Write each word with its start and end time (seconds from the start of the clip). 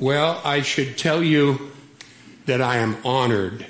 Well, 0.00 0.40
I 0.44 0.62
should 0.62 0.96
tell 0.96 1.22
you 1.22 1.72
that 2.46 2.62
I 2.62 2.78
am 2.78 2.96
honored 3.04 3.66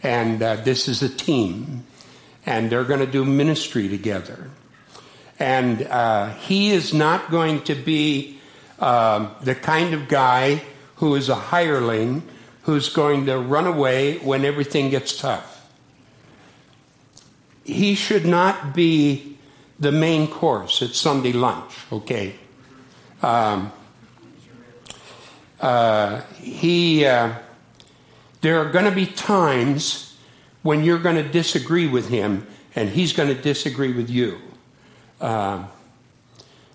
And 0.02 0.42
uh, 0.42 0.56
this 0.56 0.86
is 0.86 1.02
a 1.02 1.08
team. 1.08 1.84
And 2.44 2.70
they're 2.70 2.84
going 2.84 3.00
to 3.00 3.06
do 3.10 3.24
ministry 3.24 3.88
together. 3.88 4.50
And 5.38 5.82
uh, 5.82 6.34
he 6.34 6.70
is 6.70 6.92
not 6.92 7.30
going 7.30 7.62
to 7.64 7.74
be 7.74 8.38
um, 8.78 9.30
the 9.40 9.54
kind 9.54 9.94
of 9.94 10.08
guy 10.08 10.62
who 10.96 11.14
is 11.14 11.28
a 11.28 11.34
hireling 11.34 12.22
who's 12.62 12.88
going 12.88 13.26
to 13.26 13.38
run 13.38 13.66
away 13.66 14.18
when 14.18 14.44
everything 14.44 14.90
gets 14.90 15.16
tough. 15.16 15.66
He 17.64 17.94
should 17.94 18.26
not 18.26 18.74
be 18.74 19.38
the 19.78 19.92
main 19.92 20.26
course 20.26 20.82
at 20.82 20.90
Sunday 20.90 21.32
lunch, 21.32 21.72
okay? 21.92 22.34
Um, 23.22 23.72
uh, 25.60 26.22
he, 26.40 27.04
uh, 27.04 27.34
there 28.40 28.58
are 28.60 28.70
going 28.70 28.84
to 28.84 28.90
be 28.90 29.06
times 29.06 30.16
when 30.62 30.84
you're 30.84 30.98
going 30.98 31.16
to 31.16 31.28
disagree 31.28 31.86
with 31.86 32.08
him 32.08 32.46
and 32.74 32.90
he's 32.90 33.12
going 33.12 33.28
to 33.28 33.40
disagree 33.40 33.92
with 33.92 34.10
you. 34.10 34.38
Uh, 35.20 35.64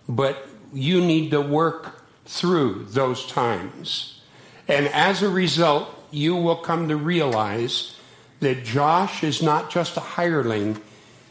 but 0.07 0.47
you 0.73 1.01
need 1.01 1.31
to 1.31 1.41
work 1.41 2.03
through 2.25 2.85
those 2.89 3.25
times. 3.25 4.21
And 4.67 4.87
as 4.87 5.21
a 5.21 5.29
result, 5.29 5.89
you 6.11 6.35
will 6.35 6.57
come 6.57 6.87
to 6.89 6.95
realize 6.95 7.95
that 8.39 8.63
Josh 8.63 9.23
is 9.23 9.41
not 9.41 9.69
just 9.69 9.97
a 9.97 10.01
hireling, 10.01 10.81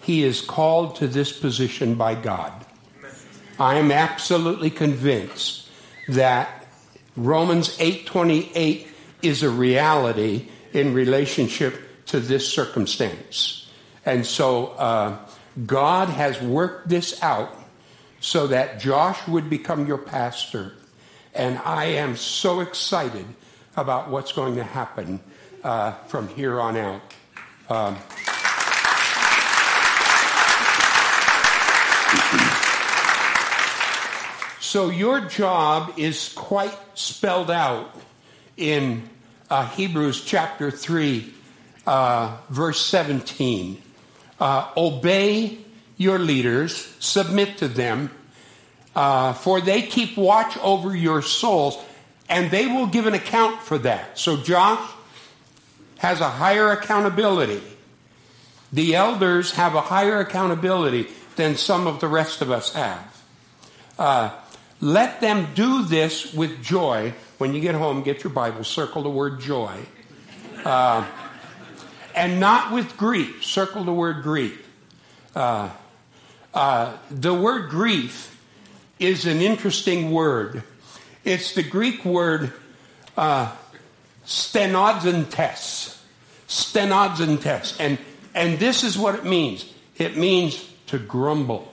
he 0.00 0.22
is 0.22 0.40
called 0.40 0.96
to 0.96 1.06
this 1.06 1.32
position 1.32 1.94
by 1.94 2.14
God. 2.14 2.52
I 3.58 3.76
am 3.76 3.92
absolutely 3.92 4.70
convinced 4.70 5.68
that 6.08 6.66
Romans 7.16 7.76
8:28 7.78 8.88
is 9.20 9.42
a 9.42 9.50
reality 9.50 10.48
in 10.72 10.94
relationship 10.94 12.06
to 12.06 12.18
this 12.18 12.48
circumstance. 12.48 13.68
And 14.04 14.26
so 14.26 14.68
uh, 14.78 15.16
God 15.66 16.08
has 16.08 16.40
worked 16.40 16.88
this 16.88 17.22
out 17.22 17.54
so 18.20 18.46
that 18.46 18.80
Josh 18.80 19.26
would 19.28 19.50
become 19.50 19.86
your 19.86 19.98
pastor. 19.98 20.74
And 21.34 21.58
I 21.58 21.86
am 21.86 22.16
so 22.16 22.60
excited 22.60 23.26
about 23.76 24.08
what's 24.10 24.32
going 24.32 24.56
to 24.56 24.64
happen 24.64 25.20
uh, 25.64 25.92
from 26.06 26.28
here 26.28 26.60
on 26.60 26.76
out. 26.76 27.02
Um, 27.68 27.96
so 34.60 34.90
your 34.90 35.20
job 35.20 35.94
is 35.96 36.32
quite 36.34 36.76
spelled 36.94 37.50
out 37.50 37.94
in 38.56 39.08
uh, 39.50 39.66
Hebrews 39.68 40.24
chapter 40.24 40.70
3, 40.70 41.32
uh, 41.86 42.36
verse 42.48 42.84
17. 42.84 43.82
Uh, 44.42 44.66
obey 44.76 45.56
your 45.96 46.18
leaders, 46.18 46.92
submit 46.98 47.58
to 47.58 47.68
them, 47.68 48.10
uh, 48.96 49.32
for 49.34 49.60
they 49.60 49.82
keep 49.82 50.16
watch 50.16 50.58
over 50.58 50.96
your 50.96 51.22
souls, 51.22 51.78
and 52.28 52.50
they 52.50 52.66
will 52.66 52.88
give 52.88 53.06
an 53.06 53.14
account 53.14 53.62
for 53.62 53.78
that. 53.78 54.18
So 54.18 54.36
Josh 54.36 54.90
has 55.98 56.20
a 56.20 56.28
higher 56.28 56.72
accountability. 56.72 57.62
The 58.72 58.96
elders 58.96 59.52
have 59.52 59.76
a 59.76 59.80
higher 59.80 60.18
accountability 60.18 61.06
than 61.36 61.54
some 61.54 61.86
of 61.86 62.00
the 62.00 62.08
rest 62.08 62.42
of 62.42 62.50
us 62.50 62.72
have. 62.74 63.22
Uh, 63.96 64.30
let 64.80 65.20
them 65.20 65.54
do 65.54 65.84
this 65.84 66.34
with 66.34 66.64
joy. 66.64 67.14
When 67.38 67.54
you 67.54 67.60
get 67.60 67.76
home, 67.76 68.02
get 68.02 68.24
your 68.24 68.32
Bible, 68.32 68.64
circle 68.64 69.04
the 69.04 69.08
word 69.08 69.40
joy. 69.40 69.78
Uh, 70.64 71.06
and 72.14 72.40
not 72.40 72.72
with 72.72 72.96
grief. 72.96 73.44
Circle 73.44 73.84
the 73.84 73.92
word 73.92 74.22
grief. 74.22 74.68
Uh, 75.34 75.70
uh, 76.54 76.96
the 77.10 77.34
word 77.34 77.70
grief 77.70 78.40
is 78.98 79.26
an 79.26 79.40
interesting 79.40 80.12
word. 80.12 80.62
It's 81.24 81.54
the 81.54 81.62
Greek 81.62 82.04
word 82.04 82.52
uh. 83.16 83.54
Stenazontes. 86.52 87.76
And, 87.80 87.98
and 88.34 88.58
this 88.58 88.84
is 88.84 88.98
what 88.98 89.14
it 89.14 89.24
means 89.24 89.72
it 89.98 90.16
means 90.16 90.68
to 90.86 90.98
grumble, 90.98 91.72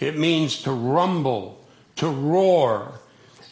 it 0.00 0.16
means 0.16 0.62
to 0.62 0.72
rumble, 0.72 1.64
to 1.96 2.08
roar, 2.08 3.00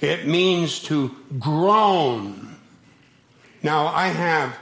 it 0.01 0.27
means 0.27 0.81
to 0.85 1.15
groan. 1.39 2.57
Now, 3.63 3.87
I 3.87 4.09
have 4.09 4.57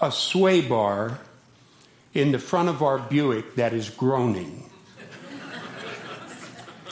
a 0.00 0.10
sway 0.10 0.60
bar 0.60 1.18
in 2.12 2.32
the 2.32 2.38
front 2.38 2.68
of 2.68 2.82
our 2.82 2.98
Buick 2.98 3.56
that 3.56 3.72
is 3.72 3.90
groaning. 3.90 4.70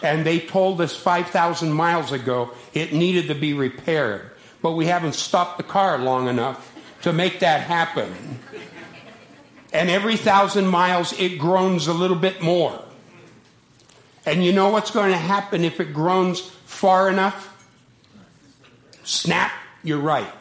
and 0.02 0.26
they 0.26 0.40
told 0.40 0.80
us 0.80 0.96
5,000 0.96 1.72
miles 1.72 2.12
ago 2.12 2.50
it 2.74 2.92
needed 2.92 3.28
to 3.28 3.34
be 3.34 3.54
repaired, 3.54 4.30
but 4.60 4.72
we 4.72 4.86
haven't 4.86 5.14
stopped 5.14 5.58
the 5.58 5.64
car 5.64 5.98
long 5.98 6.28
enough 6.28 6.72
to 7.02 7.12
make 7.12 7.40
that 7.40 7.62
happen. 7.62 8.12
And 9.72 9.88
every 9.88 10.16
thousand 10.16 10.66
miles 10.66 11.18
it 11.18 11.38
groans 11.38 11.86
a 11.86 11.94
little 11.94 12.16
bit 12.16 12.42
more. 12.42 12.82
And 14.24 14.44
you 14.44 14.52
know 14.52 14.70
what's 14.70 14.90
going 14.90 15.10
to 15.10 15.18
happen 15.18 15.64
if 15.64 15.80
it 15.80 15.92
groans 15.92 16.40
far 16.40 17.08
enough? 17.08 17.48
Snap, 19.02 19.50
you're 19.82 19.98
right. 19.98 20.32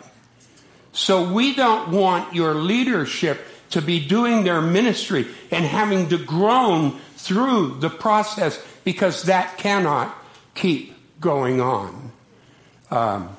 So 0.93 1.31
we 1.31 1.55
don't 1.55 1.91
want 1.91 2.35
your 2.35 2.53
leadership 2.53 3.41
to 3.71 3.81
be 3.81 4.05
doing 4.05 4.43
their 4.43 4.61
ministry 4.61 5.27
and 5.49 5.65
having 5.65 6.09
to 6.09 6.17
groan 6.17 6.99
through 7.15 7.79
the 7.79 7.89
process 7.89 8.61
because 8.83 9.23
that 9.23 9.57
cannot 9.57 10.15
keep 10.55 10.93
going 11.21 11.61
on. 11.61 12.11
Um, 12.89 13.29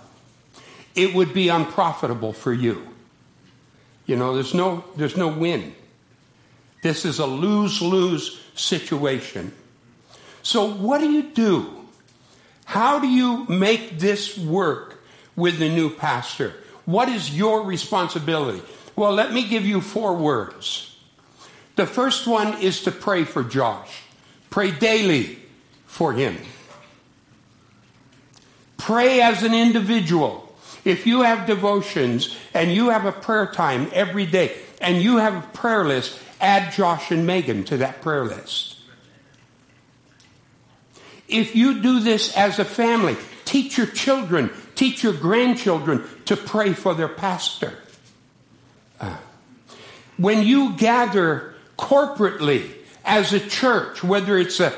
it 0.95 1.15
would 1.15 1.35
be 1.35 1.49
unprofitable 1.49 2.33
for 2.33 2.53
you. 2.53 2.89
You 4.07 4.17
know, 4.17 4.35
there's 4.35 4.55
no, 4.55 4.85
there's 4.97 5.17
no 5.17 5.29
win. 5.29 5.75
This 6.83 7.05
is 7.05 7.19
a 7.19 7.27
lose 7.27 7.81
lose 7.81 8.41
situation. 8.55 9.53
So, 10.43 10.73
what 10.73 10.99
do 10.99 11.11
you 11.11 11.23
do? 11.23 11.87
How 12.65 12.99
do 12.99 13.07
you 13.07 13.45
make 13.47 13.99
this 13.99 14.37
work 14.37 15.03
with 15.37 15.59
the 15.59 15.69
new 15.69 15.91
pastor? 15.91 16.55
What 16.85 17.09
is 17.09 17.37
your 17.37 17.63
responsibility? 17.63 18.63
Well, 18.97 19.13
let 19.13 19.33
me 19.33 19.49
give 19.49 19.65
you 19.65 19.81
four 19.81 20.15
words. 20.17 20.97
The 21.77 21.87
first 21.87 22.27
one 22.27 22.61
is 22.61 22.83
to 22.83 22.91
pray 22.91 23.25
for 23.25 23.43
Josh. 23.43 24.03
Pray 24.51 24.71
daily 24.71 25.39
for 25.87 26.13
him. 26.13 26.37
Pray 28.77 29.23
as 29.23 29.43
an 29.43 29.55
individual. 29.55 30.55
If 30.85 31.07
you 31.07 31.23
have 31.23 31.47
devotions 31.47 32.37
and 32.53 32.73
you 32.73 32.91
have 32.91 33.05
a 33.05 33.13
prayer 33.13 33.47
time 33.47 33.89
every 33.93 34.27
day 34.27 34.57
and 34.81 35.01
you 35.01 35.19
have 35.19 35.37
a 35.37 35.47
prayer 35.49 35.85
list, 35.85 36.19
add 36.41 36.73
Josh 36.73 37.11
and 37.11 37.25
Megan 37.25 37.65
to 37.65 37.77
that 37.79 38.03
prayer 38.03 38.25
list. 38.25 38.81
If 41.29 41.55
you 41.55 41.81
do 41.81 42.01
this 42.01 42.37
as 42.37 42.59
a 42.59 42.65
family, 42.65 43.17
teach 43.45 43.79
your 43.79 43.87
children, 43.87 44.51
teach 44.75 45.03
your 45.03 45.13
grandchildren 45.13 46.05
to 46.27 46.37
pray 46.37 46.73
for 46.73 46.95
their 46.95 47.09
pastor. 47.09 47.79
Uh, 49.01 49.17
when 50.17 50.43
you 50.43 50.75
gather 50.77 51.55
corporately 51.79 52.71
as 53.05 53.33
a 53.33 53.41
church, 53.41 54.05
whether 54.05 54.39
it's 54.39 54.61
a, 54.61 54.73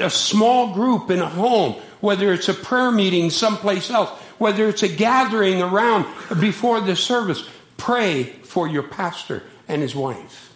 a 0.00 0.10
small 0.10 0.74
group 0.74 1.10
in 1.10 1.20
a 1.20 1.28
home, 1.28 1.74
whether 2.00 2.32
it's 2.32 2.48
a 2.48 2.54
prayer 2.54 2.90
meeting 2.90 3.30
someplace 3.30 3.90
else, 3.90 4.10
whether 4.38 4.68
it's 4.68 4.82
a 4.82 4.88
gathering 4.88 5.62
around 5.62 6.06
before 6.40 6.80
the 6.80 6.96
service, 6.96 7.48
pray 7.76 8.24
for 8.24 8.68
your 8.68 8.82
pastor 8.82 9.42
and 9.66 9.82
his 9.82 9.94
wife. 9.94 10.52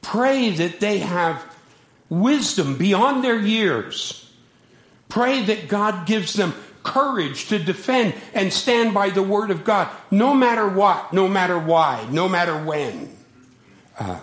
Pray 0.00 0.50
that 0.50 0.80
they 0.80 0.98
have 0.98 1.44
wisdom 2.08 2.76
beyond 2.76 3.24
their 3.24 3.38
years. 3.38 4.30
Pray 5.12 5.42
that 5.42 5.68
God 5.68 6.06
gives 6.06 6.32
them 6.32 6.54
courage 6.82 7.48
to 7.48 7.58
defend 7.58 8.14
and 8.32 8.50
stand 8.50 8.94
by 8.94 9.10
the 9.10 9.22
Word 9.22 9.50
of 9.50 9.62
God, 9.62 9.90
no 10.10 10.32
matter 10.32 10.66
what, 10.66 11.12
no 11.12 11.28
matter 11.28 11.58
why, 11.58 12.08
no 12.10 12.30
matter 12.30 12.56
when. 12.56 13.14
Uh, 13.98 14.20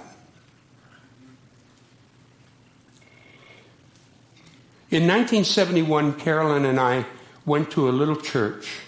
in 4.89 5.05
1971, 5.05 6.13
Carolyn 6.13 6.65
and 6.65 6.79
I 6.79 7.05
went 7.45 7.69
to 7.73 7.87
a 7.87 7.91
little 7.91 8.15
church 8.15 8.79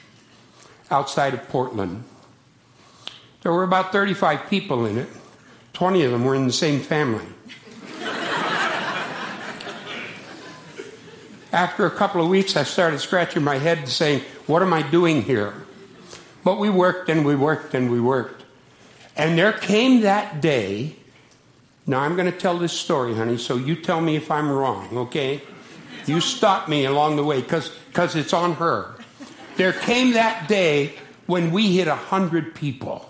outside 0.89 1.35
of 1.35 1.47
Portland. 1.49 2.03
There 3.43 3.53
were 3.53 3.61
about 3.61 3.91
35 3.91 4.49
people 4.49 4.87
in 4.87 4.97
it. 4.97 5.09
20 5.73 6.03
of 6.05 6.11
them 6.13 6.25
were 6.25 6.33
in 6.33 6.47
the 6.47 6.51
same 6.51 6.79
family. 6.79 7.27
After 11.51 11.85
a 11.85 11.91
couple 11.91 12.23
of 12.23 12.29
weeks, 12.29 12.55
I 12.55 12.63
started 12.63 12.99
scratching 12.99 13.43
my 13.43 13.57
head 13.57 13.79
and 13.79 13.89
saying, 13.89 14.21
What 14.47 14.61
am 14.61 14.73
I 14.73 14.83
doing 14.83 15.21
here? 15.23 15.53
But 16.43 16.59
we 16.59 16.69
worked 16.69 17.09
and 17.09 17.25
we 17.25 17.35
worked 17.35 17.73
and 17.73 17.91
we 17.91 17.99
worked. 17.99 18.43
And 19.17 19.37
there 19.37 19.53
came 19.53 20.01
that 20.01 20.41
day. 20.41 20.95
Now, 21.85 21.99
I'm 21.99 22.15
going 22.15 22.31
to 22.31 22.37
tell 22.37 22.57
this 22.57 22.71
story, 22.71 23.15
honey, 23.15 23.37
so 23.37 23.57
you 23.57 23.75
tell 23.75 24.01
me 24.01 24.15
if 24.15 24.31
I'm 24.31 24.49
wrong, 24.49 24.97
okay? 24.97 25.41
You 26.05 26.21
stop 26.21 26.69
me 26.69 26.85
along 26.85 27.17
the 27.17 27.23
way 27.23 27.41
because 27.41 28.15
it's 28.15 28.33
on 28.33 28.53
her. 28.53 28.95
There 29.57 29.73
came 29.73 30.13
that 30.13 30.47
day 30.47 30.93
when 31.25 31.51
we 31.51 31.75
hit 31.75 31.87
a 31.87 31.91
100 31.91 32.55
people. 32.55 33.07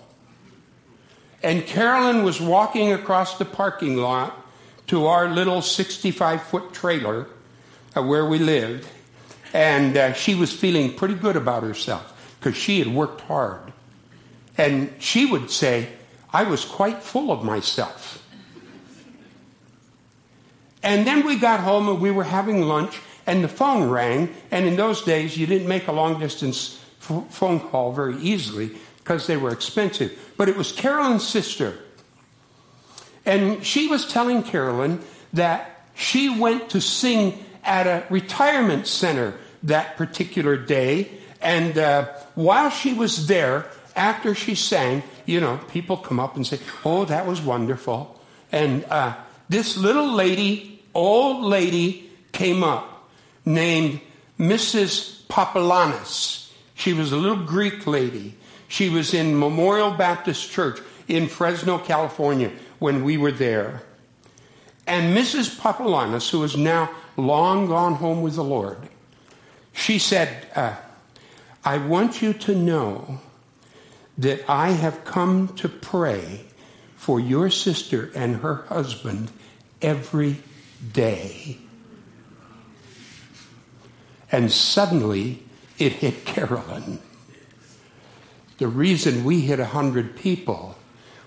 And 1.42 1.66
Carolyn 1.66 2.24
was 2.24 2.40
walking 2.40 2.92
across 2.92 3.38
the 3.38 3.44
parking 3.44 3.96
lot 3.96 4.36
to 4.88 5.06
our 5.06 5.28
little 5.28 5.62
65 5.62 6.42
foot 6.42 6.72
trailer 6.72 7.26
uh, 7.96 8.02
where 8.02 8.26
we 8.26 8.38
lived, 8.38 8.86
and 9.52 9.96
uh, 9.96 10.12
she 10.12 10.34
was 10.34 10.52
feeling 10.52 10.94
pretty 10.94 11.14
good 11.14 11.36
about 11.36 11.62
herself 11.62 12.36
because 12.38 12.56
she 12.56 12.78
had 12.78 12.88
worked 12.88 13.20
hard. 13.22 13.72
And 14.58 14.92
she 14.98 15.26
would 15.26 15.50
say, 15.50 15.88
I 16.32 16.44
was 16.44 16.64
quite 16.64 17.02
full 17.02 17.30
of 17.30 17.44
myself. 17.44 18.18
And 20.82 21.06
then 21.06 21.24
we 21.24 21.36
got 21.36 21.60
home 21.60 21.88
and 21.88 22.00
we 22.00 22.10
were 22.10 22.24
having 22.24 22.62
lunch, 22.62 23.00
and 23.26 23.44
the 23.44 23.48
phone 23.48 23.88
rang. 23.88 24.34
And 24.50 24.66
in 24.66 24.76
those 24.76 25.02
days, 25.02 25.36
you 25.36 25.46
didn't 25.46 25.68
make 25.68 25.86
a 25.86 25.92
long 25.92 26.18
distance 26.18 26.82
f- 27.00 27.24
phone 27.30 27.60
call 27.60 27.92
very 27.92 28.16
easily 28.16 28.72
because 28.98 29.26
they 29.26 29.36
were 29.36 29.52
expensive. 29.52 30.32
But 30.36 30.48
it 30.48 30.56
was 30.56 30.72
Carolyn's 30.72 31.26
sister. 31.26 31.78
And 33.24 33.64
she 33.64 33.86
was 33.86 34.10
telling 34.10 34.42
Carolyn 34.42 35.00
that 35.32 35.86
she 35.94 36.28
went 36.28 36.70
to 36.70 36.80
sing 36.80 37.44
at 37.62 37.86
a 37.86 38.04
retirement 38.10 38.86
center 38.86 39.34
that 39.62 39.96
particular 39.96 40.56
day. 40.56 41.10
And 41.40 41.76
uh, 41.78 42.08
while 42.34 42.70
she 42.70 42.92
was 42.92 43.26
there, 43.26 43.66
after 43.94 44.34
she 44.34 44.54
sang, 44.54 45.02
you 45.26 45.40
know, 45.40 45.58
people 45.68 45.96
come 45.96 46.18
up 46.18 46.36
and 46.36 46.46
say, 46.46 46.58
Oh, 46.84 47.04
that 47.04 47.26
was 47.26 47.40
wonderful. 47.40 48.20
And 48.50 48.84
uh, 48.84 49.16
this 49.48 49.76
little 49.76 50.12
lady, 50.12 50.82
old 50.94 51.44
lady, 51.44 52.10
came 52.32 52.64
up 52.64 53.08
named 53.44 54.00
Mrs. 54.38 55.26
Papalanus. 55.26 56.50
She 56.74 56.92
was 56.92 57.12
a 57.12 57.16
little 57.16 57.44
Greek 57.44 57.86
lady. 57.86 58.34
She 58.68 58.88
was 58.88 59.14
in 59.14 59.38
Memorial 59.38 59.90
Baptist 59.90 60.50
Church 60.50 60.80
in 61.06 61.28
Fresno, 61.28 61.78
California 61.78 62.50
when 62.78 63.04
we 63.04 63.16
were 63.16 63.32
there. 63.32 63.82
And 64.86 65.16
Mrs. 65.16 65.58
Papalanus, 65.58 66.30
who 66.30 66.42
is 66.42 66.56
now 66.56 66.90
long 67.16 67.66
gone 67.66 67.94
home 67.94 68.22
with 68.22 68.34
the 68.36 68.44
Lord, 68.44 68.88
she 69.72 69.98
said, 69.98 70.46
uh, 70.54 70.76
I 71.64 71.78
want 71.78 72.22
you 72.22 72.32
to 72.32 72.54
know 72.54 73.20
that 74.18 74.44
I 74.48 74.70
have 74.70 75.04
come 75.04 75.48
to 75.56 75.68
pray 75.68 76.44
for 76.96 77.18
your 77.18 77.50
sister 77.50 78.10
and 78.14 78.36
her 78.36 78.56
husband 78.68 79.30
every 79.80 80.36
day. 80.92 81.58
And 84.30 84.50
suddenly 84.50 85.42
it 85.78 85.92
hit 85.92 86.24
Carolyn. 86.24 87.00
The 88.58 88.68
reason 88.68 89.24
we 89.24 89.40
hit 89.40 89.58
100 89.58 90.16
people 90.16 90.76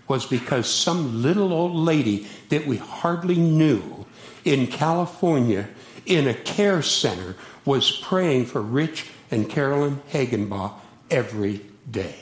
was 0.08 0.26
because 0.26 0.70
some 0.70 1.22
little 1.22 1.52
old 1.52 1.76
lady 1.76 2.28
that 2.50 2.66
we 2.68 2.78
hardly 2.78 3.36
knew 3.36 4.05
in 4.46 4.68
California 4.68 5.68
in 6.06 6.28
a 6.28 6.34
care 6.34 6.82
center 6.82 7.36
was 7.66 7.92
praying 7.92 8.46
for 8.46 8.62
Rich 8.62 9.08
and 9.32 9.50
Carolyn 9.50 10.02
Hagenbaugh 10.12 10.74
every 11.10 11.62
day. 11.90 12.16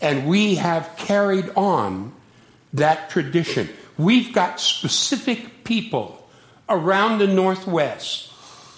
And 0.00 0.26
we 0.26 0.54
have 0.54 0.96
carried 0.96 1.50
on 1.56 2.12
that 2.72 3.10
tradition. 3.10 3.68
We've 3.98 4.32
got 4.32 4.60
specific 4.60 5.64
people 5.64 6.28
around 6.68 7.18
the 7.18 7.26
Northwest 7.26 8.32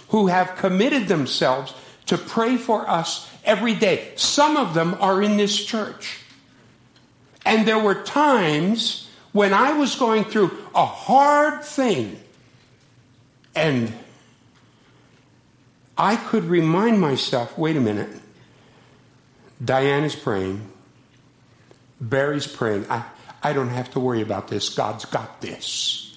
who 0.09 0.27
have 0.27 0.57
committed 0.57 1.09
themselves 1.09 1.73
to 2.07 2.19
pray 2.19 2.57
for 2.57 2.89
us 2.89 3.31
every 3.45 3.75
day. 3.75 4.13
Some 4.17 4.57
of 4.57 4.75
them 4.75 4.97
are 5.01 5.23
in 5.23 5.37
this 5.37 5.65
church. 5.65 6.21
And 7.47 7.67
there 7.69 7.79
were 7.79 8.03
times 8.03 9.04
when 9.35 9.53
I 9.53 9.73
was 9.73 9.97
going 9.97 10.23
through 10.25 10.57
a 10.77 10.87
hard 10.87 11.65
thing 11.65 12.21
and 13.55 13.93
I 15.99 16.15
could 16.15 16.45
remind 16.45 17.01
myself 17.01 17.59
wait 17.59 17.77
a 17.77 17.81
minute, 17.81 18.11
Diane 19.63 20.05
is 20.05 20.15
praying, 20.15 20.63
Barry's 22.01 22.47
praying. 22.47 22.87
I, 22.89 23.05
I 23.43 23.53
don't 23.53 23.71
have 23.71 23.91
to 23.93 24.01
worry 24.01 24.23
about 24.23 24.47
this. 24.47 24.69
God's 24.69 25.05
got 25.05 25.41
this. 25.41 26.17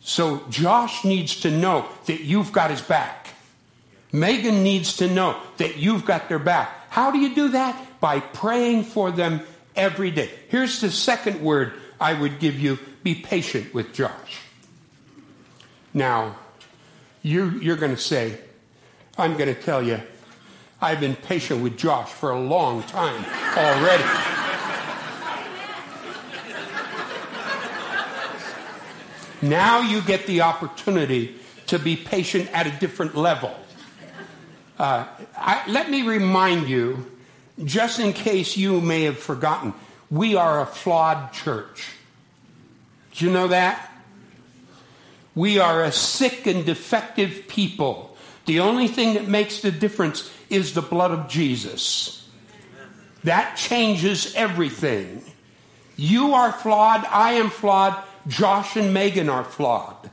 So 0.00 0.44
Josh 0.50 1.02
needs 1.02 1.40
to 1.40 1.50
know 1.50 1.88
that 2.04 2.20
you've 2.20 2.52
got 2.52 2.70
his 2.70 2.82
back. 2.82 3.28
Megan 4.12 4.62
needs 4.62 4.98
to 4.98 5.08
know 5.08 5.40
that 5.56 5.78
you've 5.78 6.04
got 6.04 6.28
their 6.28 6.38
back. 6.38 6.90
How 6.90 7.10
do 7.10 7.18
you 7.18 7.34
do 7.34 7.48
that? 7.48 8.00
By 8.00 8.20
praying 8.20 8.84
for 8.84 9.10
them 9.10 9.40
every 9.74 10.10
day. 10.10 10.30
Here's 10.48 10.82
the 10.82 10.90
second 10.90 11.40
word 11.40 11.72
I 12.00 12.14
would 12.14 12.38
give 12.38 12.58
you 12.58 12.78
be 13.02 13.14
patient 13.14 13.72
with 13.72 13.92
Josh. 13.94 14.40
Now, 15.94 16.36
you, 17.22 17.50
you're 17.60 17.76
going 17.76 17.94
to 17.94 18.00
say, 18.00 18.38
I'm 19.16 19.36
going 19.36 19.54
to 19.54 19.60
tell 19.60 19.82
you, 19.82 20.00
I've 20.80 21.00
been 21.00 21.16
patient 21.16 21.62
with 21.62 21.78
Josh 21.78 22.08
for 22.08 22.30
a 22.30 22.40
long 22.40 22.82
time 22.82 23.24
already. 23.56 24.04
now 29.42 29.80
you 29.80 30.02
get 30.02 30.26
the 30.26 30.42
opportunity 30.42 31.36
to 31.68 31.78
be 31.78 31.96
patient 31.96 32.50
at 32.52 32.66
a 32.66 32.70
different 32.78 33.16
level. 33.16 33.56
Uh, 34.78 35.06
I, 35.36 35.62
let 35.68 35.90
me 35.90 36.02
remind 36.02 36.68
you, 36.68 37.10
just 37.64 38.00
in 38.00 38.12
case 38.12 38.56
you 38.56 38.80
may 38.80 39.04
have 39.04 39.18
forgotten, 39.18 39.72
we 40.10 40.36
are 40.36 40.60
a 40.60 40.66
flawed 40.66 41.32
church. 41.32 41.92
Do 43.14 43.24
you 43.24 43.30
know 43.30 43.48
that? 43.48 43.92
We 45.34 45.58
are 45.58 45.84
a 45.84 45.92
sick 45.92 46.46
and 46.46 46.64
defective 46.64 47.44
people. 47.48 48.16
The 48.46 48.60
only 48.60 48.88
thing 48.88 49.14
that 49.14 49.28
makes 49.28 49.60
the 49.60 49.72
difference 49.72 50.30
is 50.48 50.72
the 50.72 50.82
blood 50.82 51.10
of 51.10 51.28
Jesus. 51.28 52.28
That 53.24 53.56
changes 53.56 54.34
everything. 54.34 55.24
You 55.96 56.34
are 56.34 56.52
flawed, 56.52 57.04
I 57.06 57.32
am 57.32 57.50
flawed, 57.50 57.96
Josh 58.28 58.76
and 58.76 58.94
Megan 58.94 59.28
are 59.28 59.44
flawed. 59.44 60.10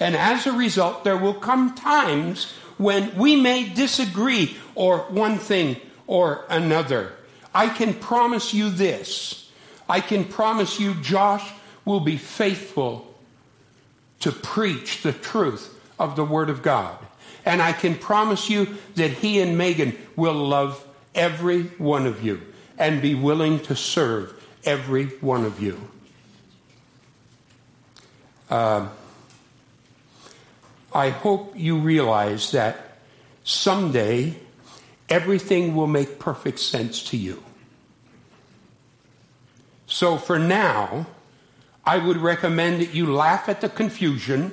And 0.00 0.16
as 0.16 0.46
a 0.46 0.52
result, 0.52 1.04
there 1.04 1.16
will 1.16 1.34
come 1.34 1.74
times 1.74 2.52
when 2.78 3.16
we 3.16 3.36
may 3.36 3.68
disagree 3.68 4.56
or 4.74 4.98
one 5.10 5.38
thing 5.38 5.76
or 6.06 6.44
another. 6.48 7.12
I 7.54 7.68
can 7.68 7.94
promise 7.94 8.54
you 8.54 8.70
this. 8.70 9.50
I 9.88 10.00
can 10.00 10.24
promise 10.24 10.78
you, 10.78 10.94
Josh 10.94 11.48
will 11.84 12.00
be 12.00 12.16
faithful 12.16 13.12
to 14.20 14.32
preach 14.32 15.02
the 15.02 15.12
truth 15.12 15.74
of 15.98 16.16
the 16.16 16.24
Word 16.24 16.50
of 16.50 16.62
God. 16.62 16.96
And 17.44 17.62
I 17.62 17.72
can 17.72 17.94
promise 17.94 18.50
you 18.50 18.76
that 18.96 19.10
he 19.10 19.40
and 19.40 19.56
Megan 19.56 19.96
will 20.16 20.34
love 20.34 20.84
every 21.14 21.62
one 21.62 22.06
of 22.06 22.22
you 22.22 22.42
and 22.78 23.00
be 23.00 23.14
willing 23.14 23.60
to 23.60 23.74
serve 23.74 24.34
every 24.64 25.06
one 25.06 25.44
of 25.44 25.60
you. 25.60 25.80
Uh, 28.50 28.88
I 30.92 31.10
hope 31.10 31.52
you 31.56 31.78
realize 31.78 32.52
that 32.52 32.98
someday 33.44 34.36
everything 35.08 35.74
will 35.74 35.86
make 35.86 36.18
perfect 36.18 36.58
sense 36.58 37.02
to 37.04 37.16
you. 37.16 37.42
So 39.86 40.18
for 40.18 40.38
now, 40.38 41.06
I 41.84 41.98
would 41.98 42.18
recommend 42.18 42.82
that 42.82 42.94
you 42.94 43.12
laugh 43.12 43.48
at 43.48 43.62
the 43.62 43.68
confusion, 43.68 44.52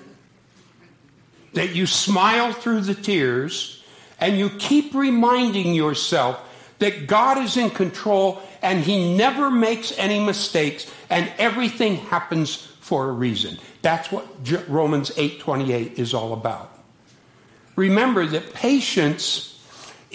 that 1.54 1.76
you 1.76 1.86
smile 1.86 2.54
through 2.54 2.82
the 2.82 2.96
tears, 2.96 3.84
and 4.20 4.38
you 4.38 4.50
keep 4.50 4.94
reminding 4.94 5.74
yourself 5.74 6.42
that 6.80 7.08
God 7.08 7.38
is 7.38 7.58
in 7.58 7.70
control 7.70 8.42
and 8.62 8.80
He 8.80 9.16
never 9.16 9.50
makes 9.50 9.98
any 9.98 10.24
mistakes 10.24 10.90
and 11.10 11.32
everything 11.38 11.98
happens 11.98 12.56
for 12.56 13.10
a 13.10 13.12
reason. 13.12 13.58
That's 13.82 14.12
what 14.12 14.26
Romans 14.70 15.12
8:28 15.12 16.00
is 16.00 16.14
all 16.14 16.34
about. 16.34 16.72
Remember 17.76 18.26
that 18.26 18.54
patience 18.54 19.55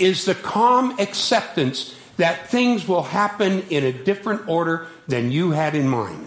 is 0.01 0.25
the 0.25 0.35
calm 0.35 0.99
acceptance 0.99 1.95
that 2.17 2.49
things 2.49 2.87
will 2.87 3.03
happen 3.03 3.63
in 3.71 3.85
a 3.85 3.93
different 3.93 4.49
order 4.49 4.87
than 5.09 5.31
you 5.31 5.53
had 5.53 5.75
in 5.75 5.89
mind. 5.89 6.27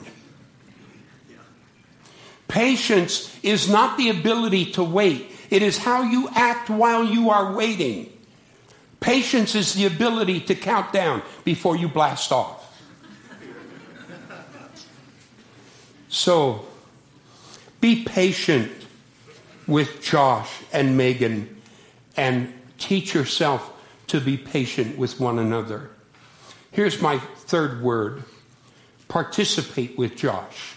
Patience 2.48 3.36
is 3.44 3.70
not 3.70 3.98
the 3.98 4.10
ability 4.10 4.72
to 4.74 4.84
wait, 4.84 5.32
it 5.50 5.62
is 5.62 5.77
how 5.77 6.03
you 6.03 6.30
act 6.34 6.70
while 6.70 7.03
you 7.03 7.30
are 7.30 7.53
waiting. 7.53 8.10
Patience 9.00 9.53
is 9.53 9.74
the 9.74 9.86
ability 9.86 10.39
to 10.39 10.56
count 10.56 10.94
down 10.94 11.22
before 11.44 11.75
you 11.75 11.89
blast 11.89 12.32
off. 12.32 12.60
So, 16.08 16.65
be 17.82 18.03
patient 18.03 18.72
with 19.68 20.01
Josh 20.01 20.50
and 20.72 20.96
Megan 20.96 21.62
and 22.15 22.53
teach 22.77 23.13
yourself 23.13 23.72
to 24.08 24.20
be 24.20 24.38
patient 24.38 24.98
with 24.98 25.20
one 25.20 25.39
another. 25.39 25.89
Here's 26.72 27.01
my 27.01 27.20
third 27.20 27.82
word 27.82 28.24
participate 29.08 29.98
with 29.98 30.15
Josh. 30.15 30.75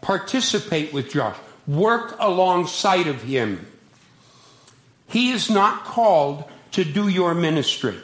Participate 0.00 0.92
with 0.92 1.10
Josh. 1.10 1.36
Work 1.66 2.16
alongside 2.18 3.06
of 3.06 3.22
him. 3.22 3.66
He 5.08 5.30
is 5.30 5.50
not 5.50 5.84
called 5.84 6.44
to 6.72 6.84
do 6.84 7.08
your 7.08 7.34
ministry. 7.34 7.96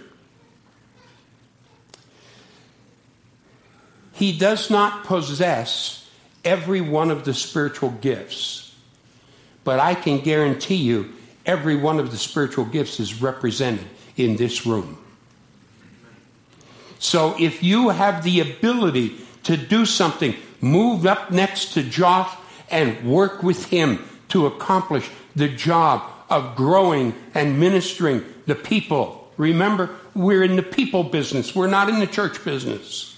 He 4.15 4.37
does 4.37 4.71
not 4.71 5.05
possess 5.05 6.09
every 6.45 6.81
one 6.81 7.11
of 7.11 7.25
the 7.25 7.35
spiritual 7.35 7.91
gifts. 7.91 8.75
But 9.63 9.79
I 9.79 9.95
can 9.95 10.21
guarantee 10.21 10.77
you, 10.77 11.13
every 11.47 11.77
one 11.77 11.99
of 11.99 12.11
the 12.11 12.17
spiritual 12.17 12.65
gifts 12.65 13.01
is 13.01 13.23
represented 13.23 13.87
in 14.17 14.37
this 14.37 14.67
room. 14.67 14.99
So 16.99 17.37
if 17.39 17.63
you 17.63 17.91
have 17.91 18.25
the 18.25 18.41
ability 18.41 19.17
to 19.45 19.57
do 19.57 19.87
something, 19.87 20.35
move 20.61 21.07
up 21.07 21.31
next 21.31 21.75
to 21.75 21.83
Josh 21.83 22.35
and 22.71 23.11
work 23.11 23.43
with 23.43 23.67
him 23.67 24.05
to 24.29 24.47
accomplish 24.47 25.09
the 25.35 25.49
job 25.49 26.03
of 26.29 26.57
growing 26.57 27.15
and 27.35 27.61
ministering 27.61 28.25
the 28.47 28.55
people. 28.55 29.31
Remember, 29.37 29.91
we're 30.15 30.43
in 30.43 30.57
the 30.57 30.63
people 30.63 31.05
business, 31.05 31.55
we're 31.55 31.69
not 31.69 31.89
in 31.89 32.01
the 32.01 32.07
church 32.07 32.45
business. 32.45 33.13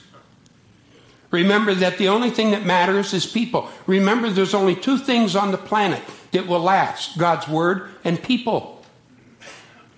Remember 1.31 1.75
that 1.75 1.99
the 1.99 2.09
only 2.09 2.31
thing 2.31 2.53
that 2.53 2.65
matters 2.65 3.13
is 3.13 3.27
people. 3.27 3.71
Remember, 3.87 4.31
there's 4.31 4.55
only 4.55 4.75
two 4.75 4.97
things 4.97 5.37
on 5.37 5.53
the 5.53 5.59
planet 5.59 6.03
that 6.33 6.47
will 6.47 6.61
last 6.61 7.19
God's 7.19 7.49
Word 7.49 7.91
and 8.05 8.23
people. 8.23 8.85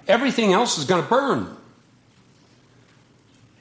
Everything 0.08 0.52
else 0.52 0.78
is 0.78 0.84
going 0.84 1.02
to 1.02 1.08
burn. 1.08 1.56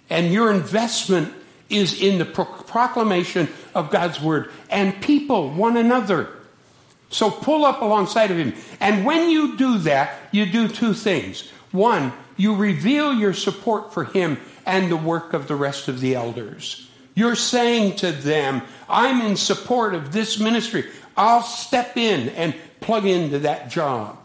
And 0.09 0.33
your 0.33 0.51
investment 0.51 1.33
is 1.69 2.01
in 2.01 2.17
the 2.17 2.25
pro- 2.25 2.45
proclamation 2.45 3.47
of 3.75 3.91
God's 3.91 4.19
Word 4.19 4.51
and 4.69 4.99
people, 5.01 5.49
one 5.51 5.77
another. 5.77 6.29
So 7.11 7.29
pull 7.31 7.65
up 7.65 7.81
alongside 7.81 8.31
of 8.31 8.37
Him. 8.37 8.53
And 8.79 9.05
when 9.05 9.29
you 9.29 9.57
do 9.57 9.79
that, 9.79 10.17
you 10.31 10.45
do 10.45 10.67
two 10.67 10.93
things. 10.93 11.49
One, 11.71 12.13
you 12.37 12.55
reveal 12.55 13.13
your 13.13 13.33
support 13.33 13.93
for 13.93 14.05
Him 14.05 14.37
and 14.65 14.91
the 14.91 14.97
work 14.97 15.33
of 15.33 15.47
the 15.47 15.55
rest 15.55 15.87
of 15.87 15.99
the 15.99 16.15
elders. 16.15 16.87
You're 17.15 17.35
saying 17.35 17.97
to 17.97 18.11
them, 18.11 18.61
I'm 18.87 19.21
in 19.21 19.35
support 19.35 19.93
of 19.93 20.11
this 20.11 20.39
ministry. 20.39 20.85
I'll 21.19 21.43
step 21.43 21.97
in 21.97 22.29
and 22.29 22.55
plug 22.79 23.05
into 23.05 23.39
that 23.39 23.69
job. 23.69 24.17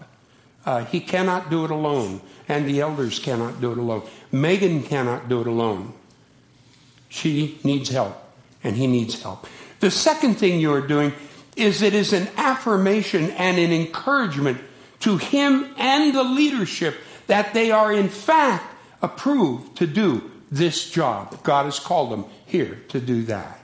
Uh, 0.64 0.84
he 0.84 1.00
cannot 1.00 1.50
do 1.50 1.64
it 1.64 1.72
alone, 1.72 2.20
and 2.48 2.66
the 2.66 2.80
elders 2.80 3.18
cannot 3.18 3.60
do 3.60 3.72
it 3.72 3.78
alone. 3.78 4.08
Megan 4.30 4.84
cannot 4.84 5.28
do 5.28 5.40
it 5.40 5.48
alone. 5.48 5.92
She 7.08 7.58
needs 7.64 7.88
help, 7.88 8.16
and 8.62 8.76
he 8.76 8.86
needs 8.86 9.20
help. 9.20 9.48
The 9.80 9.90
second 9.90 10.36
thing 10.36 10.60
you 10.60 10.72
are 10.72 10.86
doing 10.86 11.12
is 11.56 11.82
it 11.82 11.94
is 11.94 12.12
an 12.12 12.28
affirmation 12.36 13.30
and 13.32 13.58
an 13.58 13.72
encouragement 13.72 14.58
to 15.00 15.16
him 15.16 15.74
and 15.76 16.14
the 16.14 16.22
leadership 16.22 16.96
that 17.26 17.54
they 17.54 17.72
are, 17.72 17.92
in 17.92 18.08
fact, 18.08 18.72
approved 19.02 19.78
to 19.78 19.88
do 19.88 20.30
this 20.48 20.88
job. 20.88 21.42
God 21.42 21.64
has 21.64 21.80
called 21.80 22.12
them 22.12 22.24
here 22.46 22.78
to 22.90 23.00
do 23.00 23.24
that. 23.24 23.60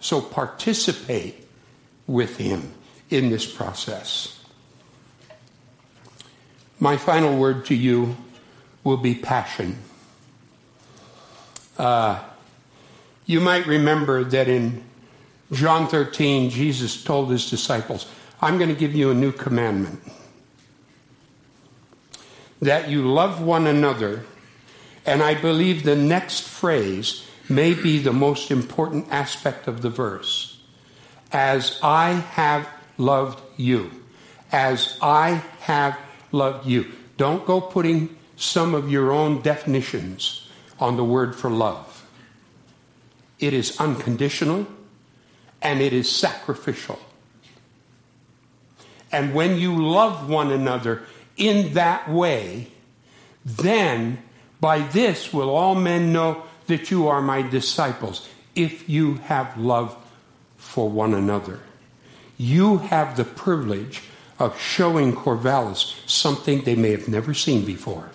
So 0.00 0.22
participate 0.22 1.45
with 2.06 2.36
Him 2.36 2.72
in 3.10 3.30
this 3.30 3.46
process. 3.46 4.40
My 6.78 6.96
final 6.96 7.38
word 7.38 7.66
to 7.66 7.74
you 7.74 8.16
will 8.84 8.96
be 8.96 9.14
passion. 9.14 9.78
Uh, 11.78 12.22
you 13.24 13.40
might 13.40 13.66
remember 13.66 14.24
that 14.24 14.48
in 14.48 14.84
John 15.52 15.88
13, 15.88 16.50
Jesus 16.50 17.02
told 17.02 17.30
his 17.30 17.48
disciples, 17.48 18.06
I'm 18.40 18.58
going 18.58 18.68
to 18.68 18.76
give 18.76 18.94
you 18.94 19.10
a 19.10 19.14
new 19.14 19.32
commandment 19.32 20.00
that 22.60 22.88
you 22.88 23.06
love 23.06 23.40
one 23.40 23.66
another. 23.66 24.24
And 25.04 25.22
I 25.22 25.34
believe 25.34 25.82
the 25.82 25.96
next 25.96 26.48
phrase 26.48 27.26
may 27.48 27.74
be 27.74 27.98
the 27.98 28.12
most 28.12 28.50
important 28.50 29.06
aspect 29.10 29.68
of 29.68 29.82
the 29.82 29.90
verse. 29.90 30.55
As 31.32 31.78
I 31.82 32.12
have 32.12 32.68
loved 32.98 33.42
you. 33.56 33.90
As 34.52 34.98
I 35.02 35.42
have 35.60 35.98
loved 36.32 36.66
you. 36.66 36.92
Don't 37.16 37.46
go 37.46 37.60
putting 37.60 38.16
some 38.36 38.74
of 38.74 38.90
your 38.90 39.12
own 39.12 39.40
definitions 39.42 40.48
on 40.78 40.96
the 40.96 41.04
word 41.04 41.34
for 41.34 41.50
love. 41.50 42.06
It 43.38 43.52
is 43.52 43.78
unconditional 43.80 44.66
and 45.62 45.80
it 45.80 45.92
is 45.92 46.10
sacrificial. 46.10 46.98
And 49.10 49.34
when 49.34 49.56
you 49.56 49.84
love 49.84 50.28
one 50.28 50.52
another 50.52 51.04
in 51.36 51.74
that 51.74 52.10
way, 52.10 52.68
then 53.44 54.22
by 54.60 54.80
this 54.80 55.32
will 55.32 55.50
all 55.50 55.74
men 55.74 56.12
know 56.12 56.42
that 56.66 56.90
you 56.90 57.08
are 57.08 57.22
my 57.22 57.42
disciples 57.42 58.28
if 58.54 58.88
you 58.88 59.14
have 59.14 59.56
love 59.56 59.96
for 60.76 60.90
one 60.90 61.14
another. 61.14 61.58
You 62.36 62.76
have 62.92 63.16
the 63.16 63.24
privilege 63.24 64.02
of 64.38 64.60
showing 64.60 65.14
Corvallis 65.14 66.06
something 66.06 66.64
they 66.64 66.76
may 66.76 66.90
have 66.90 67.08
never 67.08 67.32
seen 67.32 67.64
before. 67.64 68.10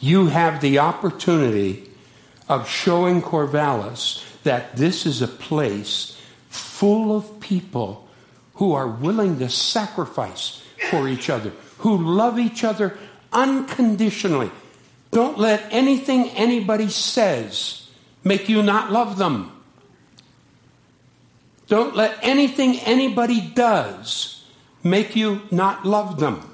You 0.00 0.28
have 0.28 0.62
the 0.62 0.78
opportunity 0.78 1.90
of 2.48 2.66
showing 2.66 3.20
Corvallis 3.20 4.24
that 4.44 4.76
this 4.76 5.04
is 5.04 5.20
a 5.20 5.28
place 5.28 6.18
full 6.48 7.14
of 7.14 7.40
people 7.40 8.08
who 8.54 8.72
are 8.72 8.88
willing 8.88 9.38
to 9.40 9.50
sacrifice 9.50 10.62
for 10.88 11.08
each 11.08 11.28
other, 11.28 11.52
who 11.84 11.98
love 11.98 12.38
each 12.38 12.64
other 12.64 12.96
unconditionally, 13.34 14.50
Don't 15.10 15.36
let 15.38 15.68
anything 15.70 16.30
anybody 16.30 16.88
says 16.88 17.86
make 18.24 18.48
you 18.48 18.62
not 18.62 18.90
love 18.90 19.18
them. 19.18 19.61
Don't 21.68 21.96
let 21.96 22.18
anything 22.22 22.78
anybody 22.80 23.40
does 23.40 24.44
make 24.82 25.16
you 25.16 25.42
not 25.50 25.86
love 25.86 26.18
them. 26.18 26.48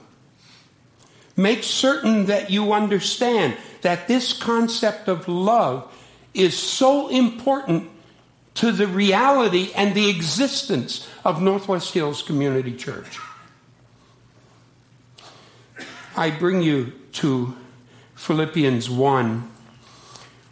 Make 1.37 1.63
certain 1.63 2.27
that 2.27 2.51
you 2.51 2.73
understand 2.73 3.57
that 3.83 4.09
this 4.09 4.33
concept 4.33 5.09
of 5.09 5.29
love 5.29 5.93
is 6.35 6.59
so 6.59 7.09
important 7.09 7.91
to 8.55 8.73
the 8.73 8.89
reality 8.89 9.71
and 9.77 9.95
the 9.95 10.11
existence 10.11 11.09
of 11.25 11.41
Northwest 11.41 11.95
Hills 11.95 12.23
Community 12.23 12.75
Church. 12.75 13.19
I 16.17 16.31
bring 16.31 16.63
you 16.63 16.93
to 17.13 17.57
Philippians 18.17 18.91
1, 18.91 19.49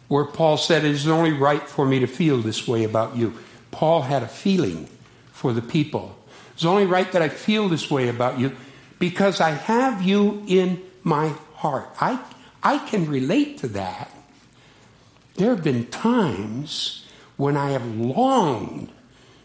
where 0.07 0.23
Paul 0.23 0.55
said, 0.55 0.85
It 0.85 0.91
is 0.91 1.05
only 1.05 1.33
right 1.33 1.61
for 1.61 1.85
me 1.85 1.99
to 1.99 2.07
feel 2.07 2.37
this 2.37 2.65
way 2.65 2.85
about 2.85 3.17
you. 3.17 3.37
Paul 3.77 4.01
had 4.01 4.23
a 4.23 4.27
feeling 4.27 4.89
for 5.31 5.53
the 5.53 5.61
people. 5.61 6.17
It's 6.55 6.65
only 6.65 6.87
right 6.87 7.11
that 7.11 7.21
I 7.21 7.29
feel 7.29 7.69
this 7.69 7.91
way 7.91 8.07
about 8.07 8.39
you 8.39 8.55
because 8.97 9.39
I 9.39 9.51
have 9.51 10.01
you 10.01 10.43
in 10.47 10.81
my 11.03 11.35
heart. 11.57 11.87
I, 12.01 12.19
I 12.63 12.79
can 12.79 13.07
relate 13.07 13.59
to 13.59 13.67
that. 13.67 14.09
There 15.35 15.51
have 15.51 15.63
been 15.63 15.85
times 15.91 17.05
when 17.35 17.55
I 17.55 17.69
have 17.69 17.85
longed 17.85 18.89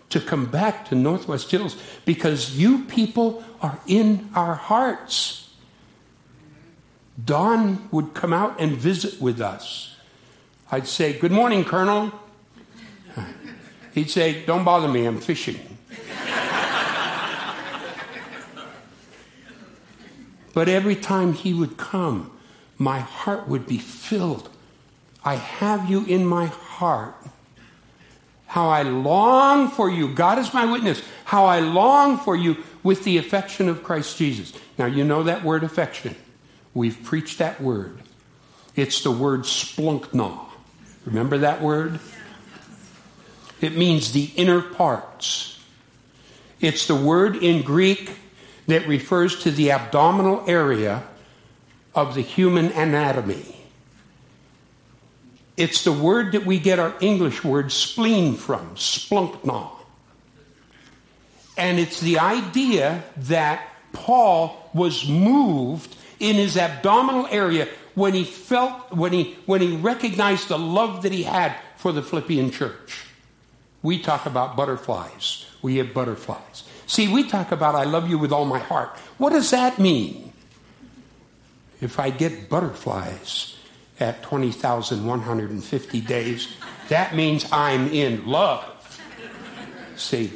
to 0.08 0.18
come 0.18 0.46
back 0.46 0.88
to 0.88 0.94
Northwest 0.94 1.50
Hills 1.50 1.76
because 2.06 2.56
you 2.56 2.86
people 2.86 3.44
are 3.60 3.80
in 3.86 4.30
our 4.34 4.54
hearts. 4.54 5.52
Don 7.22 7.86
would 7.90 8.14
come 8.14 8.32
out 8.32 8.58
and 8.58 8.78
visit 8.78 9.20
with 9.20 9.42
us. 9.42 9.94
I'd 10.70 10.88
say, 10.88 11.12
Good 11.18 11.32
morning, 11.32 11.66
Colonel. 11.66 12.21
He'd 13.92 14.10
say, 14.10 14.44
Don't 14.44 14.64
bother 14.64 14.88
me, 14.88 15.04
I'm 15.04 15.20
fishing. 15.20 15.60
but 20.54 20.68
every 20.68 20.96
time 20.96 21.32
he 21.32 21.54
would 21.54 21.76
come, 21.76 22.30
my 22.78 23.00
heart 23.00 23.48
would 23.48 23.66
be 23.66 23.78
filled. 23.78 24.48
I 25.24 25.36
have 25.36 25.88
you 25.88 26.04
in 26.04 26.26
my 26.26 26.46
heart. 26.46 27.14
How 28.46 28.68
I 28.68 28.82
long 28.82 29.68
for 29.68 29.88
you. 29.88 30.12
God 30.12 30.38
is 30.38 30.52
my 30.52 30.70
witness. 30.70 31.02
How 31.24 31.46
I 31.46 31.60
long 31.60 32.18
for 32.18 32.36
you 32.36 32.58
with 32.82 33.04
the 33.04 33.16
affection 33.16 33.68
of 33.68 33.82
Christ 33.82 34.18
Jesus. 34.18 34.52
Now, 34.76 34.86
you 34.86 35.04
know 35.04 35.22
that 35.22 35.44
word 35.44 35.64
affection. 35.64 36.16
We've 36.74 37.02
preached 37.02 37.38
that 37.38 37.60
word. 37.60 38.02
It's 38.74 39.02
the 39.02 39.10
word 39.10 39.42
splanchna. 39.42 40.38
Remember 41.06 41.38
that 41.38 41.62
word? 41.62 42.00
It 43.62 43.76
means 43.76 44.12
the 44.12 44.30
inner 44.36 44.60
parts. 44.60 45.60
It's 46.60 46.86
the 46.86 46.96
word 46.96 47.36
in 47.36 47.62
Greek 47.62 48.10
that 48.66 48.86
refers 48.88 49.42
to 49.44 49.50
the 49.50 49.70
abdominal 49.70 50.44
area 50.48 51.04
of 51.94 52.14
the 52.14 52.22
human 52.22 52.72
anatomy. 52.72 53.56
It's 55.56 55.84
the 55.84 55.92
word 55.92 56.32
that 56.32 56.44
we 56.44 56.58
get 56.58 56.78
our 56.78 56.94
English 57.00 57.44
word 57.44 57.70
spleen 57.70 58.34
from, 58.34 58.74
splanchna. 58.74 59.70
And 61.56 61.78
it's 61.78 62.00
the 62.00 62.18
idea 62.18 63.04
that 63.16 63.68
Paul 63.92 64.70
was 64.72 65.06
moved 65.06 65.94
in 66.18 66.36
his 66.36 66.56
abdominal 66.56 67.28
area 67.30 67.68
when 67.94 68.14
he 68.14 68.24
felt, 68.24 68.92
when 68.92 69.12
he, 69.12 69.36
when 69.46 69.60
he 69.60 69.76
recognized 69.76 70.48
the 70.48 70.58
love 70.58 71.02
that 71.02 71.12
he 71.12 71.22
had 71.22 71.54
for 71.76 71.92
the 71.92 72.02
Philippian 72.02 72.50
church. 72.50 73.06
We 73.82 73.98
talk 73.98 74.26
about 74.26 74.56
butterflies. 74.56 75.46
We 75.60 75.76
have 75.76 75.92
butterflies. 75.92 76.64
See, 76.86 77.12
we 77.12 77.28
talk 77.28 77.52
about 77.52 77.74
I 77.74 77.84
love 77.84 78.08
you 78.08 78.18
with 78.18 78.32
all 78.32 78.44
my 78.44 78.58
heart. 78.58 78.90
What 79.18 79.30
does 79.30 79.50
that 79.50 79.78
mean? 79.78 80.32
If 81.80 81.98
I 81.98 82.10
get 82.10 82.48
butterflies 82.48 83.56
at 83.98 84.22
20,150 84.22 86.00
days, 86.00 86.48
that 86.88 87.14
means 87.14 87.46
I'm 87.50 87.88
in 87.88 88.26
love. 88.26 88.68
See? 89.96 90.32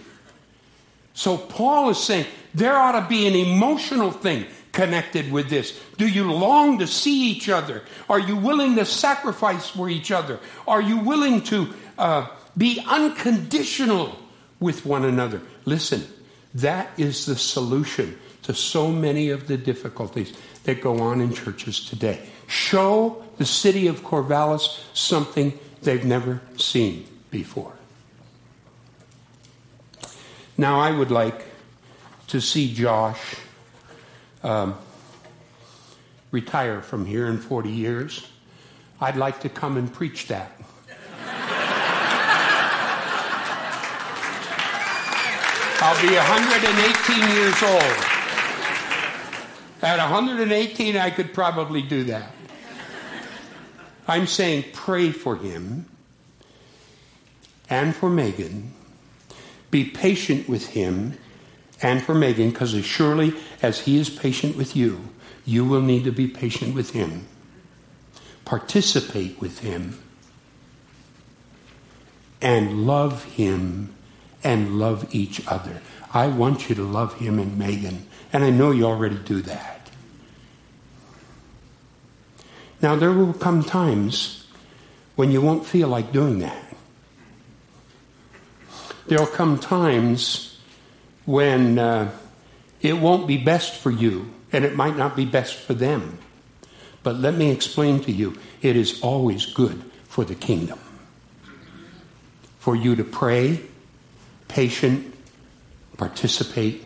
So 1.15 1.37
Paul 1.37 1.91
is 1.91 1.99
saying 1.99 2.27
there 2.55 2.77
ought 2.77 3.01
to 3.01 3.07
be 3.09 3.27
an 3.27 3.35
emotional 3.35 4.11
thing 4.11 4.47
connected 4.77 5.33
with 5.33 5.49
this? 5.49 5.79
Do 5.97 6.07
you 6.07 6.31
long 6.31 6.79
to 6.81 6.87
see 6.87 7.31
each 7.31 7.49
other? 7.49 7.83
Are 8.11 8.21
you 8.21 8.37
willing 8.37 8.77
to 8.77 8.85
sacrifice 8.85 9.71
for 9.71 9.89
each 9.89 10.13
other? 10.13 10.39
Are 10.69 10.83
you 10.83 10.99
willing 10.99 11.43
to 11.45 11.75
uh, 11.99 12.27
be 12.57 12.83
unconditional 12.87 14.19
with 14.61 14.87
one 14.87 15.05
another? 15.05 15.41
Listen, 15.65 16.05
that 16.55 16.91
is 16.97 17.27
the 17.27 17.37
solution 17.37 18.19
to 18.43 18.55
so 18.55 18.91
many 18.91 19.31
of 19.31 19.49
the 19.49 19.57
difficulties 19.57 20.33
that 20.65 20.81
go 20.81 21.01
on 21.01 21.21
in 21.21 21.35
churches 21.35 21.85
today. 21.85 22.27
Show 22.47 23.25
the 23.39 23.45
city 23.45 23.87
of 23.87 24.03
Corvallis 24.03 24.81
something 24.95 25.59
they've 25.83 26.05
never 26.05 26.41
seen 26.57 27.07
before. 27.31 27.73
Now, 30.57 30.81
I 30.81 30.91
would 30.91 31.11
like 31.11 31.45
to 32.29 32.41
see 32.41 32.73
Josh 32.73 33.37
um, 34.43 34.77
retire 36.31 36.81
from 36.83 37.05
here 37.05 37.27
in 37.27 37.39
40 37.39 37.71
years, 37.71 38.27
I'd 39.01 39.17
like 39.17 39.41
to 39.41 39.49
come 39.49 39.77
and 39.77 39.93
preach 39.93 40.29
that. 40.29 40.53
I'll 45.79 46.01
be 46.01 46.15
118 46.15 47.37
years 47.37 47.63
old. 47.63 48.17
At 49.83 49.99
118, 49.99 50.97
I 50.97 51.11
could 51.11 51.35
probably 51.35 51.83
do 51.83 52.05
that. 52.05 52.33
I'm 54.09 54.27
saying 54.27 54.65
pray 54.73 55.11
for 55.11 55.37
him 55.37 55.87
and 57.69 57.95
for 57.95 58.09
Megan. 58.09 58.73
Be 59.71 59.85
patient 59.85 60.49
with 60.49 60.69
him 60.69 61.19
and 61.83 62.03
for 62.03 62.15
Megan, 62.15 62.51
because 62.51 62.73
as 62.75 62.87
surely 62.87 63.35
as 63.63 63.81
he 63.81 63.99
is 63.99 64.09
patient 64.09 64.57
with 64.57 64.75
you, 64.75 65.11
you 65.45 65.65
will 65.65 65.83
need 65.83 66.05
to 66.05 66.13
be 66.13 66.27
patient 66.27 66.75
with 66.75 66.93
him. 66.93 67.27
Participate 68.47 69.41
with 69.41 69.59
him 69.59 69.99
and 72.41 72.87
love 72.87 73.25
him 73.25 73.95
and 74.43 74.79
love 74.79 75.15
each 75.15 75.47
other. 75.47 75.81
I 76.13 76.29
want 76.29 76.69
you 76.69 76.75
to 76.77 76.83
love 76.83 77.15
him 77.15 77.39
and 77.39 77.59
Megan, 77.59 78.07
and 78.33 78.45
I 78.45 78.51
know 78.51 78.71
you 78.71 78.85
already 78.85 79.17
do 79.17 79.43
that. 79.43 79.91
Now, 82.83 82.97
there 82.97 83.13
will 83.13 83.33
come 83.33 83.63
times 83.63 84.47
when 85.17 85.31
you 85.31 85.41
won't 85.41 85.67
feel 85.67 85.89
like 85.89 86.13
doing 86.13 86.41
that. 86.41 86.63
There 89.07 89.19
will 89.19 89.27
come 89.27 89.59
times 89.59 90.59
when 91.25 91.79
uh, 91.79 92.11
it 92.81 92.99
won't 92.99 93.27
be 93.27 93.39
best 93.39 93.77
for 93.77 93.91
you 93.91 94.33
and 94.53 94.65
it 94.65 94.75
might 94.75 94.97
not 94.97 95.17
be 95.17 95.25
best 95.25 95.55
for 95.55 95.75
them. 95.75 96.19
But 97.03 97.17
let 97.17 97.35
me 97.35 97.51
explain 97.51 98.01
to 98.01 98.13
you 98.13 98.39
it 98.63 98.77
is 98.77 99.01
always 99.01 99.47
good 99.47 99.83
for 100.05 100.25
the 100.25 100.35
kingdom. 100.35 100.79
For 102.59 102.75
you 102.75 102.97
to 102.97 103.05
pray, 103.05 103.61
patient, 104.49 105.15
participate, 105.97 106.85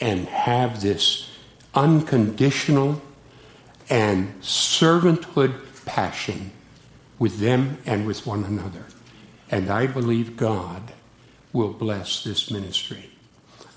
and 0.00 0.26
have 0.26 0.80
this 0.80 1.28
unconditional 1.74 3.00
and 3.90 4.40
servanthood 4.42 5.54
passion 5.84 6.52
with 7.18 7.38
them 7.38 7.78
and 7.86 8.06
with 8.06 8.26
one 8.26 8.44
another. 8.44 8.84
And 9.50 9.70
I 9.70 9.86
believe 9.86 10.36
God 10.36 10.92
will 11.52 11.72
bless 11.72 12.22
this 12.22 12.50
ministry. 12.50 13.10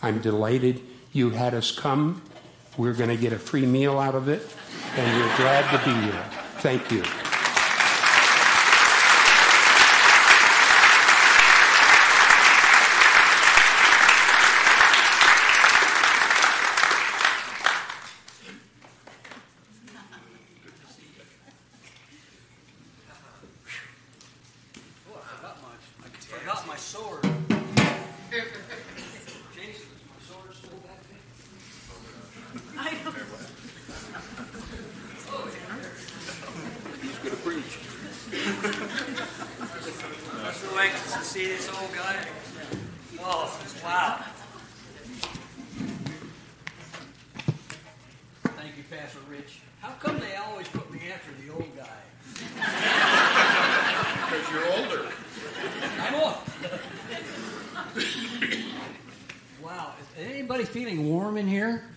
I'm 0.01 0.19
delighted 0.19 0.81
you 1.13 1.31
had 1.31 1.53
us 1.53 1.71
come. 1.71 2.21
We're 2.77 2.93
going 2.93 3.09
to 3.09 3.17
get 3.17 3.33
a 3.33 3.39
free 3.39 3.65
meal 3.65 3.99
out 3.99 4.15
of 4.15 4.27
it, 4.27 4.47
and 4.95 5.21
we're 5.21 5.37
glad 5.37 5.69
to 5.71 5.85
be 5.85 6.11
here. 6.11 6.25
Thank 6.59 6.91
you. 6.91 7.30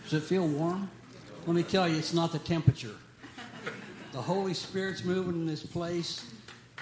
Does 0.05 0.15
it 0.15 0.23
feel 0.23 0.47
warm? 0.47 0.91
Let 1.47 1.57
me 1.57 1.63
tell 1.63 1.89
you, 1.89 1.97
it's 1.97 2.15
not 2.15 2.33
the 2.33 2.39
temperature. 2.39 2.95
The 4.13 4.23
Holy 4.23 4.55
Spirit's 4.55 5.05
moving 5.05 5.35
in 5.35 5.47
this 5.47 5.65
place 5.65 6.25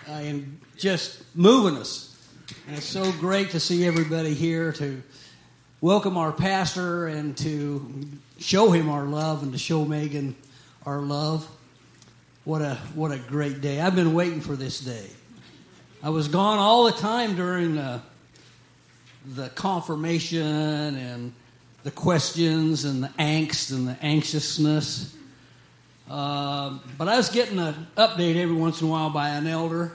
uh, 0.08 0.12
and 0.12 0.60
just 0.76 1.22
moving 1.34 1.78
us. 1.78 2.16
And 2.66 2.76
it's 2.76 2.86
so 2.86 3.10
great 3.12 3.50
to 3.50 3.60
see 3.60 3.86
everybody 3.86 4.34
here 4.34 4.72
to 4.72 5.02
welcome 5.80 6.16
our 6.16 6.32
pastor 6.32 7.06
and 7.06 7.36
to 7.38 8.08
show 8.38 8.70
him 8.70 8.88
our 8.88 9.04
love 9.04 9.42
and 9.42 9.52
to 9.52 9.58
show 9.58 9.84
Megan 9.84 10.36
our 10.84 11.00
love. 11.00 11.48
What 12.44 12.60
a 12.60 12.74
what 12.94 13.12
a 13.12 13.18
great 13.18 13.60
day. 13.60 13.80
I've 13.80 13.94
been 13.94 14.14
waiting 14.14 14.40
for 14.40 14.56
this 14.56 14.80
day. 14.80 15.06
I 16.02 16.10
was 16.10 16.26
gone 16.26 16.58
all 16.58 16.84
the 16.84 16.92
time 16.92 17.36
during 17.36 17.76
the, 17.76 18.02
the 19.24 19.48
confirmation 19.50 20.96
and 20.96 21.32
the 21.84 21.90
questions 21.90 22.84
and 22.84 23.02
the 23.02 23.08
angst 23.18 23.72
and 23.72 23.88
the 23.88 23.96
anxiousness. 24.02 25.14
Uh, 26.08 26.78
but 26.98 27.08
I 27.08 27.16
was 27.16 27.30
getting 27.30 27.58
an 27.58 27.86
update 27.96 28.36
every 28.36 28.54
once 28.54 28.80
in 28.80 28.88
a 28.88 28.90
while 28.90 29.10
by 29.10 29.30
an 29.30 29.46
elder, 29.46 29.92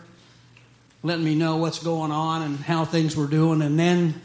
letting 1.04 1.24
me 1.24 1.36
know 1.36 1.58
what's 1.58 1.80
going 1.80 2.12
on 2.12 2.42
and 2.42 2.58
how 2.58 2.86
things 2.86 3.16
were 3.16 3.28
doing. 3.28 3.62
And 3.62 3.80
then 3.80 4.20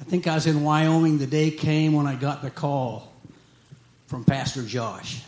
I 0.00 0.04
think 0.04 0.26
I 0.26 0.34
was 0.34 0.46
in 0.46 0.62
Wyoming. 0.62 1.18
The 1.18 1.26
day 1.26 1.50
came 1.50 1.94
when 1.94 2.06
I 2.06 2.14
got 2.14 2.42
the 2.42 2.50
call 2.50 3.12
from 4.06 4.24
Pastor 4.24 4.62
Josh. 4.62 5.22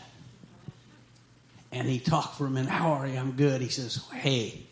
And 1.72 1.88
he 1.88 1.98
talked 1.98 2.36
for 2.36 2.46
a 2.46 2.50
minute. 2.50 2.70
How 2.70 2.92
are 2.92 3.06
you? 3.06 3.18
I'm 3.18 3.32
good. 3.32 3.60
He 3.60 3.68
says, 3.68 4.04
Hey, 4.12 4.62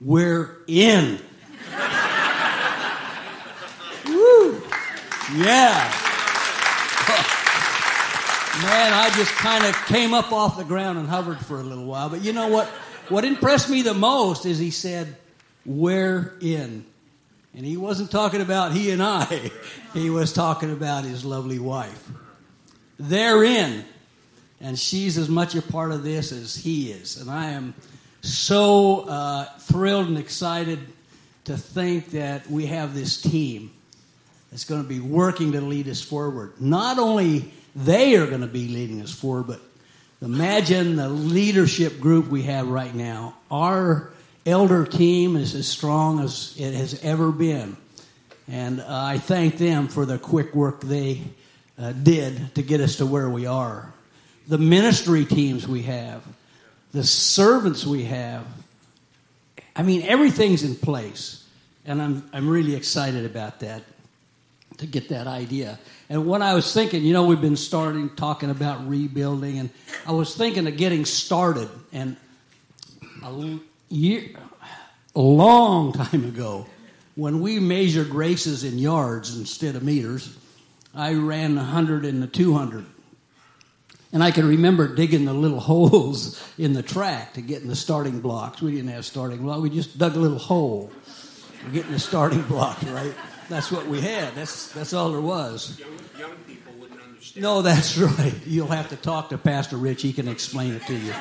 we're 0.00 0.58
in. 0.68 1.18
Woo! 4.06 4.62
Yeah. 5.34 6.09
Man, 8.62 8.92
I 8.92 9.10
just 9.14 9.32
kind 9.32 9.64
of 9.64 9.74
came 9.86 10.12
up 10.12 10.32
off 10.32 10.58
the 10.58 10.64
ground 10.64 10.98
and 10.98 11.08
hovered 11.08 11.38
for 11.38 11.60
a 11.60 11.62
little 11.62 11.86
while. 11.86 12.10
But 12.10 12.22
you 12.22 12.34
know 12.34 12.48
what? 12.48 12.66
What 13.08 13.24
impressed 13.24 13.70
me 13.70 13.80
the 13.80 13.94
most 13.94 14.44
is 14.44 14.58
he 14.58 14.70
said, 14.70 15.16
We're 15.64 16.34
in. 16.42 16.84
And 17.54 17.64
he 17.64 17.78
wasn't 17.78 18.10
talking 18.10 18.42
about 18.42 18.72
he 18.72 18.90
and 18.90 19.02
I, 19.02 19.50
he 19.94 20.10
was 20.10 20.32
talking 20.32 20.70
about 20.72 21.04
his 21.04 21.24
lovely 21.24 21.58
wife. 21.58 22.10
They're 22.98 23.42
in. 23.44 23.84
And 24.60 24.78
she's 24.78 25.16
as 25.16 25.30
much 25.30 25.54
a 25.54 25.62
part 25.62 25.90
of 25.90 26.02
this 26.02 26.30
as 26.30 26.54
he 26.54 26.92
is. 26.92 27.16
And 27.16 27.30
I 27.30 27.52
am 27.52 27.74
so 28.20 29.06
uh, 29.08 29.44
thrilled 29.60 30.08
and 30.08 30.18
excited 30.18 30.80
to 31.44 31.56
think 31.56 32.10
that 32.10 32.48
we 32.50 32.66
have 32.66 32.94
this 32.94 33.20
team 33.20 33.70
that's 34.50 34.64
going 34.64 34.82
to 34.82 34.88
be 34.88 35.00
working 35.00 35.52
to 35.52 35.62
lead 35.62 35.88
us 35.88 36.02
forward. 36.02 36.60
Not 36.60 36.98
only 36.98 37.50
they 37.74 38.16
are 38.16 38.26
going 38.26 38.40
to 38.40 38.46
be 38.46 38.68
leading 38.68 39.00
us 39.02 39.12
forward, 39.12 39.46
but 39.46 39.60
imagine 40.22 40.96
the 40.96 41.08
leadership 41.08 42.00
group 42.00 42.28
we 42.28 42.42
have 42.42 42.68
right 42.68 42.94
now. 42.94 43.36
Our 43.50 44.10
elder 44.46 44.84
team 44.84 45.36
is 45.36 45.54
as 45.54 45.68
strong 45.68 46.20
as 46.20 46.54
it 46.58 46.74
has 46.74 47.02
ever 47.02 47.30
been. 47.30 47.76
And 48.48 48.80
uh, 48.80 48.86
I 48.88 49.18
thank 49.18 49.58
them 49.58 49.88
for 49.88 50.04
the 50.04 50.18
quick 50.18 50.54
work 50.54 50.80
they 50.80 51.22
uh, 51.78 51.92
did 51.92 52.54
to 52.56 52.62
get 52.62 52.80
us 52.80 52.96
to 52.96 53.06
where 53.06 53.30
we 53.30 53.46
are. 53.46 53.92
The 54.48 54.58
ministry 54.58 55.24
teams 55.24 55.68
we 55.68 55.82
have, 55.82 56.22
the 56.92 57.04
servants 57.04 57.86
we 57.86 58.04
have. 58.04 58.44
I 59.76 59.82
mean, 59.82 60.02
everything's 60.02 60.64
in 60.64 60.74
place. 60.74 61.46
And 61.84 62.02
I'm, 62.02 62.28
I'm 62.32 62.48
really 62.48 62.74
excited 62.74 63.24
about 63.24 63.60
that, 63.60 63.82
to 64.80 64.86
get 64.86 65.10
that 65.10 65.26
idea. 65.26 65.78
And 66.08 66.26
what 66.26 66.42
I 66.42 66.54
was 66.54 66.72
thinking, 66.72 67.04
you 67.04 67.12
know, 67.12 67.26
we've 67.26 67.40
been 67.40 67.56
starting 67.56 68.10
talking 68.16 68.50
about 68.50 68.88
rebuilding, 68.88 69.58
and 69.58 69.70
I 70.06 70.12
was 70.12 70.34
thinking 70.34 70.66
of 70.66 70.76
getting 70.76 71.04
started. 71.04 71.68
And 71.92 72.16
a 73.22 73.58
year, 73.90 74.30
a 75.14 75.20
long 75.20 75.92
time 75.92 76.24
ago, 76.24 76.66
when 77.14 77.40
we 77.40 77.60
measured 77.60 78.08
races 78.08 78.64
in 78.64 78.78
yards 78.78 79.36
instead 79.36 79.76
of 79.76 79.82
meters, 79.82 80.36
I 80.94 81.14
ran 81.14 81.54
the 81.54 81.62
100 81.62 82.06
and 82.06 82.22
the 82.22 82.26
200. 82.26 82.86
And 84.12 84.24
I 84.24 84.30
can 84.30 84.48
remember 84.48 84.92
digging 84.92 85.26
the 85.26 85.34
little 85.34 85.60
holes 85.70 86.42
in 86.56 86.72
the 86.72 86.82
track 86.82 87.34
to 87.34 87.42
get 87.42 87.60
in 87.60 87.68
the 87.68 87.76
starting 87.76 88.20
blocks. 88.20 88.62
We 88.62 88.72
didn't 88.72 88.88
have 88.88 89.04
starting 89.04 89.42
blocks. 89.42 89.60
We 89.60 89.70
just 89.70 89.98
dug 89.98 90.16
a 90.16 90.18
little 90.18 90.38
hole 90.38 90.90
to 91.66 91.70
get 91.70 91.84
in 91.84 91.92
the 91.92 91.98
starting 91.98 92.42
block, 92.48 92.80
right? 92.84 93.14
That's 93.50 93.72
what 93.72 93.86
we 93.88 94.00
had. 94.00 94.36
That's, 94.36 94.68
that's 94.68 94.92
all 94.92 95.10
there 95.10 95.20
was. 95.20 95.76
Young, 95.76 95.90
young 96.16 96.36
people 96.46 96.72
wouldn't 96.78 97.02
understand. 97.02 97.42
No, 97.42 97.62
that's 97.62 97.98
right. 97.98 98.32
You'll 98.46 98.68
have 98.68 98.90
to 98.90 98.96
talk 98.96 99.30
to 99.30 99.38
Pastor 99.38 99.76
Rich. 99.76 100.02
He 100.02 100.12
can 100.12 100.28
explain 100.28 100.72
it 100.72 100.86
to 100.86 100.94
you. 100.94 101.12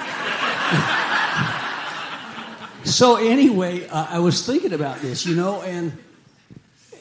so, 2.92 3.16
anyway, 3.16 3.88
uh, 3.88 4.06
I 4.12 4.20
was 4.20 4.46
thinking 4.46 4.74
about 4.74 5.00
this, 5.00 5.26
you 5.26 5.36
know, 5.36 5.64
and 5.64 5.98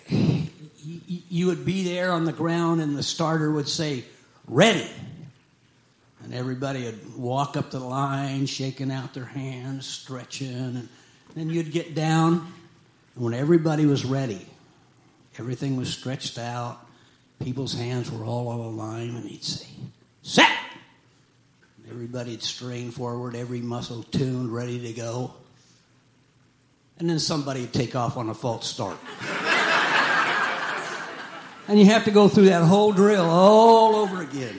you 0.09 1.47
would 1.49 1.67
be 1.67 1.85
there 1.85 2.11
on 2.11 2.25
the 2.25 2.33
ground, 2.33 2.81
and 2.81 2.97
the 2.97 3.03
starter 3.03 3.53
would 3.53 3.69
say, 3.69 4.05
Ready. 4.47 4.89
And 6.25 6.33
everybody 6.33 6.85
would 6.85 7.19
walk 7.19 7.59
up 7.59 7.71
the 7.71 7.81
line, 7.81 8.47
shaking 8.47 8.91
out 8.91 9.13
their 9.13 9.27
hands, 9.27 9.87
stretching. 9.87 10.49
And 10.49 10.89
then 11.35 11.51
you'd 11.51 11.71
get 11.71 11.95
down, 11.95 12.51
and 13.15 13.25
when 13.25 13.35
everybody 13.35 13.85
was 13.85 14.07
ready, 14.07 14.47
everything 15.39 15.77
was 15.77 15.89
stretched 15.89 16.39
out, 16.39 16.87
people's 17.43 17.75
hands 17.75 18.11
were 18.11 18.25
all 18.25 18.49
on 18.49 18.61
a 18.61 18.69
line, 18.69 19.15
and 19.15 19.25
he'd 19.25 19.45
say, 19.45 19.67
Set! 20.23 20.51
And 21.79 21.93
everybody'd 21.93 22.43
strain 22.43 22.91
forward, 22.91 23.35
every 23.35 23.61
muscle 23.61 24.03
tuned, 24.03 24.53
ready 24.53 24.81
to 24.81 24.93
go. 24.93 25.33
And 26.99 27.09
then 27.09 27.19
somebody 27.19 27.63
would 27.63 27.73
take 27.73 27.95
off 27.95 28.17
on 28.17 28.29
a 28.29 28.35
false 28.35 28.67
start. 28.67 28.99
and 31.69 31.79
you 31.79 31.87
have 31.87 32.05
to 32.05 32.11
go 32.11 32.29
through 32.29 32.47
that 32.47 32.65
whole 32.65 32.93
drill 32.93 33.25
all 33.25 33.95
over 33.95 34.23
again. 34.23 34.59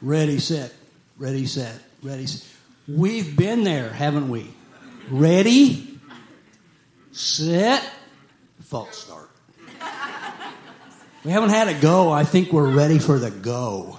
Ready, 0.00 0.38
set, 0.38 0.72
ready, 1.18 1.46
set, 1.46 1.78
ready, 2.02 2.26
set. 2.26 2.48
We've 2.88 3.36
been 3.36 3.62
there, 3.62 3.90
haven't 3.90 4.28
we? 4.28 4.50
Ready, 5.10 6.00
set, 7.12 7.88
false 8.62 8.96
start. 8.96 9.30
We 11.24 11.30
haven't 11.30 11.50
had 11.50 11.68
a 11.68 11.74
go. 11.74 12.10
I 12.10 12.24
think 12.24 12.52
we're 12.52 12.74
ready 12.74 12.98
for 12.98 13.18
the 13.18 13.30
go. 13.30 13.98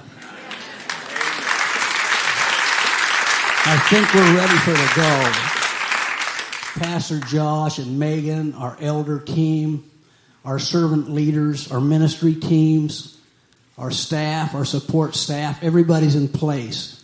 I 3.65 3.77
think 3.89 4.13
we're 4.13 4.35
ready 4.35 4.57
for 4.57 4.71
the 4.71 4.91
go. 4.95 6.83
Pastor 6.85 7.19
Josh 7.21 7.79
and 7.79 7.97
Megan, 7.97 8.55
our 8.55 8.75
elder 8.81 9.19
team, 9.19 9.89
our 10.43 10.59
servant 10.59 11.09
leaders, 11.09 11.71
our 11.71 11.79
ministry 11.79 12.35
teams, 12.35 13.17
our 13.77 13.89
staff, 13.89 14.53
our 14.53 14.65
support 14.65 15.15
staff, 15.15 15.63
everybody's 15.63 16.15
in 16.15 16.27
place 16.27 17.03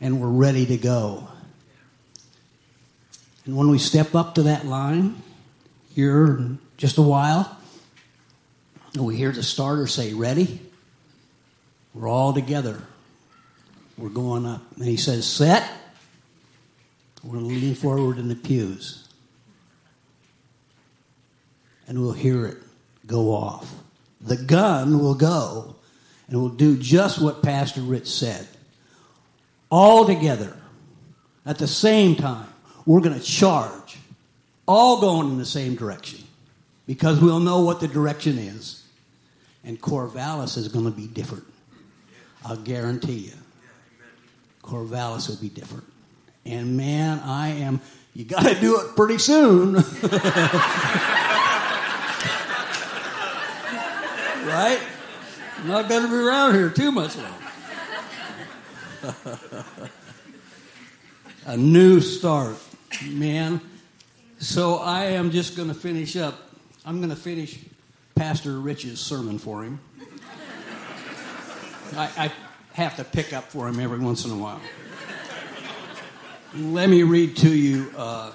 and 0.00 0.20
we're 0.20 0.28
ready 0.28 0.66
to 0.66 0.76
go. 0.76 1.28
And 3.44 3.56
when 3.56 3.70
we 3.70 3.78
step 3.78 4.14
up 4.14 4.34
to 4.34 4.42
that 4.44 4.66
line 4.66 5.22
here 5.94 6.26
in 6.26 6.58
just 6.76 6.98
a 6.98 7.02
while, 7.02 7.56
and 8.96 9.04
we 9.04 9.16
hear 9.16 9.30
the 9.30 9.42
starter 9.42 9.86
say, 9.86 10.14
Ready? 10.14 10.58
We're 11.92 12.08
all 12.08 12.32
together. 12.32 12.82
We're 13.98 14.08
going 14.08 14.46
up. 14.46 14.62
And 14.76 14.86
he 14.86 14.96
says, 14.96 15.26
Set. 15.26 15.70
We're 17.22 17.38
going 17.38 17.48
to 17.48 17.54
lean 17.54 17.74
forward 17.74 18.18
in 18.18 18.28
the 18.28 18.36
pews. 18.36 19.06
And 21.86 22.00
we'll 22.00 22.12
hear 22.12 22.46
it 22.46 22.56
go 23.06 23.32
off. 23.34 23.72
The 24.20 24.36
gun 24.36 24.98
will 24.98 25.14
go 25.14 25.76
and 26.28 26.40
we'll 26.40 26.50
do 26.50 26.76
just 26.76 27.20
what 27.20 27.42
Pastor 27.42 27.82
Rich 27.82 28.08
said. 28.08 28.46
All 29.70 30.06
together, 30.06 30.56
at 31.44 31.58
the 31.58 31.68
same 31.68 32.16
time, 32.16 32.48
we're 32.86 33.00
going 33.00 33.18
to 33.18 33.24
charge, 33.24 33.98
all 34.66 35.00
going 35.00 35.28
in 35.28 35.38
the 35.38 35.44
same 35.44 35.74
direction, 35.74 36.20
because 36.86 37.20
we'll 37.20 37.40
know 37.40 37.60
what 37.60 37.80
the 37.80 37.88
direction 37.88 38.38
is. 38.38 38.85
And 39.66 39.78
Corvallis 39.78 40.56
is 40.56 40.68
going 40.68 40.86
to 40.86 40.90
be 40.90 41.06
different. 41.06 41.44
I'll 42.44 42.56
guarantee 42.56 43.18
you. 43.18 43.32
Corvallis 44.62 45.28
will 45.28 45.36
be 45.36 45.50
different. 45.50 45.84
And 46.46 46.76
man, 46.76 47.20
I 47.20 47.48
am 47.48 47.82
you 48.16 48.24
got 48.24 48.46
to 48.46 48.54
do 48.54 48.80
it 48.80 48.96
pretty 48.96 49.18
soon. 49.18 49.74
right? 49.74 49.84
I'm 55.58 55.68
not 55.68 55.86
going 55.86 56.04
to 56.04 56.08
be 56.08 56.14
around 56.14 56.54
here 56.54 56.70
too 56.70 56.90
much 56.92 57.14
longer. 57.14 57.30
A 61.46 61.58
new 61.58 62.00
start, 62.00 62.56
man. 63.06 63.60
So 64.38 64.76
I 64.76 65.04
am 65.04 65.30
just 65.30 65.54
going 65.54 65.68
to 65.68 65.74
finish 65.74 66.16
up. 66.16 66.40
I'm 66.86 66.98
going 66.98 67.10
to 67.10 67.16
finish 67.16 67.58
Pastor 68.16 68.58
Rich's 68.58 68.98
sermon 68.98 69.38
for 69.38 69.62
him. 69.62 69.78
I, 71.94 72.10
I 72.16 72.32
have 72.72 72.96
to 72.96 73.04
pick 73.04 73.32
up 73.32 73.44
for 73.44 73.68
him 73.68 73.78
every 73.78 73.98
once 73.98 74.24
in 74.24 74.32
a 74.32 74.36
while. 74.36 74.60
Let 76.54 76.88
me 76.88 77.02
read 77.02 77.36
to 77.38 77.54
you 77.54 77.92
uh, 77.96 78.32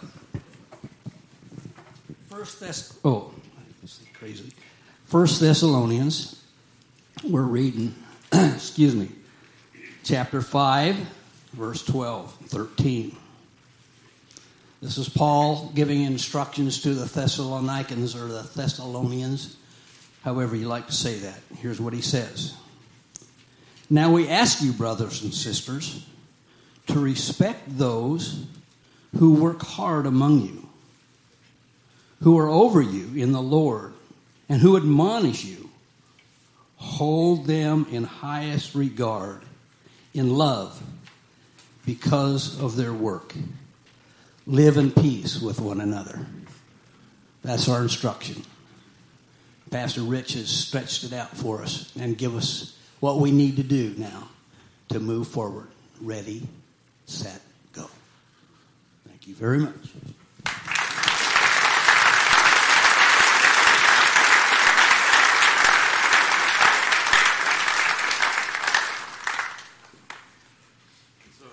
First 2.30 2.60
Thess. 2.60 2.98
Oh, 3.04 3.34
this 3.82 4.00
is 4.00 4.08
crazy. 4.13 4.54
First 5.06 5.39
Thessalonians. 5.39 6.44
We're 7.24 7.41
reading. 7.41 7.94
excuse 8.32 8.96
me. 8.96 9.10
Chapter 10.04 10.41
five, 10.41 10.96
verse 11.54 11.84
12, 11.84 12.34
13. 12.46 13.15
This 14.82 14.98
is 14.98 15.10
Paul 15.10 15.72
giving 15.76 16.02
instructions 16.02 16.82
to 16.82 16.94
the 16.94 17.06
Thessalonians 17.06 18.15
or 18.15 18.28
the 18.28 18.50
Thessalonians, 18.56 19.58
however 20.22 20.56
you 20.56 20.68
like 20.68 20.88
to 20.88 20.94
say 20.94 21.20
that. 21.20 21.40
Here's 21.58 21.82
what 21.82 21.94
he 21.94 22.02
says 22.02 22.54
Now 23.90 24.12
we 24.12 24.28
ask 24.28 24.62
you, 24.62 24.72
brothers 24.72 25.24
and 25.24 25.34
sisters, 25.34 26.06
to 26.88 27.00
respect 27.00 27.78
those 27.78 28.46
who 29.18 29.34
work 29.34 29.62
hard 29.62 30.06
among 30.06 30.42
you, 30.42 30.70
who 32.22 32.38
are 32.38 32.50
over 32.50 32.82
you 32.82 33.22
in 33.22 33.32
the 33.32 33.42
Lord, 33.42 33.94
and 34.48 34.62
who 34.62 34.78
admonish 34.78 35.44
you. 35.44 35.70
Hold 36.78 37.46
them 37.46 37.86
in 37.92 38.04
highest 38.04 38.74
regard, 38.74 39.44
in 40.14 40.36
love, 40.36 40.82
because 41.86 42.60
of 42.60 42.76
their 42.76 42.94
work. 42.94 43.36
Live 44.48 44.78
in 44.78 44.92
peace 44.92 45.40
with 45.40 45.62
one 45.62 45.80
another. 45.80 46.26
That's 47.44 47.70
our 47.70 47.84
instruction. 47.84 48.44
Pastor 49.72 50.02
Rich 50.02 50.34
has 50.34 50.50
stretched 50.50 51.06
it 51.06 51.14
out 51.14 51.30
for 51.30 51.62
us 51.62 51.96
and 51.98 52.18
give 52.18 52.36
us 52.36 52.78
what 53.00 53.20
we 53.20 53.32
need 53.32 53.56
to 53.56 53.64
do 53.64 53.96
now 53.98 54.28
to 54.90 55.00
move 55.00 55.30
forward. 55.30 55.70
Ready, 56.02 56.46
set, 57.06 57.40
go. 57.72 57.86
Thank 59.08 59.28
you 59.28 59.34
very 59.34 59.60
much. 59.60 59.74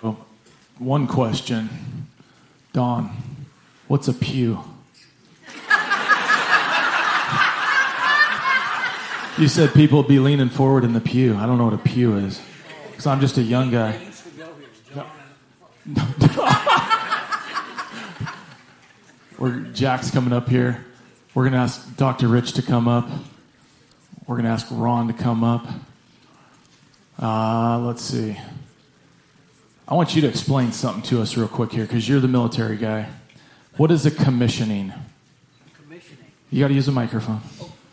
So, 0.01 0.17
one 0.79 1.07
question. 1.07 1.69
Don, 2.73 3.17
what's 3.87 4.09
a 4.09 4.13
pew? 4.13 4.59
You 9.39 9.47
said 9.47 9.73
people 9.73 10.03
be 10.03 10.19
leaning 10.19 10.49
forward 10.49 10.83
in 10.83 10.93
the 10.93 11.01
pew. 11.01 11.37
I 11.37 11.47
don't 11.47 11.59
know 11.59 11.65
what 11.67 11.75
a 11.75 11.79
pew 11.79 12.17
is. 12.17 12.41
Because 12.91 13.07
I'm 13.07 13.21
just 13.21 13.39
a 13.39 13.43
young 13.43 13.71
guy. 13.71 13.97
We're, 19.39 19.61
Jack's 19.73 20.11
coming 20.11 20.33
up 20.33 20.49
here. 20.49 20.85
We're 21.35 21.45
going 21.45 21.53
to 21.53 21.61
ask 21.61 21.97
Dr. 21.97 22.27
Rich 22.27 22.55
to 22.55 22.63
come 22.63 22.89
up. 22.89 23.09
We're 24.27 24.35
going 24.35 24.47
to 24.47 24.51
ask 24.51 24.67
Ron 24.71 25.07
to 25.07 25.13
come 25.13 25.45
up. 25.45 25.69
Uh, 27.21 27.79
let's 27.79 28.03
see. 28.03 28.37
I 29.87 29.95
want 29.95 30.17
you 30.17 30.23
to 30.23 30.29
explain 30.29 30.73
something 30.73 31.03
to 31.05 31.23
us 31.23 31.37
real 31.37 31.47
quick 31.47 31.71
here 31.71 31.85
because 31.85 32.09
you're 32.09 32.21
the 32.21 32.27
military 32.29 32.77
guy. 32.77 33.09
What 33.77 33.93
is 33.93 34.05
a 34.05 34.11
commissioning? 34.11 34.93
Commissioning. 35.75 36.25
You 36.51 36.61
got 36.61 36.69
to 36.69 36.75
use 36.75 36.89
a 36.89 36.93
microphone. 36.93 37.41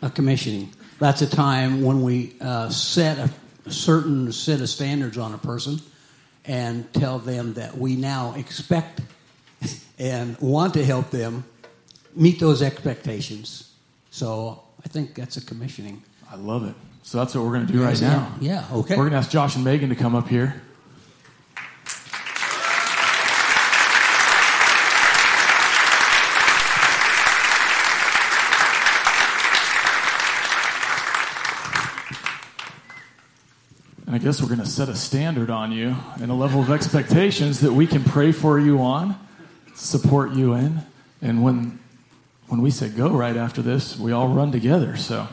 A 0.02 0.10
commissioning. 0.10 0.72
That's 0.98 1.22
a 1.22 1.26
time 1.28 1.82
when 1.82 2.02
we 2.02 2.34
uh, 2.40 2.70
set 2.70 3.18
a, 3.18 3.30
a 3.66 3.70
certain 3.70 4.32
set 4.32 4.60
of 4.60 4.68
standards 4.68 5.18
on 5.18 5.34
a 5.34 5.38
person 5.38 5.80
and 6.46 6.90
tell 6.94 7.18
them 7.18 7.54
that 7.54 7.76
we 7.76 7.96
now 7.96 8.34
expect 8.34 9.00
and 9.98 10.38
want 10.40 10.74
to 10.74 10.84
help 10.84 11.10
them 11.10 11.44
meet 12.14 12.40
those 12.40 12.62
expectations. 12.62 13.72
So 14.10 14.62
I 14.84 14.88
think 14.88 15.14
that's 15.14 15.36
a 15.36 15.44
commissioning. 15.44 16.02
I 16.30 16.36
love 16.36 16.66
it. 16.66 16.74
So 17.02 17.18
that's 17.18 17.34
what 17.34 17.44
we're 17.44 17.52
going 17.52 17.66
to 17.66 17.72
do 17.72 17.82
right 17.84 18.00
Yeah, 18.00 18.08
now. 18.08 18.34
Yeah, 18.40 18.64
okay. 18.72 18.96
We're 18.96 19.04
going 19.04 19.12
to 19.12 19.18
ask 19.18 19.30
Josh 19.30 19.54
and 19.54 19.64
Megan 19.64 19.90
to 19.90 19.94
come 19.94 20.14
up 20.14 20.28
here. 20.28 20.62
Guess 34.26 34.42
we're 34.42 34.48
going 34.48 34.58
to 34.58 34.66
set 34.66 34.88
a 34.88 34.96
standard 34.96 35.50
on 35.50 35.70
you 35.70 35.94
and 36.20 36.32
a 36.32 36.34
level 36.34 36.60
of 36.60 36.68
expectations 36.68 37.60
that 37.60 37.72
we 37.72 37.86
can 37.86 38.02
pray 38.02 38.32
for 38.32 38.58
you 38.58 38.80
on, 38.80 39.16
support 39.76 40.32
you 40.32 40.52
in. 40.54 40.80
And 41.22 41.44
when, 41.44 41.78
when 42.48 42.60
we 42.60 42.72
say 42.72 42.88
go 42.88 43.10
right 43.10 43.36
after 43.36 43.62
this, 43.62 43.96
we 43.96 44.10
all 44.10 44.26
run 44.26 44.50
together. 44.50 44.96
So, 44.96 45.28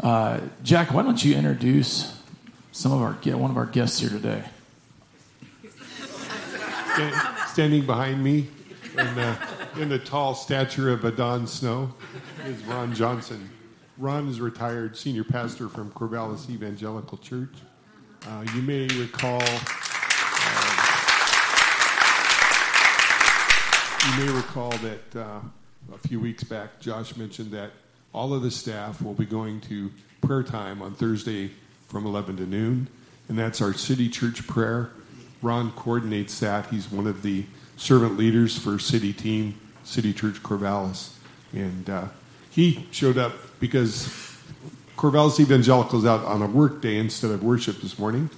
uh, 0.00 0.38
Jack, 0.62 0.92
why 0.92 1.02
don't 1.02 1.24
you 1.24 1.34
introduce 1.34 2.16
some 2.70 2.92
of 2.92 3.02
our 3.02 3.14
one 3.36 3.50
of 3.50 3.56
our 3.56 3.66
guests 3.66 3.98
here 3.98 4.10
today? 4.10 4.44
Stand- 6.92 7.48
Standing 7.48 7.86
behind 7.86 8.22
me 8.22 8.46
in 8.96 9.14
the, 9.16 9.36
in 9.80 9.88
the 9.88 9.98
tall 9.98 10.36
stature 10.36 10.92
of 10.92 11.04
a 11.04 11.10
Don 11.10 11.48
Snow 11.48 11.92
is 12.46 12.62
Ron 12.66 12.94
Johnson. 12.94 13.50
Ron 13.98 14.28
is 14.28 14.40
retired 14.40 14.96
senior 14.96 15.24
pastor 15.24 15.68
from 15.68 15.90
Corvallis 15.90 16.48
Evangelical 16.48 17.18
Church. 17.18 17.50
Uh, 18.26 18.44
you 18.54 18.62
may 18.62 18.86
recall. 18.98 19.42
uh, 19.42 20.82
you 24.06 24.24
may 24.24 24.32
recall 24.32 24.70
that 24.70 25.16
uh, 25.16 25.40
a 25.92 25.98
few 26.06 26.20
weeks 26.20 26.44
back, 26.44 26.78
Josh 26.78 27.16
mentioned 27.16 27.50
that 27.50 27.72
all 28.14 28.32
of 28.32 28.42
the 28.42 28.50
staff 28.50 29.02
will 29.02 29.14
be 29.14 29.24
going 29.24 29.60
to 29.62 29.90
prayer 30.20 30.44
time 30.44 30.82
on 30.82 30.94
Thursday 30.94 31.50
from 31.88 32.06
11 32.06 32.36
to 32.36 32.46
noon, 32.46 32.88
and 33.28 33.36
that's 33.36 33.60
our 33.60 33.72
city 33.72 34.08
church 34.08 34.46
prayer. 34.46 34.90
Ron 35.40 35.72
coordinates 35.72 36.38
that. 36.40 36.66
He's 36.66 36.90
one 36.90 37.08
of 37.08 37.22
the 37.22 37.44
servant 37.76 38.16
leaders 38.16 38.56
for 38.56 38.78
city 38.78 39.12
team, 39.12 39.58
City 39.82 40.12
Church 40.12 40.40
Corvallis, 40.44 41.10
and 41.52 41.90
uh, 41.90 42.04
he 42.50 42.86
showed 42.92 43.18
up 43.18 43.32
because 43.58 44.06
Corvallis 45.02 45.40
Evangelicals 45.40 46.06
out 46.06 46.24
on 46.24 46.42
a 46.42 46.46
work 46.46 46.80
day 46.80 46.96
instead 46.96 47.32
of 47.32 47.42
worship 47.42 47.80
this 47.80 47.98
morning, 47.98 48.30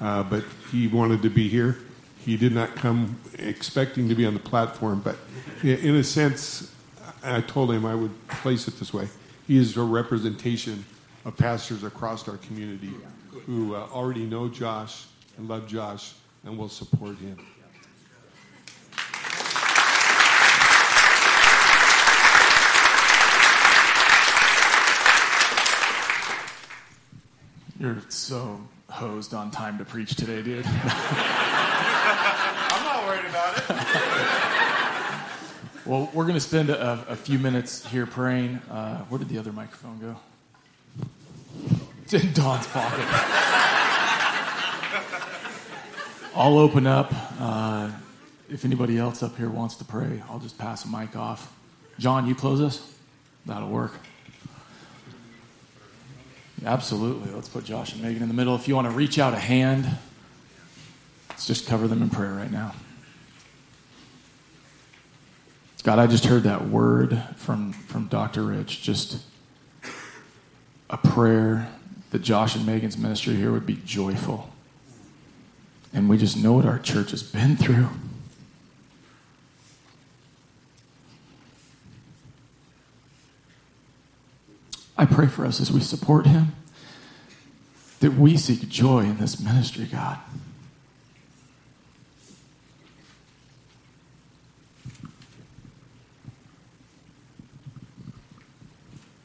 uh, 0.00 0.22
but 0.22 0.42
he 0.72 0.88
wanted 0.88 1.20
to 1.20 1.28
be 1.28 1.50
here. 1.50 1.76
He 2.24 2.38
did 2.38 2.54
not 2.54 2.74
come 2.74 3.20
expecting 3.38 4.08
to 4.08 4.14
be 4.14 4.24
on 4.24 4.32
the 4.32 4.40
platform, 4.40 5.02
but 5.04 5.18
in 5.62 5.96
a 5.96 6.02
sense, 6.02 6.74
I 7.22 7.42
told 7.42 7.72
him 7.72 7.84
I 7.84 7.94
would 7.94 8.26
place 8.28 8.66
it 8.68 8.78
this 8.78 8.94
way. 8.94 9.06
He 9.46 9.58
is 9.58 9.76
a 9.76 9.82
representation 9.82 10.82
of 11.26 11.36
pastors 11.36 11.84
across 11.84 12.26
our 12.26 12.38
community 12.38 12.94
who 13.44 13.74
uh, 13.74 13.86
already 13.92 14.24
know 14.24 14.48
Josh 14.48 15.04
and 15.36 15.46
love 15.46 15.66
Josh 15.66 16.14
and 16.42 16.56
will 16.56 16.70
support 16.70 17.18
him. 17.18 17.36
You're 27.80 28.02
so 28.08 28.60
hosed 28.90 29.34
on 29.34 29.52
time 29.52 29.78
to 29.78 29.84
preach 29.84 30.16
today, 30.16 30.42
dude. 30.42 30.66
I'm 30.66 30.74
not 32.84 33.06
worried 33.06 33.24
about 33.26 33.56
it. 33.56 33.64
well, 35.86 36.10
we're 36.12 36.24
going 36.24 36.34
to 36.34 36.40
spend 36.40 36.70
a, 36.70 37.06
a 37.08 37.14
few 37.14 37.38
minutes 37.38 37.86
here 37.86 38.04
praying. 38.04 38.56
Uh, 38.68 39.04
where 39.04 39.20
did 39.20 39.28
the 39.28 39.38
other 39.38 39.52
microphone 39.52 40.00
go? 40.00 40.16
It's 42.02 42.14
in 42.14 42.32
Don's 42.32 42.66
pocket. 42.66 42.98
I'll 46.34 46.58
open 46.58 46.88
up. 46.88 47.12
Uh, 47.38 47.92
if 48.50 48.64
anybody 48.64 48.98
else 48.98 49.22
up 49.22 49.36
here 49.36 49.50
wants 49.50 49.76
to 49.76 49.84
pray, 49.84 50.20
I'll 50.28 50.40
just 50.40 50.58
pass 50.58 50.82
the 50.82 50.90
mic 50.90 51.14
off. 51.14 51.54
John, 52.00 52.26
you 52.26 52.34
close 52.34 52.60
us? 52.60 52.84
That'll 53.46 53.68
work. 53.68 53.92
Absolutely. 56.64 57.32
Let's 57.32 57.48
put 57.48 57.64
Josh 57.64 57.92
and 57.92 58.02
Megan 58.02 58.22
in 58.22 58.28
the 58.28 58.34
middle. 58.34 58.54
If 58.54 58.66
you 58.66 58.74
want 58.74 58.88
to 58.88 58.94
reach 58.94 59.18
out 59.18 59.32
a 59.32 59.38
hand, 59.38 59.86
let's 61.30 61.46
just 61.46 61.66
cover 61.66 61.86
them 61.86 62.02
in 62.02 62.10
prayer 62.10 62.32
right 62.32 62.50
now. 62.50 62.74
God, 65.84 65.98
I 65.98 66.06
just 66.06 66.24
heard 66.24 66.42
that 66.42 66.68
word 66.68 67.22
from, 67.36 67.72
from 67.72 68.08
Dr. 68.08 68.42
Rich, 68.42 68.82
just 68.82 69.22
a 70.90 70.96
prayer 70.96 71.68
that 72.10 72.20
Josh 72.20 72.56
and 72.56 72.66
Megan's 72.66 72.98
ministry 72.98 73.36
here 73.36 73.52
would 73.52 73.66
be 73.66 73.78
joyful. 73.84 74.50
And 75.92 76.08
we 76.08 76.18
just 76.18 76.36
know 76.36 76.54
what 76.54 76.66
our 76.66 76.78
church 76.78 77.12
has 77.12 77.22
been 77.22 77.56
through. 77.56 77.88
I 85.00 85.06
pray 85.06 85.28
for 85.28 85.46
us 85.46 85.60
as 85.60 85.70
we 85.70 85.78
support 85.78 86.26
him 86.26 86.56
that 88.00 88.14
we 88.14 88.36
seek 88.36 88.68
joy 88.68 89.04
in 89.04 89.18
this 89.18 89.40
ministry, 89.40 89.84
God. 89.84 90.18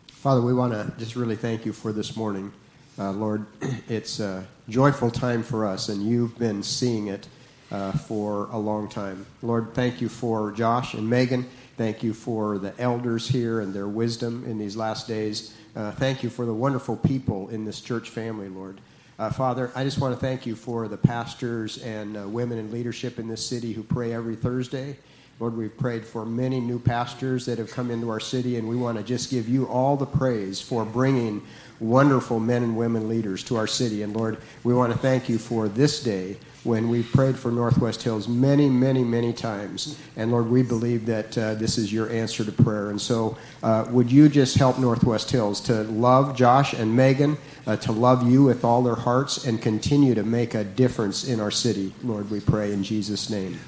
Father, 0.07 0.41
we 0.41 0.53
want 0.53 0.73
to 0.73 0.93
just 0.99 1.15
really 1.15 1.35
thank 1.35 1.65
you 1.65 1.73
for 1.73 1.91
this 1.91 2.15
morning. 2.15 2.53
Uh, 2.99 3.11
Lord, 3.11 3.47
it's 3.89 4.19
a 4.19 4.45
joyful 4.69 5.09
time 5.09 5.41
for 5.41 5.65
us, 5.65 5.89
and 5.89 6.03
you've 6.03 6.37
been 6.37 6.61
seeing 6.61 7.07
it 7.07 7.27
uh, 7.71 7.91
for 7.93 8.47
a 8.51 8.57
long 8.59 8.87
time. 8.87 9.25
Lord, 9.41 9.73
thank 9.73 10.01
you 10.01 10.07
for 10.07 10.51
Josh 10.51 10.93
and 10.93 11.09
Megan. 11.09 11.49
Thank 11.77 12.03
you 12.03 12.13
for 12.13 12.59
the 12.59 12.79
elders 12.79 13.27
here 13.27 13.59
and 13.59 13.73
their 13.73 13.87
wisdom 13.87 14.45
in 14.45 14.59
these 14.59 14.77
last 14.77 15.07
days. 15.07 15.55
Uh, 15.75 15.91
thank 15.91 16.21
you 16.21 16.29
for 16.29 16.45
the 16.45 16.53
wonderful 16.53 16.95
people 16.95 17.49
in 17.49 17.65
this 17.65 17.81
church 17.81 18.09
family, 18.09 18.47
Lord. 18.47 18.79
Uh, 19.17 19.31
Father, 19.31 19.71
I 19.75 19.83
just 19.83 19.99
want 19.99 20.13
to 20.13 20.19
thank 20.19 20.45
you 20.45 20.55
for 20.55 20.87
the 20.87 20.97
pastors 20.97 21.79
and 21.79 22.15
uh, 22.15 22.27
women 22.27 22.59
in 22.59 22.71
leadership 22.71 23.17
in 23.17 23.27
this 23.27 23.43
city 23.43 23.73
who 23.73 23.81
pray 23.81 24.13
every 24.13 24.35
Thursday. 24.35 24.97
Lord, 25.39 25.57
we've 25.57 25.75
prayed 25.75 26.05
for 26.05 26.25
many 26.25 26.59
new 26.59 26.77
pastors 26.77 27.45
that 27.47 27.57
have 27.57 27.71
come 27.71 27.89
into 27.89 28.09
our 28.09 28.19
city, 28.19 28.57
and 28.57 28.69
we 28.69 28.75
want 28.75 28.99
to 28.99 29.03
just 29.03 29.31
give 29.31 29.49
you 29.49 29.65
all 29.65 29.97
the 29.97 30.05
praise 30.05 30.61
for 30.61 30.85
bringing 30.85 31.41
wonderful 31.79 32.39
men 32.39 32.61
and 32.61 32.77
women 32.77 33.09
leaders 33.09 33.43
to 33.45 33.55
our 33.55 33.65
city. 33.65 34.03
And 34.03 34.15
Lord, 34.15 34.37
we 34.63 34.75
want 34.75 34.93
to 34.93 34.99
thank 34.99 35.27
you 35.27 35.39
for 35.39 35.67
this 35.67 36.03
day 36.03 36.37
when 36.63 36.89
we've 36.89 37.11
prayed 37.11 37.37
for 37.37 37.51
Northwest 37.51 38.03
Hills 38.03 38.27
many, 38.27 38.69
many, 38.69 39.03
many 39.03 39.33
times. 39.33 39.99
And 40.15 40.31
Lord, 40.31 40.49
we 40.49 40.63
believe 40.63 41.05
that 41.07 41.37
uh, 41.37 41.53
this 41.55 41.77
is 41.77 41.91
your 41.91 42.09
answer 42.09 42.45
to 42.45 42.51
prayer. 42.51 42.89
And 42.89 43.01
so, 43.01 43.37
uh, 43.61 43.85
would 43.89 44.11
you 44.11 44.29
just 44.29 44.57
help 44.57 44.79
Northwest 44.79 45.29
Hills 45.29 45.59
to 45.61 45.83
love 45.83 46.35
Josh 46.35 46.73
and 46.73 46.95
Megan, 46.95 47.37
uh, 47.67 47.75
to 47.77 47.91
love 47.91 48.29
you 48.29 48.43
with 48.43 48.63
all 48.63 48.81
their 48.81 48.95
hearts, 48.95 49.45
and 49.45 49.61
continue 49.61 50.15
to 50.15 50.23
make 50.23 50.53
a 50.53 50.63
difference 50.63 51.27
in 51.27 51.39
our 51.39 51.51
city? 51.51 51.93
Lord, 52.03 52.31
we 52.31 52.39
pray 52.39 52.71
in 52.71 52.83
Jesus' 52.83 53.29
name. 53.29 53.59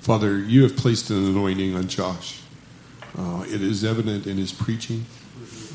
Father, 0.00 0.38
you 0.38 0.62
have 0.62 0.76
placed 0.76 1.10
an 1.10 1.18
anointing 1.18 1.76
on 1.76 1.86
Josh. 1.86 2.40
Uh, 3.16 3.44
it 3.46 3.60
is 3.60 3.84
evident 3.84 4.26
in 4.26 4.38
his 4.38 4.52
preaching. 4.52 5.04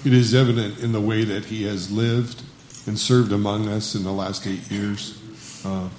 It 0.06 0.14
is 0.14 0.36
evident 0.36 0.82
in 0.82 0.92
the 0.92 1.02
way 1.02 1.24
that 1.24 1.46
he 1.46 1.64
has 1.64 1.92
lived 1.92 2.44
and 2.86 3.00
served 3.00 3.32
among 3.32 3.68
us 3.68 3.96
in 3.96 4.04
the 4.04 4.12
last 4.12 4.46
eight 4.46 4.70
years. 4.70 5.20
Uh, 5.66 5.90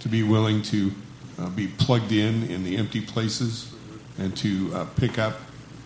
to 0.00 0.08
be 0.08 0.24
willing 0.24 0.62
to 0.62 0.90
uh, 1.38 1.48
be 1.50 1.68
plugged 1.68 2.10
in 2.10 2.42
in 2.50 2.64
the 2.64 2.76
empty 2.76 3.00
places 3.00 3.72
and 4.18 4.36
to 4.38 4.74
uh, 4.74 4.84
pick 4.96 5.16
up 5.16 5.34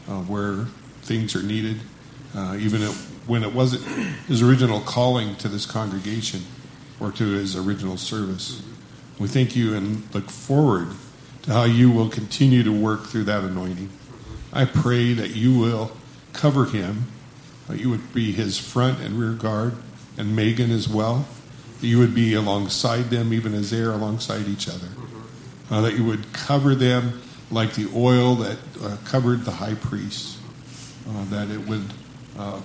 uh, 0.08 0.22
where 0.22 0.64
things 1.02 1.36
are 1.36 1.42
needed, 1.42 1.78
uh, 2.34 2.56
even 2.58 2.80
when 3.26 3.42
it 3.42 3.52
wasn't 3.52 3.84
his 4.26 4.40
original 4.40 4.80
calling 4.80 5.36
to 5.36 5.46
this 5.46 5.66
congregation 5.66 6.40
or 6.98 7.12
to 7.12 7.24
his 7.26 7.56
original 7.56 7.98
service. 7.98 8.62
We 9.18 9.28
thank 9.28 9.54
you 9.54 9.74
and 9.74 10.02
look 10.14 10.30
forward 10.30 10.88
to 11.42 11.52
how 11.52 11.64
you 11.64 11.90
will 11.90 12.08
continue 12.08 12.62
to 12.62 12.72
work 12.72 13.04
through 13.04 13.24
that 13.24 13.44
anointing. 13.44 13.90
I 14.50 14.64
pray 14.64 15.12
that 15.12 15.36
you 15.36 15.58
will 15.58 15.92
cover 16.32 16.64
him 16.64 17.08
you 17.74 17.90
would 17.90 18.12
be 18.14 18.32
his 18.32 18.58
front 18.58 19.00
and 19.00 19.18
rear 19.18 19.32
guard, 19.32 19.74
and 20.16 20.36
Megan 20.36 20.70
as 20.70 20.88
well. 20.88 21.26
That 21.80 21.86
you 21.86 21.98
would 21.98 22.14
be 22.14 22.34
alongside 22.34 23.10
them, 23.10 23.32
even 23.32 23.52
as 23.52 23.70
they 23.70 23.80
are 23.80 23.92
alongside 23.92 24.46
each 24.46 24.68
other. 24.68 24.88
Uh, 25.70 25.80
that 25.82 25.94
you 25.94 26.04
would 26.04 26.32
cover 26.32 26.74
them 26.74 27.20
like 27.50 27.74
the 27.74 27.90
oil 27.94 28.36
that 28.36 28.56
uh, 28.82 28.96
covered 29.04 29.44
the 29.44 29.50
high 29.50 29.74
priest. 29.74 30.38
Uh, 31.08 31.24
that 31.26 31.50
it 31.50 31.66
would 31.66 31.84
uh, 32.38 32.60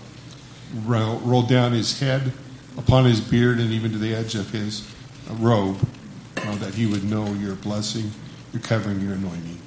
roll, 0.85 1.19
roll, 1.19 1.41
down 1.41 1.71
his 1.71 1.99
head, 1.99 2.31
upon 2.77 3.05
his 3.05 3.19
beard, 3.19 3.59
and 3.59 3.71
even 3.71 3.91
to 3.91 3.97
the 3.97 4.13
edge 4.13 4.35
of 4.35 4.49
his 4.51 4.87
uh, 5.29 5.33
robe. 5.35 5.77
Uh, 6.37 6.55
that 6.55 6.73
he 6.73 6.85
would 6.85 7.03
know 7.03 7.25
your 7.33 7.55
blessing, 7.55 8.09
your 8.53 8.61
covering, 8.61 9.01
your 9.01 9.13
anointing. 9.13 9.59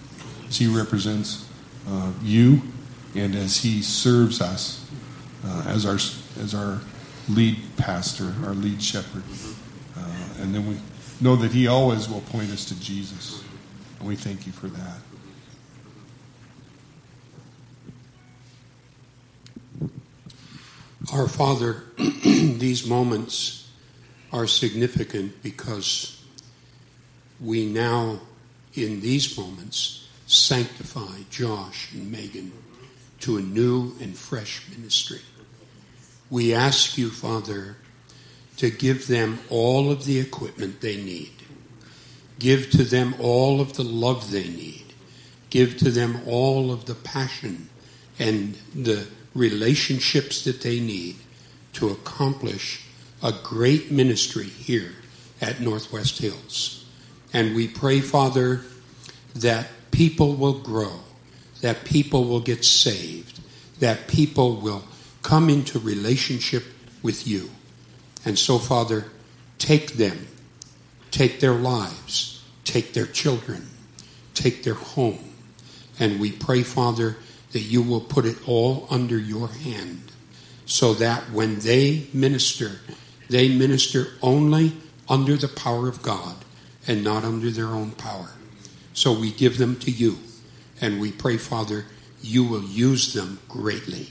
As 0.49 0.57
he 0.57 0.67
represents 0.67 1.49
you, 2.23 2.63
and 3.15 3.35
as 3.35 3.59
he 3.59 3.83
serves 3.83 4.41
us 4.41 4.84
uh, 5.45 5.65
as 5.67 5.87
our 5.87 5.97
as 6.43 6.55
our 6.55 6.81
lead 7.29 7.59
pastor, 7.77 8.35
our 8.45 8.55
lead 8.55 8.83
shepherd, 8.83 9.23
uh, 9.97 10.43
and 10.43 10.55
then 10.55 10.67
we 10.69 10.77
know 11.21 11.37
that 11.37 11.53
He 11.53 11.67
always 11.67 12.09
will 12.09 12.21
point 12.23 12.51
us 12.51 12.65
to 12.67 12.81
Jesus, 12.81 13.45
and 13.99 14.09
we 14.09 14.17
thank 14.17 14.47
you 14.47 14.53
for 14.53 14.69
that. 14.69 14.99
Our 21.13 21.29
Father, 21.29 21.85
these 21.97 22.87
moments 22.87 23.71
are 24.33 24.47
significant 24.47 25.43
because 25.43 26.25
we 27.41 27.67
now, 27.67 28.21
in 28.75 29.01
these 29.01 29.37
moments, 29.39 30.09
sanctify 30.27 31.19
Josh 31.31 31.93
and 31.93 32.11
Megan 32.11 32.53
to 33.21 33.37
a 33.37 33.41
new 33.41 33.93
and 34.01 34.17
fresh 34.17 34.63
ministry. 34.77 35.21
We 36.31 36.55
ask 36.55 36.97
you, 36.99 37.11
Father, 37.11 37.77
to 38.57 38.71
give 38.71 39.07
them 39.07 39.41
all 39.51 39.91
of 39.91 40.05
the 40.05 40.19
equipment 40.19 40.81
they 40.81 40.97
need. 40.97 41.33
Give 42.39 42.71
to 42.71 42.85
them 42.85 43.15
all 43.19 43.61
of 43.61 43.75
the 43.75 43.85
love 43.85 44.31
they 44.31 44.49
need. 44.49 44.85
Give 45.51 45.77
to 45.79 45.91
them 45.91 46.21
all 46.27 46.73
of 46.73 46.87
the 46.87 46.95
passion 46.95 47.69
and 48.19 48.55
the 48.75 49.07
relationships 49.35 50.45
that 50.45 50.63
they 50.63 50.81
need 50.81 51.17
to 51.75 51.89
accomplish 51.89 52.85
a 53.23 53.33
great 53.43 53.91
ministry 53.91 54.45
here 54.45 54.93
at 55.41 55.61
Northwest 55.61 56.19
Hills. 56.19 56.85
And 57.33 57.55
we 57.55 57.69
pray, 57.69 58.01
Father, 58.01 58.63
that 59.35 59.69
people 59.91 60.35
will 60.35 60.61
grow, 60.61 61.01
that 61.61 61.85
people 61.85 62.25
will 62.25 62.41
get 62.41 62.65
saved, 62.65 63.41
that 63.81 64.07
people 64.07 64.57
will 64.61 64.85
come 65.25 65.51
into 65.51 65.81
relationship 65.81 66.63
with 67.03 67.27
you. 67.27 67.51
And 68.25 68.39
so, 68.39 68.59
Father, 68.59 69.07
take 69.59 69.95
them, 69.95 70.29
take 71.11 71.41
their 71.41 71.55
lives, 71.55 72.45
take 72.65 72.93
their 72.93 73.07
children, 73.07 73.67
take 74.35 74.63
their 74.63 74.75
home. 74.75 75.33
And 75.99 76.21
we 76.21 76.31
pray, 76.31 76.63
Father, 76.63 77.17
that 77.53 77.61
you 77.61 77.83
will 77.83 78.01
put 78.01 78.27
it 78.27 78.37
all 78.47 78.87
under 78.91 79.19
your 79.19 79.49
hand 79.49 80.13
so 80.67 80.95
that 80.95 81.31
when 81.31 81.59
they 81.61 82.07
minister, 82.13 82.81
they 83.29 83.49
minister 83.49 84.09
only 84.23 84.73
under 85.09 85.37
the 85.37 85.49
power 85.49 85.89
of 85.89 86.03
God 86.03 86.37
and 86.87 87.03
not 87.03 87.25
under 87.25 87.51
their 87.51 87.69
own 87.69 87.93
power. 87.93 88.31
So 88.93 89.19
we 89.19 89.31
give 89.33 89.57
them 89.57 89.77
to 89.81 89.91
you. 89.91 90.19
And 90.81 91.01
we 91.01 91.13
pray, 91.13 91.39
Father, 91.39 91.87
you 92.21 92.45
will 92.45 92.63
use 92.63 93.15
them 93.15 93.39
greatly. 93.49 94.11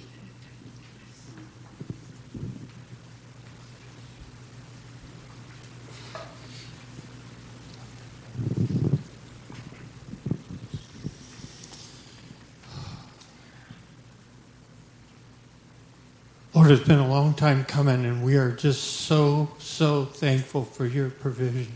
Lord, 16.53 16.69
it's 16.69 16.87
been 16.87 16.99
a 16.99 17.07
long 17.33 17.39
time 17.39 17.65
coming, 17.65 18.05
and 18.05 18.23
we 18.23 18.37
are 18.37 18.51
just 18.51 18.83
so, 18.83 19.49
so 19.57 20.05
thankful 20.05 20.63
for 20.65 20.85
your 20.85 21.09
provision. 21.09 21.67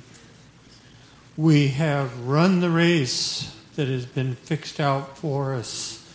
We 1.36 1.70
have 1.70 2.28
run 2.28 2.60
the 2.60 2.70
race 2.70 3.56
that 3.76 3.88
has 3.88 4.06
been 4.06 4.36
fixed 4.36 4.80
out 4.80 5.18
for 5.18 5.56
us. 5.56 6.06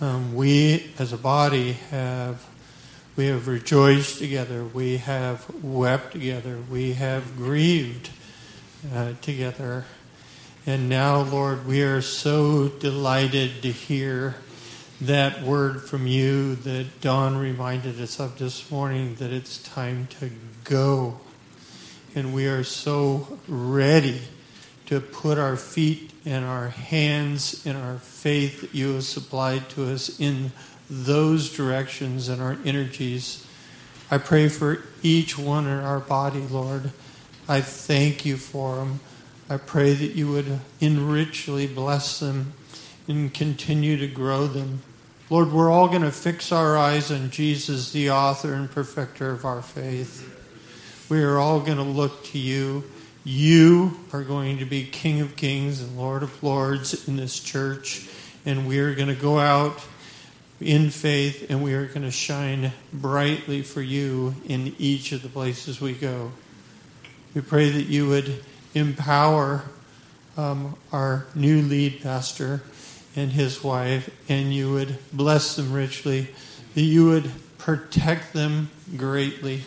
Um, 0.00 0.34
we, 0.34 0.90
as 0.98 1.12
a 1.12 1.18
body, 1.18 1.72
have 1.90 2.42
we 3.16 3.26
have 3.26 3.48
rejoiced 3.48 4.18
together. 4.18 4.64
We 4.64 4.96
have 4.96 5.44
wept 5.62 6.12
together. 6.12 6.58
We 6.70 6.94
have 6.94 7.36
grieved 7.36 8.08
uh, 8.94 9.12
together. 9.20 9.84
And 10.64 10.88
now, 10.88 11.20
Lord, 11.20 11.66
we 11.66 11.82
are 11.82 12.00
so 12.00 12.68
delighted 12.68 13.60
to 13.60 13.72
hear 13.72 14.36
that 15.00 15.42
word 15.42 15.82
from 15.82 16.06
you 16.06 16.54
that 16.54 17.00
Don 17.00 17.36
reminded 17.36 18.00
us 18.00 18.18
of 18.18 18.38
this 18.38 18.70
morning 18.70 19.16
that 19.16 19.30
it's 19.30 19.62
time 19.62 20.08
to 20.20 20.30
go. 20.64 21.20
and 22.14 22.32
we 22.32 22.46
are 22.46 22.64
so 22.64 23.38
ready 23.46 24.22
to 24.86 25.00
put 25.00 25.36
our 25.36 25.54
feet 25.54 26.10
and 26.24 26.46
our 26.46 26.68
hands 26.68 27.66
and 27.66 27.76
our 27.76 27.98
faith 27.98 28.62
that 28.62 28.74
you 28.74 28.94
have 28.94 29.04
supplied 29.04 29.68
to 29.68 29.84
us 29.92 30.18
in 30.18 30.50
those 30.88 31.54
directions 31.54 32.30
and 32.30 32.40
our 32.40 32.56
energies. 32.64 33.46
I 34.10 34.16
pray 34.16 34.48
for 34.48 34.82
each 35.02 35.36
one 35.36 35.66
in 35.66 35.78
our 35.78 36.00
body, 36.00 36.40
Lord. 36.40 36.90
I 37.46 37.60
thank 37.60 38.24
you 38.24 38.38
for 38.38 38.76
them. 38.76 39.00
I 39.50 39.58
pray 39.58 39.92
that 39.92 40.12
you 40.12 40.30
would 40.30 40.60
enrichly 40.80 41.72
bless 41.72 42.18
them 42.18 42.54
and 43.08 43.32
continue 43.32 43.96
to 43.98 44.06
grow 44.06 44.46
them. 44.46 44.82
Lord, 45.28 45.52
we're 45.52 45.70
all 45.70 45.88
going 45.88 46.02
to 46.02 46.12
fix 46.12 46.52
our 46.52 46.76
eyes 46.76 47.10
on 47.10 47.30
Jesus, 47.30 47.92
the 47.92 48.10
author 48.10 48.54
and 48.54 48.70
perfecter 48.70 49.30
of 49.30 49.44
our 49.44 49.62
faith. 49.62 50.32
We 51.08 51.22
are 51.22 51.38
all 51.38 51.60
going 51.60 51.78
to 51.78 51.82
look 51.82 52.24
to 52.26 52.38
you. 52.38 52.84
You 53.24 53.96
are 54.12 54.22
going 54.22 54.58
to 54.58 54.64
be 54.64 54.84
King 54.84 55.20
of 55.20 55.36
Kings 55.36 55.80
and 55.80 55.96
Lord 55.96 56.22
of 56.22 56.42
Lords 56.42 57.08
in 57.08 57.16
this 57.16 57.40
church, 57.40 58.08
and 58.44 58.68
we 58.68 58.78
are 58.78 58.94
going 58.94 59.08
to 59.08 59.20
go 59.20 59.38
out 59.38 59.80
in 60.60 60.90
faith 60.90 61.50
and 61.50 61.62
we 61.62 61.74
are 61.74 61.86
going 61.86 62.02
to 62.02 62.10
shine 62.10 62.72
brightly 62.92 63.62
for 63.62 63.82
you 63.82 64.34
in 64.46 64.74
each 64.78 65.12
of 65.12 65.22
the 65.22 65.28
places 65.28 65.80
we 65.80 65.92
go. 65.92 66.32
We 67.34 67.40
pray 67.42 67.68
that 67.70 67.86
you 67.86 68.08
would 68.08 68.42
empower 68.74 69.64
um, 70.36 70.76
our 70.92 71.26
new 71.34 71.62
lead 71.62 72.00
pastor 72.02 72.62
and 73.16 73.32
his 73.32 73.64
wife, 73.64 74.10
and 74.28 74.54
you 74.54 74.72
would 74.72 74.96
bless 75.12 75.56
them 75.56 75.72
richly, 75.72 76.28
that 76.74 76.82
you 76.82 77.06
would 77.06 77.30
protect 77.58 78.32
them 78.32 78.70
greatly, 78.96 79.62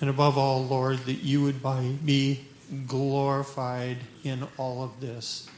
and 0.00 0.10
above 0.10 0.36
all, 0.36 0.64
Lord, 0.64 0.98
that 1.00 1.22
you 1.22 1.42
would 1.42 1.62
be 2.04 2.46
glorified 2.86 3.98
in 4.24 4.46
all 4.56 4.82
of 4.82 5.00
this. 5.00 5.48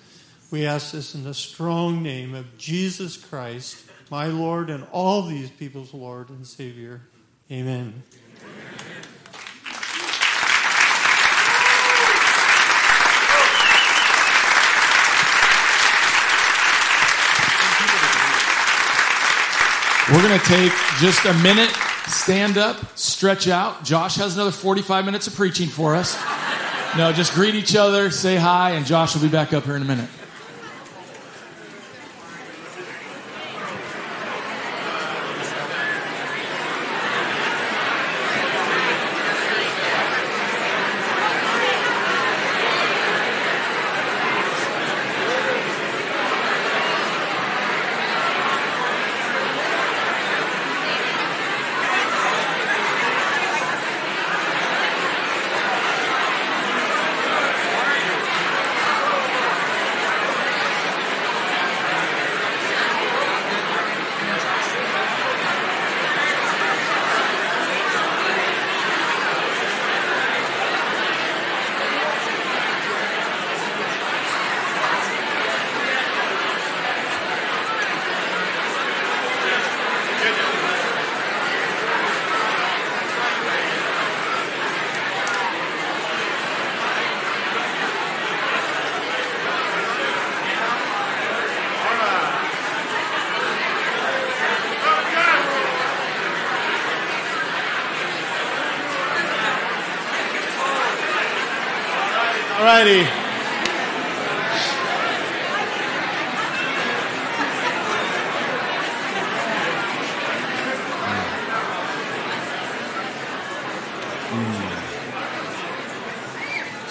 We 0.51 0.67
ask 0.67 0.93
this 0.93 1.15
in 1.15 1.25
the 1.25 1.35
strong 1.35 2.03
name 2.03 2.35
of 2.35 2.59
Jesus 2.59 3.17
Christ, 3.17 3.85
my 4.11 4.27
Lord, 4.27 4.71
and 4.71 4.87
all 4.93 5.23
these 5.23 5.51
people's 5.51 5.95
Lord 5.95 6.31
and 6.31 6.47
Savior. 6.47 7.03
Amen. 7.51 8.03
We're 20.11 20.23
going 20.23 20.41
to 20.41 20.47
take 20.47 20.73
just 21.01 21.27
a 21.27 21.35
minute, 21.43 21.69
stand 22.07 22.57
up, 22.57 22.97
stretch 22.99 23.47
out. 23.47 23.85
Josh 23.85 24.17
has 24.17 24.37
another 24.37 24.51
45 24.51 25.05
minutes 25.05 25.27
of 25.27 25.35
preaching 25.35 25.69
for 25.69 25.95
us. 25.95 26.17
No, 26.97 27.13
just 27.13 27.35
greet 27.35 27.55
each 27.55 27.77
other, 27.77 28.11
say 28.11 28.37
hi, 28.37 28.71
and 28.71 28.87
Josh 28.87 29.15
will 29.15 29.21
be 29.21 29.29
back 29.29 29.53
up 29.53 29.65
here 29.65 29.77
in 29.77 29.83
a 29.83 29.85
minute. 29.85 30.09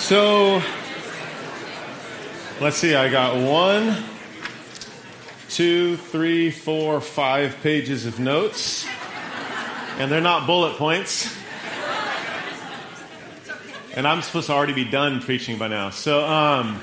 So 0.07 0.61
let's 2.59 2.75
see, 2.75 2.95
I 2.95 3.09
got 3.09 3.35
one, 3.37 3.95
two, 5.49 5.95
three, 5.95 6.51
four, 6.51 6.99
five 6.99 7.55
pages 7.63 8.05
of 8.05 8.19
notes, 8.19 8.85
and 9.99 10.11
they're 10.11 10.19
not 10.19 10.47
bullet 10.47 10.75
points. 10.75 11.46
And 13.97 14.07
I'm 14.07 14.21
supposed 14.21 14.45
to 14.45 14.53
already 14.53 14.73
be 14.73 14.83
done 14.83 15.21
preaching 15.21 15.57
by 15.57 15.69
now. 15.69 15.89
So, 15.89 16.23
um, 16.23 16.79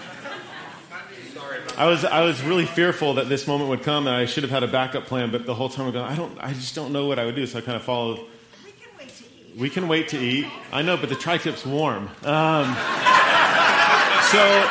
I 1.76 1.86
was 1.86 2.04
I 2.04 2.22
was 2.22 2.42
really 2.42 2.66
fearful 2.66 3.14
that 3.14 3.28
this 3.28 3.46
moment 3.46 3.70
would 3.70 3.84
come, 3.84 4.08
and 4.08 4.16
I 4.16 4.24
should 4.24 4.42
have 4.42 4.50
had 4.50 4.64
a 4.64 4.66
backup 4.66 5.06
plan. 5.06 5.30
But 5.30 5.46
the 5.46 5.54
whole 5.54 5.68
time 5.68 5.86
I'm 5.86 5.92
going, 5.92 6.04
I 6.04 6.16
don't, 6.16 6.36
I 6.40 6.52
just 6.52 6.74
don't 6.74 6.92
know 6.92 7.06
what 7.06 7.20
I 7.20 7.24
would 7.24 7.36
do. 7.36 7.46
So 7.46 7.58
I 7.58 7.60
kind 7.60 7.76
of 7.76 7.84
followed. 7.84 8.18
We 8.64 8.72
can 8.72 8.90
wait 8.98 9.08
to 9.08 9.24
eat. 9.24 9.60
We 9.60 9.70
can 9.70 9.86
wait 9.88 10.08
to 10.08 10.18
eat. 10.18 10.46
I 10.72 10.82
know, 10.82 10.96
but 10.96 11.08
the 11.08 11.14
tri-tip's 11.14 11.64
warm. 11.64 12.08
Um, 12.24 12.74
so 14.32 14.68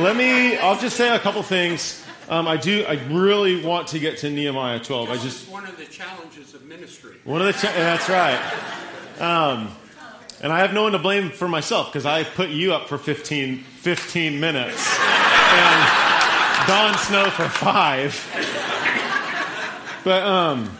let 0.00 0.16
me. 0.16 0.56
I'll 0.56 0.78
just 0.78 0.96
say 0.96 1.14
a 1.14 1.18
couple 1.18 1.42
things. 1.42 2.02
Um, 2.30 2.48
I 2.48 2.56
do. 2.56 2.86
I 2.88 2.94
really 3.10 3.62
want 3.62 3.88
to 3.88 3.98
get 3.98 4.16
to 4.18 4.30
Nehemiah 4.30 4.80
12. 4.80 5.10
I 5.10 5.18
just 5.18 5.50
one 5.50 5.66
of 5.66 5.76
the 5.76 5.84
challenges 5.84 6.54
of 6.54 6.64
ministry. 6.64 7.16
one 7.24 7.42
of 7.42 7.46
the. 7.48 7.52
Cha- 7.52 7.74
that's 7.74 8.08
right. 8.08 9.20
Um, 9.20 9.76
and 10.42 10.52
I 10.52 10.60
have 10.60 10.72
no 10.72 10.82
one 10.82 10.92
to 10.92 10.98
blame 10.98 11.30
for 11.30 11.48
myself 11.48 11.86
because 11.92 12.06
I 12.06 12.24
put 12.24 12.50
you 12.50 12.74
up 12.74 12.88
for 12.88 12.98
15, 12.98 13.58
15 13.58 14.40
minutes 14.40 14.98
and 15.00 16.06
Don 16.66 16.98
Snow 16.98 17.30
for 17.30 17.48
five. 17.48 18.14
But 20.04 20.22
um, 20.22 20.70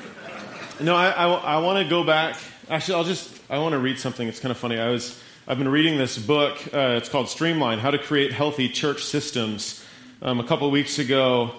no, 0.81 0.95
I, 0.95 1.11
I, 1.11 1.27
I 1.27 1.59
want 1.59 1.83
to 1.83 1.89
go 1.89 2.05
back. 2.05 2.37
Actually, 2.69 2.95
I'll 2.95 3.05
just 3.05 3.33
I 3.51 3.59
want 3.59 3.73
to 3.73 3.79
read 3.79 3.99
something. 3.99 4.29
It's 4.29 4.41
kind 4.41 4.51
of 4.51 4.59
funny. 4.59 4.79
I 4.79 4.91
was 4.91 5.21
I've 5.49 5.59
been 5.59 5.69
reading 5.69 5.97
this 5.97 6.19
book. 6.19 6.59
Uh, 6.73 6.97
it's 6.97 7.09
called 7.09 7.29
Streamline: 7.29 7.79
How 7.79 7.91
to 7.91 7.99
Create 7.99 8.33
Healthy 8.33 8.69
Church 8.69 9.05
Systems. 9.05 9.85
Um, 10.23 10.41
a 10.41 10.45
couple 10.45 10.71
weeks 10.71 10.99
ago, 10.99 11.55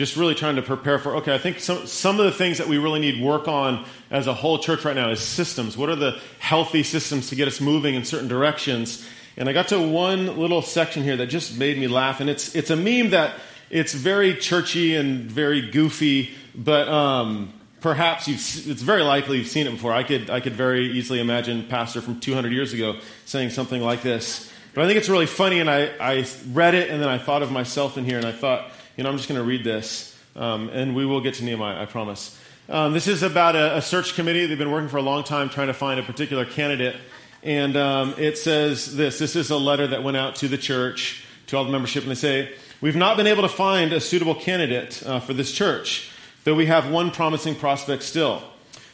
just 0.00 0.16
really 0.16 0.34
trying 0.34 0.56
to 0.56 0.62
prepare 0.62 0.98
for 0.98 1.16
okay 1.16 1.34
i 1.34 1.38
think 1.38 1.60
some, 1.60 1.86
some 1.86 2.18
of 2.18 2.24
the 2.24 2.32
things 2.32 2.56
that 2.56 2.66
we 2.66 2.78
really 2.78 3.00
need 3.00 3.22
work 3.22 3.46
on 3.46 3.84
as 4.10 4.26
a 4.26 4.34
whole 4.34 4.58
church 4.58 4.84
right 4.84 4.96
now 4.96 5.10
is 5.10 5.20
systems. 5.20 5.76
What 5.76 5.88
are 5.88 5.96
the 5.96 6.18
healthy 6.38 6.82
systems 6.82 7.28
to 7.28 7.36
get 7.36 7.46
us 7.46 7.60
moving 7.60 7.94
in 7.94 8.04
certain 8.04 8.28
directions? 8.28 9.06
And 9.36 9.48
i 9.48 9.52
got 9.52 9.68
to 9.68 9.80
one 9.80 10.38
little 10.38 10.62
section 10.62 11.02
here 11.02 11.16
that 11.16 11.26
just 11.26 11.56
made 11.56 11.78
me 11.78 11.86
laugh 11.86 12.20
and 12.20 12.28
it's 12.28 12.54
it's 12.54 12.70
a 12.70 12.76
meme 12.76 13.10
that 13.10 13.34
it's 13.70 13.94
very 13.94 14.34
churchy 14.34 14.96
and 14.96 15.30
very 15.30 15.70
goofy 15.70 16.30
but 16.54 16.88
um, 16.88 17.52
perhaps 17.80 18.26
it's 18.26 18.82
very 18.82 19.02
likely 19.02 19.38
you've 19.38 19.46
seen 19.46 19.68
it 19.68 19.70
before. 19.70 19.92
I 19.92 20.02
could 20.02 20.28
i 20.28 20.40
could 20.40 20.54
very 20.54 20.86
easily 20.92 21.20
imagine 21.20 21.66
pastor 21.68 22.00
from 22.00 22.20
200 22.20 22.52
years 22.52 22.72
ago 22.72 22.98
saying 23.26 23.50
something 23.50 23.80
like 23.80 24.02
this. 24.02 24.50
But 24.74 24.84
i 24.84 24.86
think 24.86 24.98
it's 24.98 25.08
really 25.08 25.26
funny 25.26 25.60
and 25.60 25.70
i, 25.70 25.86
I 26.00 26.26
read 26.48 26.74
it 26.74 26.90
and 26.90 27.00
then 27.00 27.08
i 27.08 27.18
thought 27.18 27.42
of 27.42 27.52
myself 27.52 27.96
in 27.96 28.04
here 28.04 28.18
and 28.18 28.26
i 28.26 28.32
thought 28.32 28.70
you 28.96 29.04
know, 29.04 29.10
I'm 29.10 29.16
just 29.16 29.28
going 29.28 29.40
to 29.40 29.46
read 29.46 29.64
this, 29.64 30.16
um, 30.36 30.68
and 30.70 30.94
we 30.94 31.06
will 31.06 31.20
get 31.20 31.34
to 31.34 31.44
Nehemiah, 31.44 31.80
I 31.80 31.86
promise. 31.86 32.38
Um, 32.68 32.92
this 32.92 33.08
is 33.08 33.22
about 33.22 33.56
a, 33.56 33.78
a, 33.78 33.82
search 33.82 34.14
committee. 34.14 34.46
They've 34.46 34.56
been 34.56 34.70
working 34.70 34.88
for 34.88 34.98
a 34.98 35.02
long 35.02 35.24
time 35.24 35.48
trying 35.48 35.66
to 35.66 35.74
find 35.74 35.98
a 35.98 36.04
particular 36.04 36.44
candidate. 36.44 36.96
And 37.42 37.76
um, 37.76 38.14
it 38.18 38.38
says 38.38 38.96
this 38.96 39.18
this 39.18 39.34
is 39.34 39.50
a 39.50 39.56
letter 39.56 39.86
that 39.88 40.02
went 40.04 40.16
out 40.16 40.36
to 40.36 40.48
the 40.48 40.58
church, 40.58 41.24
to 41.48 41.56
all 41.56 41.64
the 41.64 41.72
membership, 41.72 42.04
and 42.04 42.10
they 42.10 42.16
say, 42.16 42.52
We've 42.80 42.96
not 42.96 43.16
been 43.16 43.26
able 43.26 43.42
to 43.42 43.48
find 43.48 43.92
a 43.92 44.00
suitable 44.00 44.34
candidate 44.34 45.02
uh, 45.04 45.20
for 45.20 45.34
this 45.34 45.52
church, 45.52 46.10
though 46.44 46.54
we 46.54 46.66
have 46.66 46.90
one 46.90 47.10
promising 47.10 47.54
prospect 47.54 48.02
still. 48.02 48.42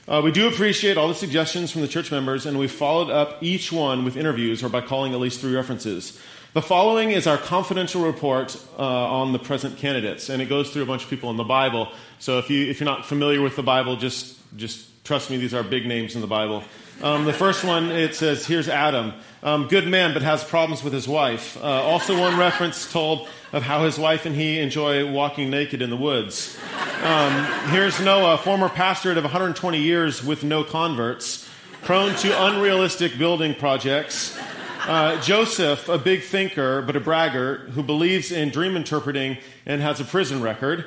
Uh, 0.09 0.21
we 0.25 0.31
do 0.31 0.49
appreciate 0.49 0.97
all 0.97 1.09
the 1.09 1.15
suggestions 1.15 1.71
from 1.71 1.83
the 1.83 1.89
church 1.89 2.11
members, 2.11 2.47
and 2.47 2.59
we 2.59 2.69
followed 2.69 3.11
up 3.11 3.43
each 3.43 3.73
one 3.73 4.05
with 4.05 4.17
interviews 4.17 4.63
or 4.63 4.69
by 4.69 4.81
calling 4.81 5.13
at 5.13 5.21
least 5.21 5.41
three 5.41 5.55
references. 5.55 6.21
The 6.57 6.63
following 6.63 7.11
is 7.11 7.27
our 7.27 7.37
confidential 7.37 8.03
report 8.03 8.57
uh, 8.79 8.83
on 8.83 9.35
the 9.35 9.39
present 9.39 9.77
candidates, 9.77 10.31
and 10.31 10.41
it 10.41 10.47
goes 10.47 10.71
through 10.71 10.85
a 10.85 10.87
bunch 10.87 11.05
of 11.05 11.11
people 11.11 11.29
in 11.29 11.37
the 11.37 11.45
Bible. 11.45 11.93
So 12.19 12.39
if, 12.39 12.49
you, 12.49 12.71
if 12.71 12.81
you're 12.81 12.87
not 12.87 13.05
familiar 13.05 13.43
with 13.43 13.57
the 13.57 13.63
Bible, 13.63 13.97
just, 13.97 14.39
just 14.57 15.05
trust 15.05 15.29
me, 15.29 15.37
these 15.37 15.53
are 15.53 15.63
big 15.63 15.85
names 15.85 16.15
in 16.15 16.23
the 16.23 16.27
Bible. 16.27 16.65
Um, 17.03 17.27
the 17.27 17.35
first 17.35 17.63
one, 17.63 17.91
it 17.91 18.15
says, 18.15 18.47
here's 18.47 18.71
Adam. 18.71 19.13
Um, 19.43 19.69
good 19.69 19.87
man, 19.87 20.15
but 20.15 20.23
has 20.23 20.43
problems 20.45 20.83
with 20.83 20.95
his 20.95 21.07
wife. 21.07 21.63
Uh, 21.63 21.67
also, 21.67 22.19
one 22.19 22.39
reference 22.39 22.91
told 22.91 23.29
of 23.53 23.63
how 23.63 23.85
his 23.85 23.99
wife 23.99 24.25
and 24.25 24.35
he 24.35 24.59
enjoy 24.59 25.13
walking 25.13 25.51
naked 25.51 25.83
in 25.83 25.91
the 25.91 25.97
woods. 25.99 26.59
Um, 27.03 27.45
here's 27.69 28.01
Noah, 28.01 28.39
former 28.39 28.71
pastorate 28.71 29.19
of 29.19 29.25
120 29.25 29.79
years 29.79 30.25
with 30.25 30.43
no 30.43 30.65
converts, 30.65 31.47
prone 31.83 32.15
to 32.15 32.47
unrealistic 32.47 33.19
building 33.19 33.55
projects. 33.55 34.39
Uh, 34.87 35.21
Joseph, 35.21 35.89
a 35.89 35.99
big 35.99 36.23
thinker 36.23 36.81
but 36.81 36.95
a 36.95 37.01
braggart 37.01 37.71
who 37.71 37.83
believes 37.83 38.31
in 38.31 38.51
dream 38.51 38.77
interpreting 38.77 39.37
and 39.67 39.83
has 39.83 39.99
a 39.99 40.05
prison 40.05 40.41
record. 40.41 40.85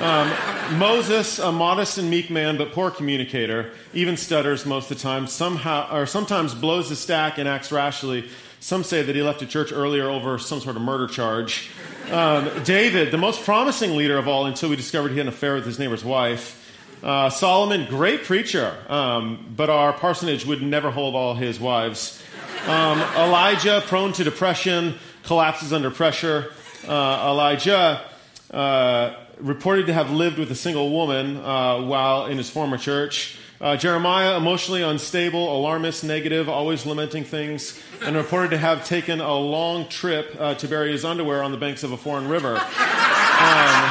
Um, 0.00 0.32
Moses, 0.78 1.38
a 1.38 1.52
modest 1.52 1.98
and 1.98 2.08
meek 2.08 2.30
man, 2.30 2.56
but 2.56 2.72
poor 2.72 2.90
communicator, 2.90 3.72
even 3.92 4.16
stutters 4.16 4.64
most 4.64 4.90
of 4.90 4.96
the 4.96 5.02
time. 5.02 5.26
Somehow, 5.26 5.94
or 5.94 6.06
sometimes 6.06 6.54
blows 6.54 6.88
his 6.88 6.98
stack 6.98 7.36
and 7.36 7.46
acts 7.46 7.70
rashly. 7.70 8.30
Some 8.60 8.84
say 8.84 9.02
that 9.02 9.14
he 9.14 9.20
left 9.20 9.42
a 9.42 9.46
church 9.46 9.70
earlier 9.70 10.08
over 10.08 10.38
some 10.38 10.60
sort 10.60 10.76
of 10.76 10.82
murder 10.82 11.06
charge. 11.06 11.68
Um, 12.10 12.48
David, 12.64 13.10
the 13.10 13.18
most 13.18 13.44
promising 13.44 13.96
leader 13.96 14.16
of 14.16 14.28
all, 14.28 14.46
until 14.46 14.70
we 14.70 14.76
discovered 14.76 15.10
he 15.10 15.18
had 15.18 15.26
an 15.26 15.32
affair 15.32 15.56
with 15.56 15.66
his 15.66 15.78
neighbor's 15.78 16.04
wife. 16.04 16.58
Uh, 17.02 17.28
Solomon, 17.28 17.86
great 17.86 18.24
preacher, 18.24 18.74
um, 18.88 19.52
but 19.54 19.68
our 19.68 19.92
parsonage 19.92 20.46
would 20.46 20.62
never 20.62 20.90
hold 20.90 21.14
all 21.14 21.34
his 21.34 21.60
wives. 21.60 22.22
Um, 22.66 23.00
Elijah, 23.16 23.82
prone 23.86 24.12
to 24.12 24.24
depression, 24.24 24.94
collapses 25.24 25.72
under 25.72 25.90
pressure. 25.90 26.52
Uh, 26.86 27.26
Elisha. 27.26 28.04
Uh, 28.50 29.14
reported 29.42 29.86
to 29.86 29.92
have 29.92 30.10
lived 30.10 30.38
with 30.38 30.50
a 30.50 30.54
single 30.54 30.90
woman 30.90 31.36
uh, 31.38 31.80
while 31.80 32.26
in 32.26 32.38
his 32.38 32.48
former 32.48 32.78
church. 32.78 33.36
Uh, 33.60 33.76
Jeremiah, 33.76 34.36
emotionally 34.36 34.82
unstable, 34.82 35.56
alarmist, 35.56 36.04
negative, 36.04 36.48
always 36.48 36.84
lamenting 36.84 37.24
things, 37.24 37.80
and 38.04 38.16
reported 38.16 38.50
to 38.50 38.58
have 38.58 38.84
taken 38.84 39.20
a 39.20 39.34
long 39.34 39.88
trip 39.88 40.34
uh, 40.38 40.54
to 40.56 40.68
bury 40.68 40.92
his 40.92 41.04
underwear 41.04 41.42
on 41.42 41.52
the 41.52 41.56
banks 41.56 41.82
of 41.84 41.92
a 41.92 41.96
foreign 41.96 42.28
river. 42.28 42.56
Um, 42.56 43.90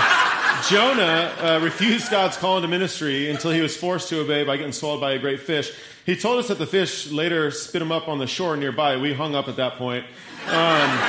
Jonah 0.69 1.33
uh, 1.39 1.59
refused 1.63 2.11
God's 2.11 2.37
call 2.37 2.57
into 2.57 2.67
ministry 2.67 3.29
until 3.29 3.51
he 3.51 3.61
was 3.61 3.75
forced 3.75 4.09
to 4.09 4.19
obey 4.21 4.43
by 4.43 4.57
getting 4.57 4.73
swallowed 4.73 5.01
by 5.01 5.13
a 5.13 5.19
great 5.19 5.39
fish. 5.39 5.73
He 6.05 6.15
told 6.15 6.39
us 6.39 6.47
that 6.47 6.57
the 6.57 6.65
fish 6.65 7.11
later 7.11 7.51
spit 7.51 7.81
him 7.81 7.91
up 7.91 8.07
on 8.07 8.17
the 8.17 8.27
shore 8.27 8.57
nearby. 8.57 8.97
We 8.97 9.13
hung 9.13 9.35
up 9.35 9.47
at 9.47 9.55
that 9.57 9.75
point. 9.75 10.05
Um, 10.47 10.99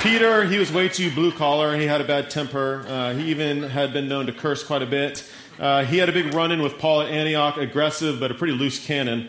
Peter, 0.00 0.44
he 0.44 0.58
was 0.58 0.72
way 0.72 0.88
too 0.88 1.12
blue 1.12 1.30
collar. 1.30 1.76
He 1.76 1.86
had 1.86 2.00
a 2.00 2.04
bad 2.04 2.28
temper. 2.28 2.84
Uh, 2.88 3.14
he 3.14 3.30
even 3.30 3.62
had 3.62 3.92
been 3.92 4.08
known 4.08 4.26
to 4.26 4.32
curse 4.32 4.64
quite 4.64 4.82
a 4.82 4.86
bit. 4.86 5.24
Uh, 5.60 5.84
he 5.84 5.98
had 5.98 6.08
a 6.08 6.12
big 6.12 6.34
run 6.34 6.50
in 6.50 6.60
with 6.60 6.78
Paul 6.78 7.02
at 7.02 7.10
Antioch, 7.10 7.56
aggressive 7.56 8.18
but 8.18 8.32
a 8.32 8.34
pretty 8.34 8.54
loose 8.54 8.84
cannon. 8.84 9.28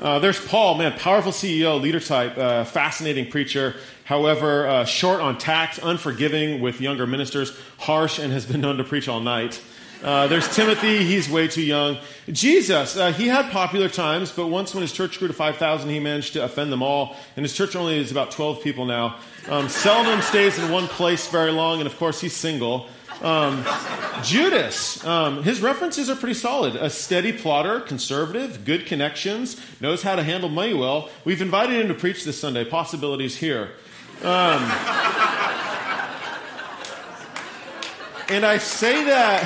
Uh, 0.00 0.18
there's 0.18 0.44
Paul, 0.44 0.76
man, 0.76 0.98
powerful 0.98 1.30
CEO, 1.30 1.80
leader 1.80 2.00
type, 2.00 2.36
uh, 2.38 2.64
fascinating 2.64 3.30
preacher. 3.30 3.76
However, 4.04 4.66
uh, 4.66 4.84
short 4.86 5.20
on 5.20 5.38
tact, 5.38 5.78
unforgiving 5.82 6.60
with 6.60 6.80
younger 6.80 7.06
ministers, 7.06 7.56
harsh, 7.78 8.18
and 8.18 8.32
has 8.32 8.46
been 8.46 8.60
known 8.60 8.78
to 8.78 8.84
preach 8.84 9.08
all 9.08 9.20
night. 9.20 9.60
Uh, 10.04 10.26
there's 10.26 10.54
Timothy, 10.54 11.02
he's 11.02 11.30
way 11.30 11.48
too 11.48 11.62
young. 11.62 11.96
Jesus, 12.30 12.94
uh, 12.94 13.10
he 13.10 13.26
had 13.26 13.50
popular 13.50 13.88
times, 13.88 14.30
but 14.30 14.48
once 14.48 14.74
when 14.74 14.82
his 14.82 14.92
church 14.92 15.18
grew 15.18 15.28
to 15.28 15.34
5,000, 15.34 15.88
he 15.88 15.98
managed 15.98 16.34
to 16.34 16.44
offend 16.44 16.70
them 16.70 16.82
all. 16.82 17.16
And 17.36 17.42
his 17.42 17.54
church 17.54 17.74
only 17.74 17.98
is 17.98 18.10
about 18.10 18.30
12 18.30 18.62
people 18.62 18.84
now. 18.84 19.16
Um, 19.48 19.70
seldom 19.70 20.20
stays 20.20 20.58
in 20.58 20.70
one 20.70 20.88
place 20.88 21.28
very 21.28 21.52
long, 21.52 21.80
and 21.80 21.86
of 21.86 21.96
course, 21.96 22.20
he's 22.20 22.36
single. 22.36 22.86
Um, 23.22 23.64
Judas, 24.22 25.02
um, 25.06 25.42
his 25.42 25.62
references 25.62 26.10
are 26.10 26.16
pretty 26.16 26.34
solid. 26.34 26.76
A 26.76 26.90
steady 26.90 27.32
plotter, 27.32 27.80
conservative, 27.80 28.66
good 28.66 28.84
connections, 28.84 29.58
knows 29.80 30.02
how 30.02 30.16
to 30.16 30.22
handle 30.22 30.50
money 30.50 30.74
well. 30.74 31.08
We've 31.24 31.40
invited 31.40 31.80
him 31.80 31.88
to 31.88 31.94
preach 31.94 32.24
this 32.24 32.38
Sunday. 32.38 32.66
Possibilities 32.66 33.38
here. 33.38 33.70
And 38.28 38.44
I 38.44 38.58
say 38.58 39.04
that. 39.04 39.44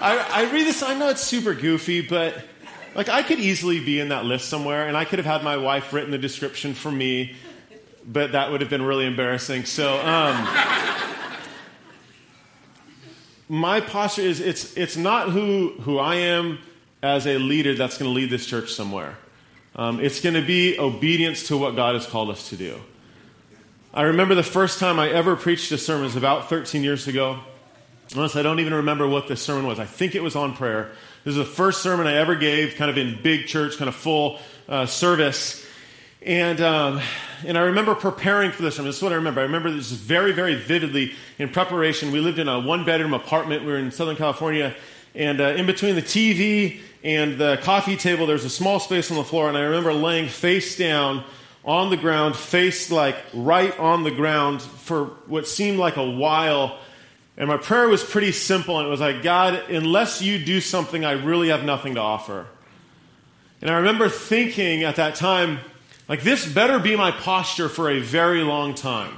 I, 0.00 0.44
I 0.44 0.52
read 0.52 0.66
this, 0.66 0.82
I 0.82 0.94
know 0.94 1.08
it's 1.08 1.20
super 1.20 1.54
goofy, 1.54 2.00
but 2.00 2.44
like 2.94 3.08
I 3.08 3.24
could 3.24 3.40
easily 3.40 3.84
be 3.84 3.98
in 3.98 4.10
that 4.10 4.24
list 4.24 4.48
somewhere, 4.48 4.86
and 4.86 4.96
I 4.96 5.04
could 5.04 5.18
have 5.18 5.26
had 5.26 5.42
my 5.42 5.56
wife 5.56 5.92
written 5.92 6.12
the 6.12 6.18
description 6.18 6.74
for 6.74 6.92
me, 6.92 7.34
but 8.06 8.32
that 8.32 8.52
would 8.52 8.60
have 8.60 8.70
been 8.70 8.82
really 8.82 9.06
embarrassing. 9.06 9.64
So, 9.64 9.98
um, 9.98 10.48
my 13.48 13.80
posture 13.80 14.22
is 14.22 14.40
it's, 14.40 14.76
it's 14.76 14.96
not 14.96 15.30
who, 15.30 15.70
who 15.80 15.98
I 15.98 16.16
am 16.16 16.58
as 17.02 17.26
a 17.26 17.38
leader 17.38 17.74
that's 17.74 17.98
going 17.98 18.10
to 18.10 18.14
lead 18.14 18.30
this 18.30 18.46
church 18.46 18.72
somewhere. 18.72 19.16
Um, 19.74 20.00
it's 20.00 20.20
going 20.20 20.34
to 20.34 20.42
be 20.42 20.78
obedience 20.78 21.48
to 21.48 21.56
what 21.56 21.74
God 21.74 21.94
has 21.94 22.06
called 22.06 22.30
us 22.30 22.50
to 22.50 22.56
do. 22.56 22.80
I 23.94 24.02
remember 24.02 24.34
the 24.34 24.42
first 24.42 24.80
time 24.80 24.98
I 24.98 25.08
ever 25.08 25.34
preached 25.34 25.72
a 25.72 25.78
sermon 25.78 26.04
was 26.04 26.14
about 26.14 26.50
13 26.50 26.84
years 26.84 27.08
ago. 27.08 27.40
Honestly, 28.14 28.40
I 28.40 28.42
don't 28.42 28.60
even 28.60 28.74
remember 28.74 29.08
what 29.08 29.28
this 29.28 29.40
sermon 29.40 29.66
was. 29.66 29.80
I 29.80 29.86
think 29.86 30.14
it 30.14 30.22
was 30.22 30.36
on 30.36 30.54
prayer. 30.54 30.92
This 31.24 31.32
is 31.32 31.38
the 31.38 31.46
first 31.46 31.82
sermon 31.82 32.06
I 32.06 32.16
ever 32.16 32.34
gave, 32.34 32.74
kind 32.74 32.90
of 32.90 32.98
in 32.98 33.18
big 33.22 33.46
church, 33.46 33.78
kind 33.78 33.88
of 33.88 33.94
full 33.94 34.40
uh, 34.68 34.84
service. 34.84 35.64
And, 36.20 36.60
um, 36.60 37.00
and 37.46 37.56
I 37.56 37.62
remember 37.62 37.94
preparing 37.94 38.52
for 38.52 38.60
this 38.60 38.76
sermon. 38.76 38.90
This 38.90 38.98
is 38.98 39.02
what 39.02 39.12
I 39.12 39.16
remember. 39.16 39.40
I 39.40 39.44
remember 39.44 39.70
this 39.70 39.90
very, 39.90 40.32
very 40.32 40.54
vividly 40.54 41.14
in 41.38 41.48
preparation. 41.48 42.12
We 42.12 42.20
lived 42.20 42.38
in 42.38 42.46
a 42.46 42.60
one 42.60 42.84
bedroom 42.84 43.14
apartment. 43.14 43.64
We 43.64 43.72
were 43.72 43.78
in 43.78 43.90
Southern 43.90 44.16
California. 44.16 44.76
And 45.14 45.40
uh, 45.40 45.44
in 45.56 45.64
between 45.64 45.94
the 45.94 46.02
TV 46.02 46.80
and 47.02 47.38
the 47.38 47.58
coffee 47.62 47.96
table, 47.96 48.26
there's 48.26 48.44
a 48.44 48.50
small 48.50 48.80
space 48.80 49.10
on 49.10 49.16
the 49.16 49.24
floor. 49.24 49.48
And 49.48 49.56
I 49.56 49.62
remember 49.62 49.94
laying 49.94 50.28
face 50.28 50.76
down 50.76 51.24
on 51.64 51.90
the 51.90 51.96
ground, 51.96 52.36
face 52.36 52.90
like 52.90 53.16
right 53.34 53.78
on 53.78 54.04
the 54.04 54.10
ground 54.10 54.62
for 54.62 55.06
what 55.26 55.46
seemed 55.46 55.78
like 55.78 55.96
a 55.96 56.10
while 56.10 56.78
and 57.38 57.46
my 57.46 57.56
prayer 57.56 57.88
was 57.88 58.02
pretty 58.02 58.32
simple, 58.32 58.78
and 58.78 58.88
it 58.88 58.90
was 58.90 58.98
like, 59.00 59.22
God, 59.22 59.70
unless 59.70 60.20
you 60.20 60.44
do 60.44 60.60
something, 60.60 61.04
I 61.04 61.12
really 61.12 61.50
have 61.50 61.62
nothing 61.62 61.94
to 61.94 62.00
offer. 62.00 62.46
And 63.62 63.70
I 63.70 63.76
remember 63.76 64.08
thinking 64.08 64.82
at 64.82 64.96
that 64.96 65.14
time, 65.14 65.60
like, 66.08 66.22
this 66.22 66.44
better 66.44 66.80
be 66.80 66.96
my 66.96 67.12
posture 67.12 67.68
for 67.68 67.90
a 67.90 68.00
very 68.00 68.42
long 68.42 68.74
time. 68.74 69.16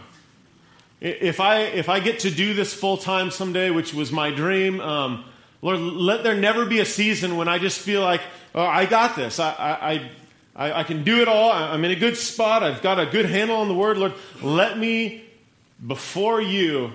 If 1.00 1.40
I, 1.40 1.60
if 1.60 1.88
I 1.88 2.00
get 2.00 2.20
to 2.20 2.30
do 2.30 2.52
this 2.52 2.74
full 2.74 2.98
time 2.98 3.30
someday, 3.30 3.70
which 3.70 3.94
was 3.94 4.12
my 4.12 4.30
dream, 4.30 4.80
um, 4.80 5.24
Lord, 5.62 5.80
let 5.80 6.22
there 6.22 6.36
never 6.36 6.66
be 6.66 6.80
a 6.80 6.84
season 6.84 7.38
when 7.38 7.48
I 7.48 7.58
just 7.58 7.80
feel 7.80 8.02
like, 8.02 8.20
oh, 8.54 8.62
I 8.62 8.84
got 8.84 9.16
this. 9.16 9.40
I, 9.40 9.50
I, 9.50 10.10
I, 10.54 10.80
I 10.80 10.84
can 10.84 11.04
do 11.04 11.20
it 11.22 11.28
all. 11.28 11.50
I'm 11.52 11.84
in 11.84 11.90
a 11.90 11.96
good 11.96 12.16
spot. 12.16 12.62
I've 12.62 12.82
got 12.82 12.98
a 12.98 13.06
good 13.06 13.26
handle 13.26 13.56
on 13.56 13.68
the 13.68 13.74
word. 13.74 13.98
Lord, 13.98 14.14
let 14.42 14.78
me, 14.78 15.24
before 15.86 16.40
you, 16.40 16.92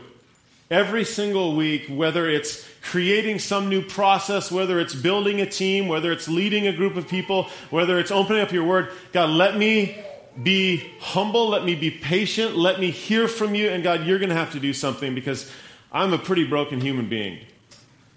every 0.70 1.04
single 1.04 1.56
week, 1.56 1.88
whether 1.88 2.30
it's 2.30 2.68
creating 2.82 3.40
some 3.40 3.70
new 3.70 3.82
process, 3.82 4.52
whether 4.52 4.80
it's 4.80 4.94
building 4.94 5.42
a 5.42 5.46
team, 5.46 5.88
whether 5.88 6.12
it's 6.12 6.28
leading 6.28 6.68
a 6.68 6.74
group 6.74 6.96
of 6.96 7.08
people, 7.08 7.50
whether 7.70 8.00
it's 8.00 8.12
opening 8.12 8.42
up 8.42 8.52
your 8.52 8.64
word. 8.64 8.92
God, 9.12 9.30
let 9.30 9.58
me 9.58 9.98
be 10.42 10.92
humble, 11.00 11.50
let 11.50 11.64
me 11.64 11.76
be 11.76 11.90
patient, 11.90 12.56
let 12.56 12.80
me 12.80 12.92
hear 12.92 13.28
from 13.28 13.56
you, 13.56 13.70
and 13.70 13.84
God, 13.84 14.06
you're 14.06 14.20
going 14.20 14.30
to 14.30 14.36
have 14.36 14.52
to 14.52 14.60
do 14.60 14.74
something 14.74 15.16
because 15.16 15.50
I'm 15.92 16.14
a 16.14 16.18
pretty 16.18 16.46
broken 16.46 16.82
human 16.82 17.08
being. 17.08 17.40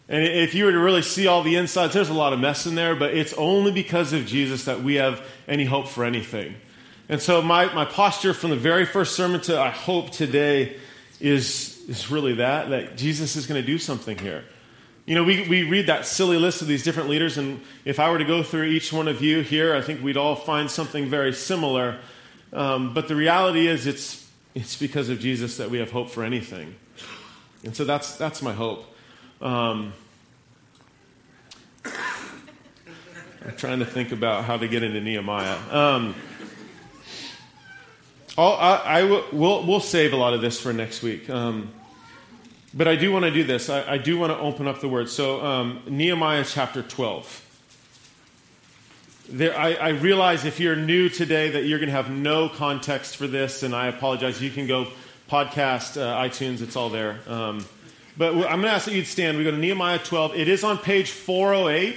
And 0.08 0.24
if 0.24 0.54
you 0.54 0.64
were 0.64 0.72
to 0.72 0.78
really 0.78 1.02
see 1.02 1.26
all 1.26 1.42
the 1.42 1.56
insides, 1.56 1.92
there's 1.92 2.08
a 2.08 2.14
lot 2.14 2.32
of 2.32 2.40
mess 2.40 2.66
in 2.66 2.74
there, 2.74 2.96
but 2.96 3.14
it's 3.14 3.34
only 3.34 3.72
because 3.72 4.12
of 4.12 4.24
Jesus 4.24 4.64
that 4.64 4.82
we 4.82 4.94
have 4.94 5.26
any 5.46 5.66
hope 5.66 5.88
for 5.88 6.04
anything. 6.04 6.54
And 7.10 7.20
so, 7.20 7.42
my, 7.42 7.72
my 7.74 7.84
posture 7.84 8.34
from 8.34 8.50
the 8.50 8.56
very 8.56 8.86
first 8.86 9.14
sermon 9.14 9.40
to 9.42 9.60
I 9.60 9.70
hope 9.70 10.10
today 10.10 10.76
is 11.20 11.78
is 11.88 12.10
really 12.10 12.34
that, 12.34 12.68
that 12.68 12.96
Jesus 12.96 13.34
is 13.34 13.46
going 13.46 13.60
to 13.60 13.66
do 13.66 13.78
something 13.78 14.18
here. 14.18 14.44
You 15.06 15.14
know, 15.14 15.24
we, 15.24 15.48
we 15.48 15.62
read 15.62 15.86
that 15.86 16.04
silly 16.04 16.36
list 16.36 16.60
of 16.60 16.68
these 16.68 16.82
different 16.82 17.08
leaders, 17.08 17.38
and 17.38 17.62
if 17.86 17.98
I 17.98 18.10
were 18.10 18.18
to 18.18 18.26
go 18.26 18.42
through 18.42 18.64
each 18.64 18.92
one 18.92 19.08
of 19.08 19.22
you 19.22 19.40
here, 19.40 19.74
I 19.74 19.80
think 19.80 20.02
we'd 20.02 20.18
all 20.18 20.36
find 20.36 20.70
something 20.70 21.08
very 21.08 21.32
similar. 21.32 21.98
Um, 22.52 22.92
but 22.92 23.08
the 23.08 23.16
reality 23.16 23.66
is, 23.66 23.86
it's, 23.86 24.28
it's 24.54 24.76
because 24.76 25.08
of 25.08 25.18
Jesus 25.18 25.56
that 25.56 25.70
we 25.70 25.78
have 25.78 25.90
hope 25.90 26.10
for 26.10 26.24
anything. 26.24 26.74
And 27.64 27.74
so 27.74 27.86
that's, 27.86 28.16
that's 28.16 28.42
my 28.42 28.52
hope. 28.52 28.84
Um, 29.40 29.92
I'm 31.84 33.56
trying 33.56 33.78
to 33.78 33.86
think 33.86 34.12
about 34.12 34.44
how 34.44 34.56
to 34.56 34.68
get 34.68 34.82
into 34.82 35.00
Nehemiah. 35.00 35.58
Um, 35.70 36.14
I, 38.36 38.82
I 38.84 39.02
will, 39.04 39.24
we'll, 39.32 39.66
we'll 39.66 39.80
save 39.80 40.12
a 40.12 40.16
lot 40.16 40.34
of 40.34 40.40
this 40.40 40.60
for 40.60 40.72
next 40.72 41.02
week. 41.02 41.28
Um, 41.30 41.70
But 42.74 42.86
I 42.86 42.96
do 42.96 43.10
want 43.10 43.24
to 43.24 43.30
do 43.30 43.44
this. 43.44 43.70
I, 43.70 43.94
I 43.94 43.98
do 43.98 44.18
want 44.18 44.32
to 44.32 44.38
open 44.38 44.68
up 44.68 44.80
the 44.80 44.88
word. 44.88 45.08
So, 45.08 45.44
um, 45.44 45.82
Nehemiah 45.88 46.44
chapter 46.44 46.82
12. 46.82 47.44
There, 49.30 49.58
I, 49.58 49.74
I, 49.74 49.88
realize 49.90 50.44
if 50.44 50.60
you're 50.60 50.76
new 50.76 51.08
today 51.08 51.50
that 51.50 51.64
you're 51.64 51.78
going 51.78 51.88
to 51.88 51.94
have 51.94 52.10
no 52.10 52.48
context 52.48 53.16
for 53.16 53.26
this, 53.26 53.62
and 53.62 53.74
I 53.74 53.86
apologize. 53.88 54.40
You 54.40 54.50
can 54.50 54.66
go 54.66 54.86
podcast, 55.30 56.00
uh, 56.00 56.22
iTunes, 56.22 56.62
it's 56.62 56.76
all 56.76 56.88
there. 56.88 57.18
Um, 57.26 57.64
but 58.18 58.34
I'm 58.34 58.60
going 58.60 58.62
to 58.62 58.70
ask 58.70 58.86
that 58.86 58.94
you'd 58.94 59.06
stand. 59.06 59.38
We 59.38 59.44
go 59.44 59.52
to 59.52 59.56
Nehemiah 59.56 60.00
12. 60.00 60.34
It 60.34 60.48
is 60.48 60.64
on 60.64 60.76
page 60.76 61.12
408. 61.12 61.94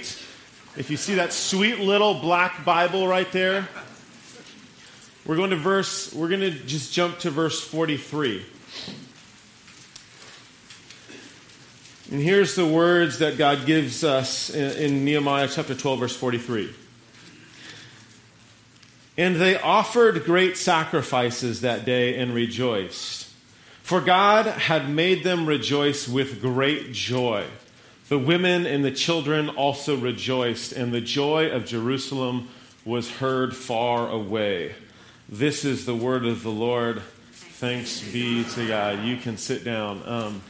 If 0.76 0.88
you 0.88 0.96
see 0.96 1.16
that 1.16 1.32
sweet 1.32 1.80
little 1.80 2.14
black 2.14 2.64
Bible 2.64 3.08
right 3.08 3.30
there, 3.32 3.68
we're 5.26 5.36
going 5.36 5.50
to 5.50 5.56
verse, 5.56 6.14
we're 6.14 6.28
going 6.28 6.40
to 6.40 6.52
just 6.52 6.94
jump 6.94 7.18
to 7.20 7.30
verse 7.30 7.60
43. 7.60 8.46
And 12.12 12.20
here's 12.20 12.54
the 12.54 12.66
words 12.66 13.18
that 13.18 13.36
God 13.36 13.66
gives 13.66 14.04
us 14.04 14.48
in, 14.50 14.76
in 14.76 15.04
Nehemiah 15.04 15.48
chapter 15.48 15.74
12, 15.74 15.98
verse 15.98 16.16
43. 16.16 16.72
And 19.18 19.36
they 19.36 19.58
offered 19.58 20.24
great 20.24 20.56
sacrifices 20.56 21.62
that 21.62 21.84
day 21.84 22.16
and 22.16 22.32
rejoiced. 22.32 23.21
For 23.82 24.00
God 24.00 24.46
had 24.46 24.88
made 24.88 25.24
them 25.24 25.46
rejoice 25.46 26.08
with 26.08 26.40
great 26.40 26.92
joy. 26.92 27.44
The 28.08 28.18
women 28.18 28.66
and 28.66 28.84
the 28.84 28.90
children 28.90 29.48
also 29.48 29.96
rejoiced, 29.96 30.72
and 30.72 30.92
the 30.92 31.00
joy 31.00 31.50
of 31.50 31.64
Jerusalem 31.64 32.48
was 32.84 33.10
heard 33.10 33.56
far 33.56 34.08
away. 34.08 34.74
This 35.28 35.64
is 35.64 35.86
the 35.86 35.94
word 35.94 36.26
of 36.26 36.42
the 36.42 36.50
Lord. 36.50 37.02
Thanks 37.32 38.00
be 38.00 38.44
to 38.44 38.68
God. 38.68 39.04
You 39.04 39.16
can 39.16 39.36
sit 39.36 39.64
down. 39.64 40.02
Um, 40.06 40.42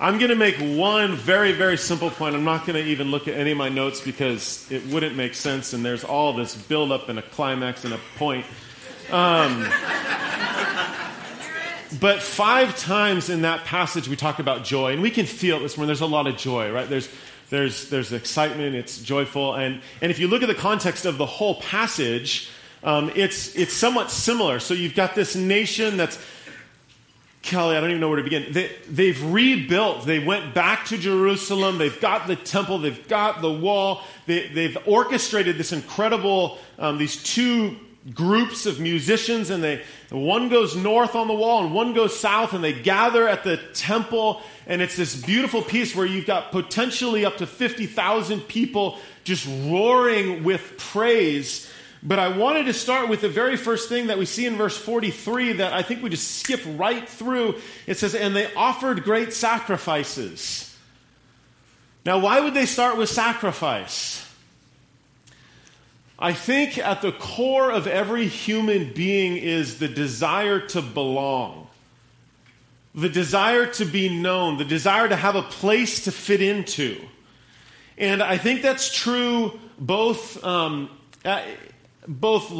I'm 0.00 0.18
going 0.18 0.30
to 0.30 0.36
make 0.36 0.56
one 0.56 1.16
very, 1.16 1.52
very 1.52 1.76
simple 1.76 2.10
point. 2.10 2.36
I'm 2.36 2.44
not 2.44 2.66
going 2.66 2.82
to 2.82 2.88
even 2.88 3.10
look 3.10 3.26
at 3.26 3.34
any 3.34 3.50
of 3.50 3.58
my 3.58 3.68
notes 3.68 4.00
because 4.00 4.70
it 4.70 4.86
wouldn't 4.86 5.16
make 5.16 5.34
sense, 5.34 5.72
and 5.72 5.84
there's 5.84 6.04
all 6.04 6.34
this 6.34 6.54
build 6.54 6.92
up 6.92 7.08
and 7.08 7.18
a 7.18 7.22
climax 7.22 7.84
and 7.84 7.94
a 7.94 8.00
point. 8.16 8.46
Um, 9.10 9.66
but 12.00 12.22
five 12.22 12.76
times 12.78 13.30
in 13.30 13.42
that 13.42 13.64
passage 13.64 14.08
we 14.08 14.16
talk 14.16 14.38
about 14.38 14.64
joy, 14.64 14.92
and 14.92 15.02
we 15.02 15.10
can 15.10 15.26
feel 15.26 15.60
this 15.60 15.76
when 15.76 15.86
there's 15.86 16.00
a 16.00 16.06
lot 16.06 16.26
of 16.26 16.36
joy, 16.36 16.70
right? 16.70 16.88
There's 16.88 17.08
there's 17.50 17.88
there's 17.90 18.12
excitement, 18.12 18.74
it's 18.74 19.00
joyful, 19.00 19.54
and 19.54 19.80
and 20.02 20.10
if 20.10 20.18
you 20.18 20.28
look 20.28 20.42
at 20.42 20.48
the 20.48 20.54
context 20.54 21.06
of 21.06 21.18
the 21.18 21.26
whole 21.26 21.60
passage, 21.60 22.50
um, 22.84 23.10
it's 23.14 23.54
it's 23.56 23.72
somewhat 23.72 24.10
similar. 24.10 24.60
So 24.60 24.74
you've 24.74 24.94
got 24.94 25.14
this 25.14 25.34
nation 25.34 25.96
that's 25.96 26.18
Kelly, 27.42 27.76
I 27.76 27.80
don't 27.80 27.90
even 27.90 28.00
know 28.00 28.08
where 28.08 28.18
to 28.18 28.22
begin. 28.22 28.52
They, 28.52 28.70
they've 28.88 29.22
rebuilt. 29.32 30.04
They 30.04 30.18
went 30.18 30.54
back 30.54 30.86
to 30.86 30.98
Jerusalem. 30.98 31.78
They've 31.78 31.98
got 31.98 32.26
the 32.26 32.36
temple. 32.36 32.78
They've 32.78 33.08
got 33.08 33.40
the 33.40 33.50
wall. 33.50 34.02
They, 34.26 34.68
have 34.70 34.76
orchestrated 34.86 35.56
this 35.56 35.72
incredible, 35.72 36.58
um, 36.78 36.98
these 36.98 37.22
two 37.22 37.78
groups 38.14 38.66
of 38.66 38.80
musicians, 38.80 39.50
and 39.50 39.62
they 39.62 39.82
one 40.10 40.48
goes 40.48 40.74
north 40.76 41.14
on 41.14 41.28
the 41.28 41.34
wall 41.34 41.64
and 41.64 41.74
one 41.74 41.94
goes 41.94 42.18
south, 42.18 42.52
and 42.52 42.62
they 42.62 42.72
gather 42.72 43.28
at 43.28 43.44
the 43.44 43.56
temple. 43.74 44.42
And 44.66 44.82
it's 44.82 44.96
this 44.96 45.20
beautiful 45.20 45.62
piece 45.62 45.94
where 45.94 46.06
you've 46.06 46.26
got 46.26 46.52
potentially 46.52 47.24
up 47.24 47.38
to 47.38 47.46
50,000 47.46 48.40
people 48.42 48.98
just 49.24 49.46
roaring 49.66 50.44
with 50.44 50.76
praise 50.78 51.70
but 52.02 52.18
I 52.18 52.28
wanted 52.28 52.66
to 52.66 52.72
start 52.72 53.08
with 53.08 53.22
the 53.22 53.28
very 53.28 53.56
first 53.56 53.88
thing 53.88 54.06
that 54.06 54.18
we 54.18 54.24
see 54.24 54.46
in 54.46 54.56
verse 54.56 54.76
43 54.76 55.54
that 55.54 55.72
I 55.72 55.82
think 55.82 56.02
we 56.02 56.10
just 56.10 56.38
skip 56.38 56.60
right 56.76 57.08
through. 57.08 57.56
It 57.86 57.96
says, 57.98 58.14
And 58.14 58.36
they 58.36 58.52
offered 58.54 59.02
great 59.02 59.32
sacrifices. 59.32 60.76
Now, 62.06 62.18
why 62.20 62.40
would 62.40 62.54
they 62.54 62.66
start 62.66 62.96
with 62.96 63.08
sacrifice? 63.08 64.24
I 66.18 66.32
think 66.32 66.78
at 66.78 67.00
the 67.00 67.12
core 67.12 67.70
of 67.70 67.86
every 67.86 68.26
human 68.26 68.92
being 68.92 69.36
is 69.36 69.78
the 69.78 69.86
desire 69.86 70.58
to 70.68 70.82
belong, 70.82 71.68
the 72.94 73.08
desire 73.08 73.66
to 73.74 73.84
be 73.84 74.08
known, 74.08 74.58
the 74.58 74.64
desire 74.64 75.08
to 75.08 75.14
have 75.14 75.36
a 75.36 75.42
place 75.42 76.04
to 76.04 76.12
fit 76.12 76.42
into. 76.42 77.00
And 77.96 78.22
I 78.22 78.36
think 78.36 78.62
that's 78.62 78.92
true 78.92 79.58
both 79.78 80.42
um, 80.44 80.90
both 82.08 82.50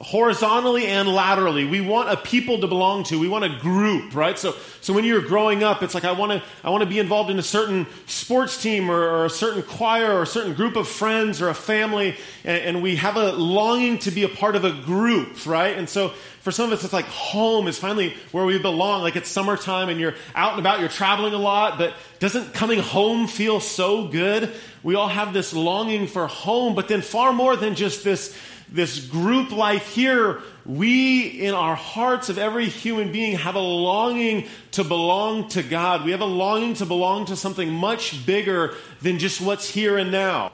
horizontally 0.00 0.86
and 0.86 1.06
laterally. 1.08 1.66
We 1.66 1.82
want 1.82 2.08
a 2.08 2.16
people 2.16 2.60
to 2.60 2.66
belong 2.66 3.04
to. 3.04 3.18
We 3.18 3.28
want 3.28 3.44
a 3.44 3.58
group, 3.58 4.14
right? 4.14 4.38
So, 4.38 4.54
so 4.80 4.94
when 4.94 5.04
you're 5.04 5.20
growing 5.20 5.62
up, 5.62 5.82
it's 5.82 5.92
like 5.92 6.06
I 6.06 6.12
want 6.12 6.32
to, 6.32 6.42
I 6.64 6.70
want 6.70 6.82
to 6.82 6.88
be 6.88 6.98
involved 6.98 7.28
in 7.28 7.38
a 7.38 7.42
certain 7.42 7.86
sports 8.06 8.60
team 8.62 8.90
or, 8.90 8.98
or, 8.98 9.24
a 9.26 9.30
certain 9.30 9.62
choir 9.62 10.10
or 10.14 10.22
a 10.22 10.26
certain 10.26 10.54
group 10.54 10.76
of 10.76 10.88
friends 10.88 11.42
or 11.42 11.50
a 11.50 11.54
family, 11.54 12.16
and, 12.44 12.62
and, 12.62 12.82
we 12.82 12.96
have 12.96 13.16
a 13.16 13.32
longing 13.32 13.98
to 13.98 14.10
be 14.10 14.22
a 14.22 14.28
part 14.28 14.56
of 14.56 14.64
a 14.64 14.72
group, 14.72 15.44
right? 15.44 15.76
And 15.76 15.86
so 15.86 16.14
for 16.40 16.50
some 16.50 16.72
of 16.72 16.78
us, 16.78 16.82
it's 16.82 16.94
like 16.94 17.04
home 17.04 17.68
is 17.68 17.78
finally 17.78 18.14
where 18.32 18.46
we 18.46 18.58
belong. 18.58 19.02
Like 19.02 19.16
it's 19.16 19.28
summertime 19.28 19.90
and 19.90 20.00
you're 20.00 20.14
out 20.34 20.52
and 20.52 20.60
about, 20.60 20.80
you're 20.80 20.88
traveling 20.88 21.34
a 21.34 21.38
lot, 21.38 21.76
but 21.76 21.92
doesn't 22.20 22.54
coming 22.54 22.78
home 22.78 23.26
feel 23.26 23.60
so 23.60 24.08
good? 24.08 24.50
We 24.82 24.94
all 24.94 25.08
have 25.08 25.34
this 25.34 25.52
longing 25.52 26.06
for 26.06 26.26
home, 26.26 26.74
but 26.74 26.88
then 26.88 27.02
far 27.02 27.34
more 27.34 27.54
than 27.54 27.74
just 27.74 28.02
this 28.02 28.34
this 28.72 29.04
group 29.06 29.50
life 29.50 29.88
here, 29.88 30.40
we 30.64 31.22
in 31.22 31.54
our 31.54 31.74
hearts 31.74 32.28
of 32.28 32.38
every 32.38 32.66
human 32.66 33.10
being 33.12 33.36
have 33.36 33.54
a 33.54 33.60
longing 33.60 34.46
to 34.72 34.84
belong 34.84 35.48
to 35.50 35.62
God. 35.62 36.04
We 36.04 36.12
have 36.12 36.20
a 36.20 36.26
longing 36.26 36.74
to 36.74 36.86
belong 36.86 37.26
to 37.26 37.36
something 37.36 37.72
much 37.72 38.24
bigger 38.24 38.74
than 39.02 39.18
just 39.18 39.40
what's 39.40 39.68
here 39.68 39.98
and 39.98 40.12
now. 40.12 40.52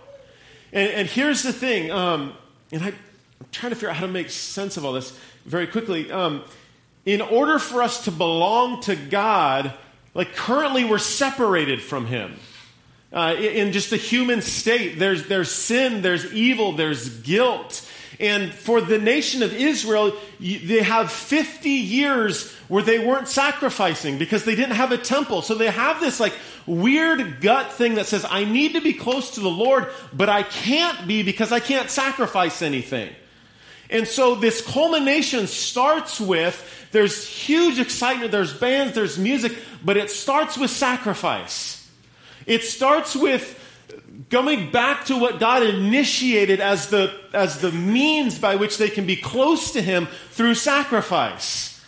And, 0.73 0.91
and 0.91 1.09
here's 1.09 1.43
the 1.43 1.53
thing, 1.53 1.91
um, 1.91 2.33
and 2.73 2.83
I, 2.83 2.89
am 2.89 2.95
trying 3.53 3.71
to 3.71 3.77
figure 3.77 3.91
out 3.91 3.97
how 3.97 4.07
to 4.07 4.13
make 4.13 4.31
sense 4.31 4.77
of 4.77 4.85
all 4.85 4.93
this 4.93 5.17
very 5.45 5.67
quickly. 5.67 6.11
Um, 6.11 6.43
in 7.05 7.21
order 7.21 7.59
for 7.59 7.83
us 7.83 8.05
to 8.05 8.11
belong 8.11 8.81
to 8.83 8.97
God, 8.97 9.73
like 10.15 10.35
currently 10.35 10.85
we're 10.85 10.99
separated 10.99 11.83
from 11.83 12.07
Him. 12.07 12.37
Uh, 13.13 13.35
in 13.39 13.73
just 13.73 13.91
the 13.91 13.97
human 13.97 14.43
state, 14.43 14.99
there's, 14.99 15.29
there's 15.29 15.51
sin, 15.51 16.03
there's 16.03 16.33
evil, 16.35 16.73
there's 16.73 17.09
guilt. 17.21 17.89
And 18.19 18.53
for 18.53 18.81
the 18.81 18.99
nation 18.99 19.43
of 19.43 19.53
Israel, 19.53 20.13
they 20.41 20.83
have 20.83 21.13
50 21.13 21.69
years 21.69 22.53
where 22.69 22.83
they 22.83 22.99
weren't 22.99 23.29
sacrificing 23.29 24.17
because 24.17 24.45
they 24.45 24.55
didn't 24.55 24.77
have 24.77 24.93
a 24.93 24.99
temple. 24.99 25.43
So 25.43 25.55
they 25.55 25.71
have 25.71 26.01
this 26.01 26.19
like 26.19 26.33
weird 26.67 27.41
gut 27.41 27.73
thing 27.73 27.97
that 27.97 28.07
says, 28.07 28.25
I 28.29 28.45
need 28.45 28.73
to 28.73 28.81
be 28.81 28.95
close 28.95 29.33
to 29.33 29.41
the 29.41 29.51
Lord, 29.51 29.89
but 30.13 30.29
I 30.29 30.43
can't 30.45 31.07
be 31.07 31.23
because 31.23 31.53
I 31.53 31.61
can't 31.61 31.91
sacrifice 31.91 32.63
anything. 32.63 33.11
And 33.91 34.09
so 34.09 34.35
this 34.35 34.67
culmination 34.67 35.47
starts 35.47 36.21
with 36.21 36.89
there's 36.93 37.27
huge 37.27 37.79
excitement, 37.79 38.33
there's 38.33 38.55
bands, 38.55 38.95
there's 38.95 39.19
music, 39.19 39.53
but 39.85 39.97
it 39.97 40.11
starts 40.11 40.57
with 40.57 40.71
sacrifice. 40.71 41.89
It 42.47 42.63
starts 42.63 43.15
with 43.15 43.63
going 44.29 44.71
back 44.71 45.07
to 45.07 45.19
what 45.19 45.39
God 45.39 45.63
initiated 45.63 46.61
as 46.61 46.89
the, 46.89 47.15
as 47.33 47.61
the 47.61 47.73
means 47.73 48.39
by 48.39 48.57
which 48.57 48.79
they 48.79 48.91
can 48.91 49.07
be 49.07 49.17
close 49.17 49.73
to 49.73 49.83
Him 49.83 50.09
through 50.31 50.55
sacrifice. 50.55 51.85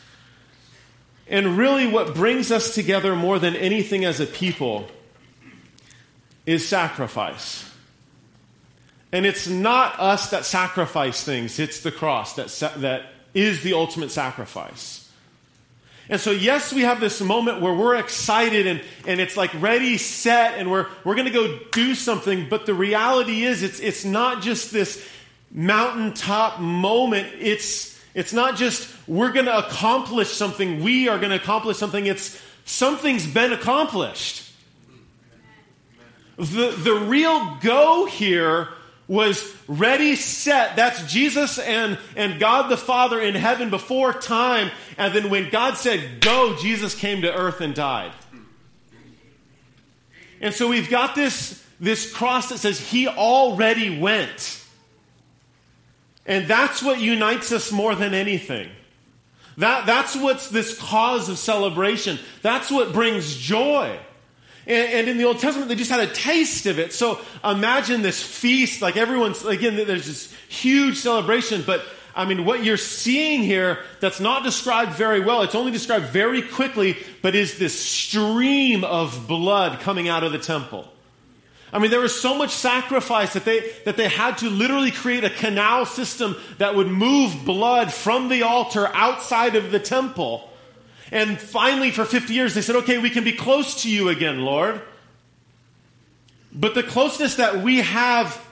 And 1.27 1.59
really, 1.59 1.87
what 1.87 2.15
brings 2.15 2.51
us 2.51 2.75
together 2.75 3.15
more 3.15 3.39
than 3.39 3.55
anything 3.55 4.05
as 4.05 4.21
a 4.21 4.27
people 4.27 4.89
is 6.47 6.67
sacrifice. 6.67 7.71
And 9.13 9.27
it's 9.27 9.47
not 9.47 9.99
us 9.99 10.31
that 10.31 10.45
sacrifice 10.45 11.23
things, 11.25 11.59
it's 11.59 11.81
the 11.81 11.93
cross 11.93 12.35
that, 12.35 12.49
that 12.81 13.07
is 13.35 13.63
the 13.63 13.75
ultimate 13.75 14.11
sacrifice. 14.11 15.08
And 16.11 16.21
so, 16.21 16.31
yes, 16.31 16.73
we 16.73 16.83
have 16.83 17.01
this 17.01 17.21
moment 17.21 17.61
where 17.61 17.75
we're 17.75 17.97
excited 17.97 18.67
and, 18.67 18.81
and 19.07 19.21
it's 19.21 19.37
like 19.37 19.51
ready, 19.61 19.99
set, 19.99 20.59
and 20.59 20.71
we're, 20.71 20.87
we're 21.05 21.15
going 21.15 21.27
to 21.27 21.33
go 21.33 21.59
do 21.73 21.95
something. 21.95 22.49
But 22.49 22.65
the 22.65 22.73
reality 22.73 23.45
is, 23.45 23.63
it's, 23.63 23.79
it's 23.81 24.07
not 24.07 24.43
just 24.43 24.73
this 24.73 25.07
mountaintop 25.51 26.61
moment. 26.61 27.29
It's, 27.39 28.01
it's 28.15 28.33
not 28.33 28.57
just 28.57 28.91
we're 29.07 29.33
going 29.33 29.47
to 29.47 29.59
accomplish 29.59 30.31
something, 30.31 30.83
we 30.83 31.09
are 31.09 31.19
going 31.19 31.31
to 31.31 31.37
accomplish 31.37 31.77
something. 31.77 32.07
It's 32.07 32.41
something's 32.65 33.27
been 33.27 33.53
accomplished. 33.53 34.51
The, 36.37 36.71
the 36.71 36.95
real 36.95 37.59
go 37.61 38.07
here 38.07 38.69
was 39.09 39.57
ready, 39.67 40.15
set. 40.15 40.77
That's 40.77 41.11
Jesus 41.11 41.59
and, 41.59 41.99
and 42.15 42.39
God 42.39 42.69
the 42.69 42.77
Father 42.77 43.19
in 43.21 43.35
heaven 43.35 43.71
before 43.71 44.13
time. 44.13 44.71
And 44.99 45.15
then 45.15 45.31
when 45.31 45.49
God 45.49 45.77
said, 45.77 46.21
go, 46.21 46.55
Jesus 46.57 46.95
came 46.95 47.23
to 47.23 47.35
earth 47.35 47.61
and 47.63 47.75
died. 47.75 48.13
And 50.41 50.55
so 50.55 50.69
we've 50.69 50.91
got 50.91 51.15
this, 51.15 51.65
this 51.81 52.13
cross 52.13 52.51
that 52.51 52.59
says, 52.59 52.79
He 52.79 53.09
already 53.09 53.99
went. 53.99 54.63
And 56.27 56.47
that's 56.47 56.83
what 56.83 57.01
unites 57.01 57.51
us 57.51 57.73
more 57.73 57.95
than 57.95 58.13
anything. 58.13 58.69
That, 59.57 59.87
that's 59.87 60.15
what's 60.15 60.51
this 60.51 60.79
cause 60.79 61.29
of 61.29 61.39
celebration. 61.39 62.19
That's 62.43 62.71
what 62.71 62.93
brings 62.93 63.37
joy. 63.37 63.99
And, 64.69 64.93
and, 64.93 65.09
in 65.09 65.17
the 65.17 65.25
Old 65.25 65.39
Testament, 65.39 65.71
they 65.71 65.75
just 65.75 65.91
had 65.91 66.01
a 66.01 66.13
taste 66.13 66.67
of 66.67 66.79
it. 66.79 66.93
So 66.93 67.21
imagine 67.43 68.03
this 68.03 68.23
feast, 68.23 68.83
like 68.83 68.99
everyone's, 68.99 69.45
again, 69.45 69.77
there's 69.77 70.07
this 70.07 70.33
huge 70.49 70.99
celebration, 70.99 71.65
but 71.67 71.83
I 72.15 72.27
mean, 72.27 72.45
what 72.45 72.65
you're 72.65 72.77
seeing 72.77 73.43
here 73.43 73.79
that's 74.01 74.21
not 74.21 74.43
described 74.43 74.93
very 74.93 75.21
well, 75.21 75.43
it's 75.43 75.55
only 75.55 75.73
described 75.73 76.07
very 76.07 76.43
quickly, 76.43 76.99
but 77.23 77.35
is 77.35 77.59
this 77.59 77.79
stream 77.79 78.85
of 78.85 79.27
blood 79.27 79.81
coming 79.81 80.09
out 80.09 80.23
of 80.23 80.33
the 80.33 80.39
temple. 80.39 80.93
I 81.73 81.79
mean, 81.79 81.91
there 81.91 82.01
was 82.01 82.19
so 82.19 82.37
much 82.37 82.51
sacrifice 82.51 83.35
that 83.35 83.45
they, 83.45 83.71
that 83.85 83.97
they 83.97 84.09
had 84.09 84.39
to 84.39 84.51
literally 84.51 84.91
create 84.91 85.25
a 85.25 85.31
canal 85.31 85.87
system 85.87 86.37
that 86.59 86.75
would 86.75 86.89
move 86.89 87.45
blood 87.45 87.93
from 87.93 88.29
the 88.29 88.43
altar 88.43 88.89
outside 88.95 89.55
of 89.55 89.71
the 89.71 89.79
temple. 89.79 90.48
And 91.11 91.41
finally, 91.41 91.91
for 91.91 92.05
50 92.05 92.35
years, 92.35 92.55
they 92.55 92.61
said, 92.61 92.77
okay, 92.77 92.99
we 92.99 93.11
can 93.11 93.25
be 93.25 93.33
close 93.33 93.83
to 93.83 93.91
you 93.91 94.09
again, 94.09 94.41
Lord. 94.41 94.81
But 96.53 96.75
the 96.75 96.83
closeness 96.83 97.37
that 97.37 97.63
we 97.63 97.79
have 97.79 98.45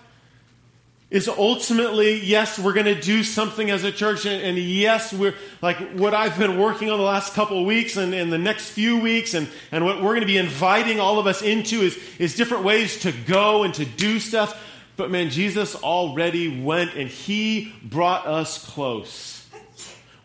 is 1.09 1.29
ultimately, 1.29 2.19
yes, 2.21 2.59
we're 2.59 2.73
going 2.73 2.87
to 2.87 3.01
do 3.01 3.23
something 3.23 3.71
as 3.71 3.85
a 3.85 3.93
church. 3.93 4.27
And, 4.27 4.43
and, 4.43 4.59
yes, 4.59 5.13
we're 5.13 5.35
like 5.63 5.77
what 5.93 6.15
I've 6.15 6.37
been 6.37 6.59
working 6.59 6.91
on 6.91 6.99
the 6.99 7.05
last 7.05 7.35
couple 7.35 7.61
of 7.61 7.67
weeks 7.67 7.97
and, 7.97 8.13
and 8.13 8.33
the 8.33 8.39
next 8.39 8.71
few 8.71 8.99
weeks, 8.99 9.35
and, 9.35 9.49
and 9.71 9.85
what 9.85 10.03
we're 10.03 10.11
going 10.11 10.23
to 10.23 10.27
be 10.27 10.37
inviting 10.37 10.99
all 10.99 11.19
of 11.19 11.27
us 11.27 11.43
into 11.43 11.83
is, 11.83 11.99
is 12.19 12.35
different 12.35 12.65
ways 12.65 13.01
to 13.01 13.13
go 13.13 13.63
and 13.63 13.73
to 13.75 13.85
do 13.85 14.19
stuff. 14.19 14.61
But 14.97 15.11
man, 15.11 15.31
Jesus 15.31 15.77
already 15.77 16.63
went 16.63 16.95
and 16.95 17.09
he 17.09 17.73
brought 17.85 18.27
us 18.27 18.65
close. 18.65 19.36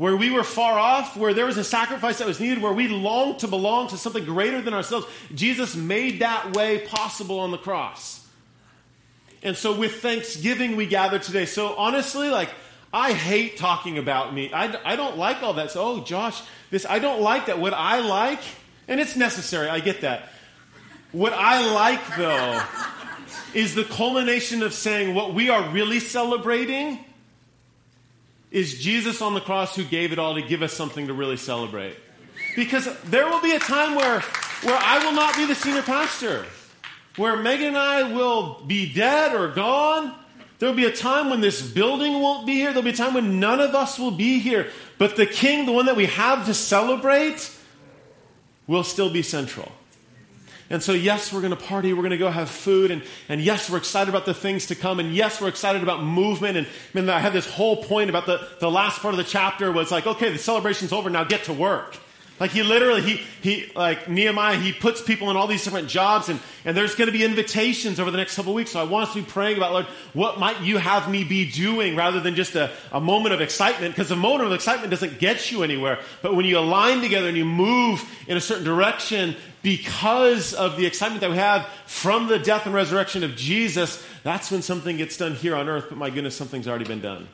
Where 0.01 0.17
we 0.17 0.31
were 0.31 0.43
far 0.43 0.79
off, 0.79 1.15
where 1.15 1.31
there 1.31 1.45
was 1.45 1.57
a 1.57 1.63
sacrifice 1.63 2.17
that 2.17 2.27
was 2.27 2.39
needed, 2.39 2.59
where 2.59 2.73
we 2.73 2.87
longed 2.87 3.37
to 3.41 3.47
belong 3.47 3.89
to 3.89 3.97
something 3.99 4.25
greater 4.25 4.59
than 4.59 4.73
ourselves, 4.73 5.05
Jesus 5.35 5.75
made 5.75 6.21
that 6.21 6.55
way 6.55 6.79
possible 6.79 7.37
on 7.37 7.51
the 7.51 7.59
cross. 7.59 8.27
And 9.43 9.55
so 9.55 9.77
with 9.77 10.01
Thanksgiving, 10.01 10.75
we 10.75 10.87
gather 10.87 11.19
today. 11.19 11.45
So 11.45 11.75
honestly, 11.75 12.29
like, 12.29 12.49
I 12.91 13.13
hate 13.13 13.57
talking 13.57 13.99
about 13.99 14.33
me. 14.33 14.51
I, 14.51 14.75
I 14.83 14.95
don't 14.95 15.17
like 15.17 15.43
all 15.43 15.53
that. 15.53 15.69
So, 15.69 15.83
oh, 15.83 16.03
Josh, 16.03 16.41
this, 16.71 16.83
I 16.89 16.97
don't 16.97 17.21
like 17.21 17.45
that. 17.45 17.59
What 17.59 17.75
I 17.75 17.99
like, 17.99 18.41
and 18.87 18.99
it's 18.99 19.15
necessary, 19.15 19.69
I 19.69 19.81
get 19.81 20.01
that. 20.01 20.29
What 21.11 21.33
I 21.33 21.71
like, 21.75 22.17
though, 22.17 22.59
is 23.53 23.75
the 23.75 23.83
culmination 23.83 24.63
of 24.63 24.73
saying 24.73 25.13
what 25.13 25.35
we 25.35 25.51
are 25.51 25.69
really 25.69 25.99
celebrating 25.99 27.05
is 28.51 28.79
Jesus 28.79 29.21
on 29.21 29.33
the 29.33 29.41
cross 29.41 29.75
who 29.75 29.83
gave 29.83 30.11
it 30.11 30.19
all 30.19 30.35
to 30.35 30.41
give 30.41 30.61
us 30.61 30.73
something 30.73 31.07
to 31.07 31.13
really 31.13 31.37
celebrate. 31.37 31.95
Because 32.55 32.87
there 33.03 33.27
will 33.27 33.41
be 33.41 33.53
a 33.53 33.59
time 33.59 33.95
where, 33.95 34.19
where 34.63 34.77
I 34.77 35.03
will 35.03 35.13
not 35.13 35.35
be 35.35 35.45
the 35.45 35.55
senior 35.55 35.81
pastor 35.81 36.45
where 37.17 37.35
Megan 37.35 37.69
and 37.69 37.77
I 37.77 38.13
will 38.13 38.61
be 38.65 38.91
dead 38.93 39.35
or 39.35 39.49
gone. 39.49 40.13
There'll 40.59 40.75
be 40.75 40.85
a 40.85 40.95
time 40.95 41.29
when 41.29 41.41
this 41.41 41.61
building 41.61 42.13
won't 42.13 42.45
be 42.45 42.53
here. 42.53 42.69
There'll 42.69 42.83
be 42.83 42.91
a 42.91 42.95
time 42.95 43.13
when 43.13 43.39
none 43.39 43.59
of 43.59 43.75
us 43.75 43.97
will 43.97 44.11
be 44.11 44.39
here. 44.39 44.67
But 44.97 45.15
the 45.15 45.25
King, 45.25 45.65
the 45.65 45.71
one 45.71 45.87
that 45.87 45.95
we 45.95 46.05
have 46.05 46.45
to 46.45 46.53
celebrate, 46.53 47.51
will 48.67 48.83
still 48.83 49.09
be 49.09 49.23
central. 49.23 49.71
And 50.71 50.81
so, 50.81 50.93
yes, 50.93 51.33
we're 51.33 51.41
going 51.41 51.55
to 51.55 51.61
party, 51.61 51.91
we're 51.91 52.01
going 52.01 52.11
to 52.11 52.17
go 52.17 52.31
have 52.31 52.49
food, 52.49 52.91
and, 52.91 53.03
and 53.27 53.41
yes, 53.41 53.69
we're 53.69 53.77
excited 53.77 54.09
about 54.09 54.25
the 54.25 54.33
things 54.33 54.67
to 54.67 54.75
come, 54.75 55.01
and 55.01 55.13
yes, 55.13 55.41
we're 55.41 55.49
excited 55.49 55.83
about 55.83 56.01
movement. 56.03 56.57
And 56.57 56.65
I, 56.65 56.99
mean, 56.99 57.09
I 57.09 57.19
had 57.19 57.33
this 57.33 57.45
whole 57.45 57.83
point 57.83 58.09
about 58.09 58.25
the, 58.25 58.47
the 58.59 58.71
last 58.71 59.01
part 59.01 59.13
of 59.13 59.17
the 59.17 59.25
chapter 59.25 59.69
was 59.71 59.91
like, 59.91 60.07
okay, 60.07 60.31
the 60.31 60.37
celebration's 60.37 60.93
over, 60.93 61.09
now 61.09 61.25
get 61.25 61.43
to 61.45 61.53
work. 61.53 61.97
Like 62.41 62.49
he 62.49 62.63
literally, 62.63 63.03
he, 63.03 63.21
he, 63.43 63.71
like 63.75 64.09
Nehemiah, 64.09 64.57
he 64.57 64.73
puts 64.73 64.99
people 64.99 65.29
in 65.29 65.37
all 65.37 65.45
these 65.45 65.63
different 65.63 65.87
jobs 65.87 66.27
and, 66.27 66.39
and 66.65 66.75
there's 66.75 66.95
going 66.95 67.05
to 67.05 67.11
be 67.11 67.23
invitations 67.23 67.99
over 67.99 68.09
the 68.09 68.17
next 68.17 68.35
couple 68.35 68.55
weeks. 68.55 68.71
So 68.71 68.81
I 68.81 68.83
want 68.83 69.07
us 69.07 69.13
to 69.13 69.21
be 69.21 69.29
praying 69.29 69.57
about, 69.57 69.73
Lord, 69.73 69.85
what 70.13 70.39
might 70.39 70.59
you 70.61 70.79
have 70.79 71.07
me 71.07 71.23
be 71.23 71.51
doing 71.51 71.95
rather 71.95 72.19
than 72.19 72.33
just 72.33 72.55
a, 72.55 72.71
a 72.91 72.99
moment 72.99 73.35
of 73.35 73.41
excitement? 73.41 73.93
Because 73.93 74.09
a 74.09 74.15
moment 74.15 74.47
of 74.47 74.53
excitement 74.53 74.89
doesn't 74.89 75.19
get 75.19 75.51
you 75.51 75.61
anywhere. 75.61 75.99
But 76.23 76.35
when 76.35 76.47
you 76.47 76.57
align 76.57 77.01
together 77.01 77.27
and 77.27 77.37
you 77.37 77.45
move 77.45 78.03
in 78.27 78.37
a 78.37 78.41
certain 78.41 78.65
direction 78.65 79.35
because 79.61 80.55
of 80.55 80.77
the 80.77 80.87
excitement 80.87 81.21
that 81.21 81.29
we 81.29 81.37
have 81.37 81.67
from 81.85 82.27
the 82.27 82.39
death 82.39 82.65
and 82.65 82.73
resurrection 82.73 83.23
of 83.23 83.35
Jesus, 83.35 84.03
that's 84.23 84.49
when 84.49 84.63
something 84.63 84.97
gets 84.97 85.15
done 85.15 85.35
here 85.35 85.55
on 85.55 85.69
earth. 85.69 85.85
But 85.89 85.99
my 85.99 86.09
goodness, 86.09 86.37
something's 86.37 86.67
already 86.67 86.85
been 86.85 87.01
done. 87.01 87.27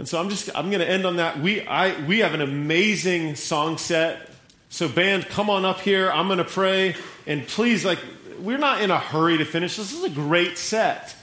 And 0.00 0.08
so 0.08 0.18
I'm 0.18 0.30
just 0.30 0.48
I'm 0.56 0.70
going 0.70 0.80
to 0.80 0.88
end 0.88 1.04
on 1.04 1.16
that. 1.16 1.40
We 1.40 1.60
I 1.66 2.06
we 2.06 2.20
have 2.20 2.32
an 2.32 2.40
amazing 2.40 3.34
song 3.34 3.76
set. 3.76 4.30
So 4.70 4.88
band, 4.88 5.26
come 5.26 5.50
on 5.50 5.66
up 5.66 5.80
here. 5.80 6.10
I'm 6.10 6.26
going 6.26 6.38
to 6.38 6.44
pray 6.44 6.94
and 7.26 7.46
please 7.46 7.84
like 7.84 7.98
we're 8.38 8.56
not 8.56 8.80
in 8.80 8.90
a 8.90 8.98
hurry 8.98 9.36
to 9.36 9.44
finish. 9.44 9.76
This 9.76 9.92
is 9.92 10.02
a 10.02 10.08
great 10.08 10.56
set. 10.56 11.14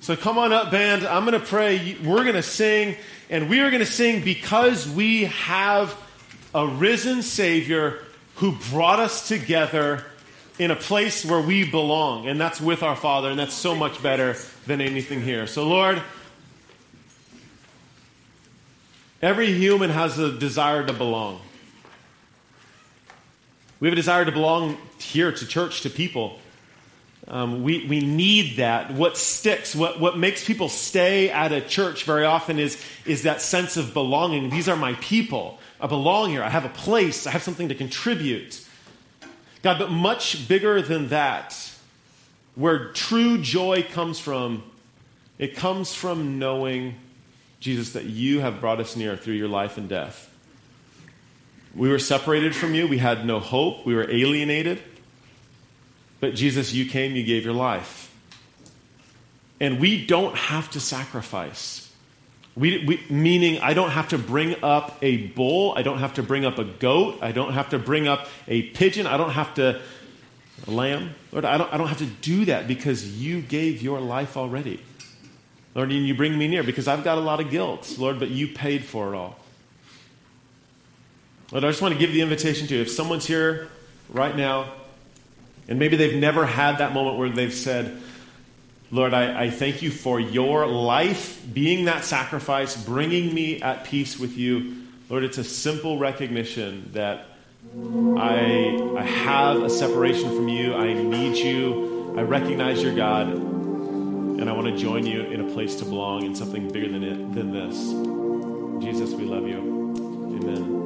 So 0.00 0.16
come 0.16 0.38
on 0.38 0.54
up 0.54 0.70
band. 0.70 1.06
I'm 1.06 1.26
going 1.26 1.38
to 1.38 1.46
pray. 1.46 1.98
We're 2.02 2.22
going 2.22 2.32
to 2.32 2.42
sing 2.42 2.96
and 3.28 3.50
we 3.50 3.60
are 3.60 3.68
going 3.68 3.84
to 3.84 3.92
sing 3.92 4.24
because 4.24 4.88
we 4.88 5.24
have 5.24 5.94
a 6.54 6.66
risen 6.66 7.20
savior 7.20 8.04
who 8.36 8.52
brought 8.70 9.00
us 9.00 9.28
together 9.28 10.02
in 10.58 10.70
a 10.70 10.76
place 10.76 11.26
where 11.26 11.42
we 11.42 11.70
belong 11.70 12.26
and 12.26 12.40
that's 12.40 12.58
with 12.58 12.82
our 12.82 12.96
father 12.96 13.28
and 13.28 13.38
that's 13.38 13.52
so 13.52 13.74
much 13.74 14.02
better 14.02 14.34
than 14.66 14.80
anything 14.80 15.20
here. 15.20 15.46
So 15.46 15.68
Lord, 15.68 16.00
Every 19.24 19.50
human 19.54 19.88
has 19.88 20.18
a 20.18 20.30
desire 20.30 20.84
to 20.84 20.92
belong. 20.92 21.40
We 23.80 23.88
have 23.88 23.94
a 23.94 23.96
desire 23.96 24.26
to 24.26 24.30
belong 24.30 24.76
here 24.98 25.32
to 25.32 25.46
church, 25.46 25.80
to 25.80 25.88
people. 25.88 26.38
Um, 27.26 27.62
we, 27.62 27.86
we 27.86 28.00
need 28.00 28.58
that. 28.58 28.92
What 28.92 29.16
sticks, 29.16 29.74
what, 29.74 29.98
what 29.98 30.18
makes 30.18 30.44
people 30.44 30.68
stay 30.68 31.30
at 31.30 31.52
a 31.52 31.62
church 31.62 32.04
very 32.04 32.26
often 32.26 32.58
is, 32.58 32.78
is 33.06 33.22
that 33.22 33.40
sense 33.40 33.78
of 33.78 33.94
belonging. 33.94 34.50
These 34.50 34.68
are 34.68 34.76
my 34.76 34.92
people. 35.00 35.58
I 35.80 35.86
belong 35.86 36.28
here. 36.28 36.42
I 36.42 36.50
have 36.50 36.66
a 36.66 36.68
place. 36.68 37.26
I 37.26 37.30
have 37.30 37.42
something 37.42 37.70
to 37.70 37.74
contribute. 37.74 38.62
God, 39.62 39.78
but 39.78 39.90
much 39.90 40.46
bigger 40.48 40.82
than 40.82 41.08
that, 41.08 41.72
where 42.56 42.92
true 42.92 43.38
joy 43.38 43.86
comes 43.90 44.18
from, 44.18 44.64
it 45.38 45.56
comes 45.56 45.94
from 45.94 46.38
knowing 46.38 46.96
Jesus, 47.64 47.94
that 47.94 48.04
you 48.04 48.40
have 48.40 48.60
brought 48.60 48.78
us 48.78 48.94
near 48.94 49.16
through 49.16 49.32
your 49.32 49.48
life 49.48 49.78
and 49.78 49.88
death. 49.88 50.30
We 51.74 51.88
were 51.88 51.98
separated 51.98 52.54
from 52.54 52.74
you, 52.74 52.86
we 52.86 52.98
had 52.98 53.24
no 53.24 53.40
hope, 53.40 53.86
we 53.86 53.94
were 53.94 54.04
alienated. 54.10 54.82
But 56.20 56.34
Jesus, 56.34 56.74
you 56.74 56.84
came, 56.84 57.16
you 57.16 57.24
gave 57.24 57.42
your 57.42 57.54
life. 57.54 58.14
And 59.60 59.80
we 59.80 60.04
don't 60.04 60.36
have 60.36 60.70
to 60.72 60.80
sacrifice. 60.80 61.90
We, 62.54 62.84
we, 62.84 63.02
meaning, 63.08 63.62
I 63.62 63.72
don't 63.72 63.92
have 63.92 64.08
to 64.08 64.18
bring 64.18 64.62
up 64.62 64.98
a 65.00 65.28
bull. 65.28 65.72
I 65.74 65.80
don't 65.80 66.00
have 66.00 66.14
to 66.14 66.22
bring 66.22 66.44
up 66.44 66.58
a 66.58 66.64
goat. 66.64 67.20
I 67.22 67.32
don't 67.32 67.54
have 67.54 67.70
to 67.70 67.78
bring 67.78 68.06
up 68.06 68.28
a 68.46 68.60
pigeon. 68.60 69.06
I 69.06 69.16
don't 69.16 69.32
have 69.32 69.54
to, 69.54 69.80
a 70.66 70.70
lamb. 70.70 71.14
Lord, 71.32 71.46
I 71.46 71.56
don't, 71.56 71.72
I 71.72 71.78
don't 71.78 71.88
have 71.88 71.98
to 71.98 72.06
do 72.06 72.44
that 72.44 72.68
because 72.68 73.18
you 73.18 73.40
gave 73.40 73.80
your 73.80 74.00
life 74.00 74.36
already. 74.36 74.82
Lord, 75.74 75.90
and 75.90 76.06
you 76.06 76.14
bring 76.14 76.38
me 76.38 76.46
near 76.46 76.62
because 76.62 76.86
I've 76.86 77.02
got 77.02 77.18
a 77.18 77.20
lot 77.20 77.40
of 77.40 77.50
guilt, 77.50 77.96
Lord, 77.98 78.18
but 78.18 78.30
you 78.30 78.48
paid 78.48 78.84
for 78.84 79.12
it 79.12 79.16
all. 79.16 79.36
Lord, 81.50 81.64
I 81.64 81.68
just 81.68 81.82
want 81.82 81.94
to 81.94 81.98
give 81.98 82.12
the 82.12 82.20
invitation 82.20 82.66
to 82.68 82.76
you. 82.76 82.82
If 82.82 82.90
someone's 82.90 83.26
here 83.26 83.68
right 84.08 84.36
now, 84.36 84.72
and 85.68 85.78
maybe 85.78 85.96
they've 85.96 86.16
never 86.16 86.46
had 86.46 86.78
that 86.78 86.92
moment 86.92 87.18
where 87.18 87.28
they've 87.28 87.52
said, 87.52 88.00
Lord, 88.90 89.14
I, 89.14 89.44
I 89.44 89.50
thank 89.50 89.82
you 89.82 89.90
for 89.90 90.20
your 90.20 90.66
life 90.66 91.42
being 91.52 91.86
that 91.86 92.04
sacrifice, 92.04 92.82
bringing 92.82 93.34
me 93.34 93.60
at 93.60 93.84
peace 93.84 94.18
with 94.18 94.36
you. 94.36 94.82
Lord, 95.08 95.24
it's 95.24 95.38
a 95.38 95.44
simple 95.44 95.98
recognition 95.98 96.90
that 96.92 97.26
I, 98.16 98.94
I 98.96 99.02
have 99.02 99.62
a 99.62 99.70
separation 99.70 100.34
from 100.36 100.48
you. 100.48 100.74
I 100.74 100.92
need 100.92 101.36
you. 101.36 102.14
I 102.16 102.22
recognize 102.22 102.82
you're 102.82 102.94
God. 102.94 103.53
And 104.38 104.50
I 104.50 104.52
want 104.52 104.66
to 104.66 104.76
join 104.76 105.06
you 105.06 105.22
in 105.22 105.40
a 105.40 105.52
place 105.52 105.76
to 105.76 105.84
belong 105.84 106.24
in 106.24 106.34
something 106.34 106.68
bigger 106.68 106.88
than, 106.88 107.04
it, 107.04 107.34
than 107.34 107.52
this. 107.52 108.84
Jesus, 108.84 109.14
we 109.14 109.24
love 109.24 109.46
you. 109.46 109.58
Amen. 109.58 110.83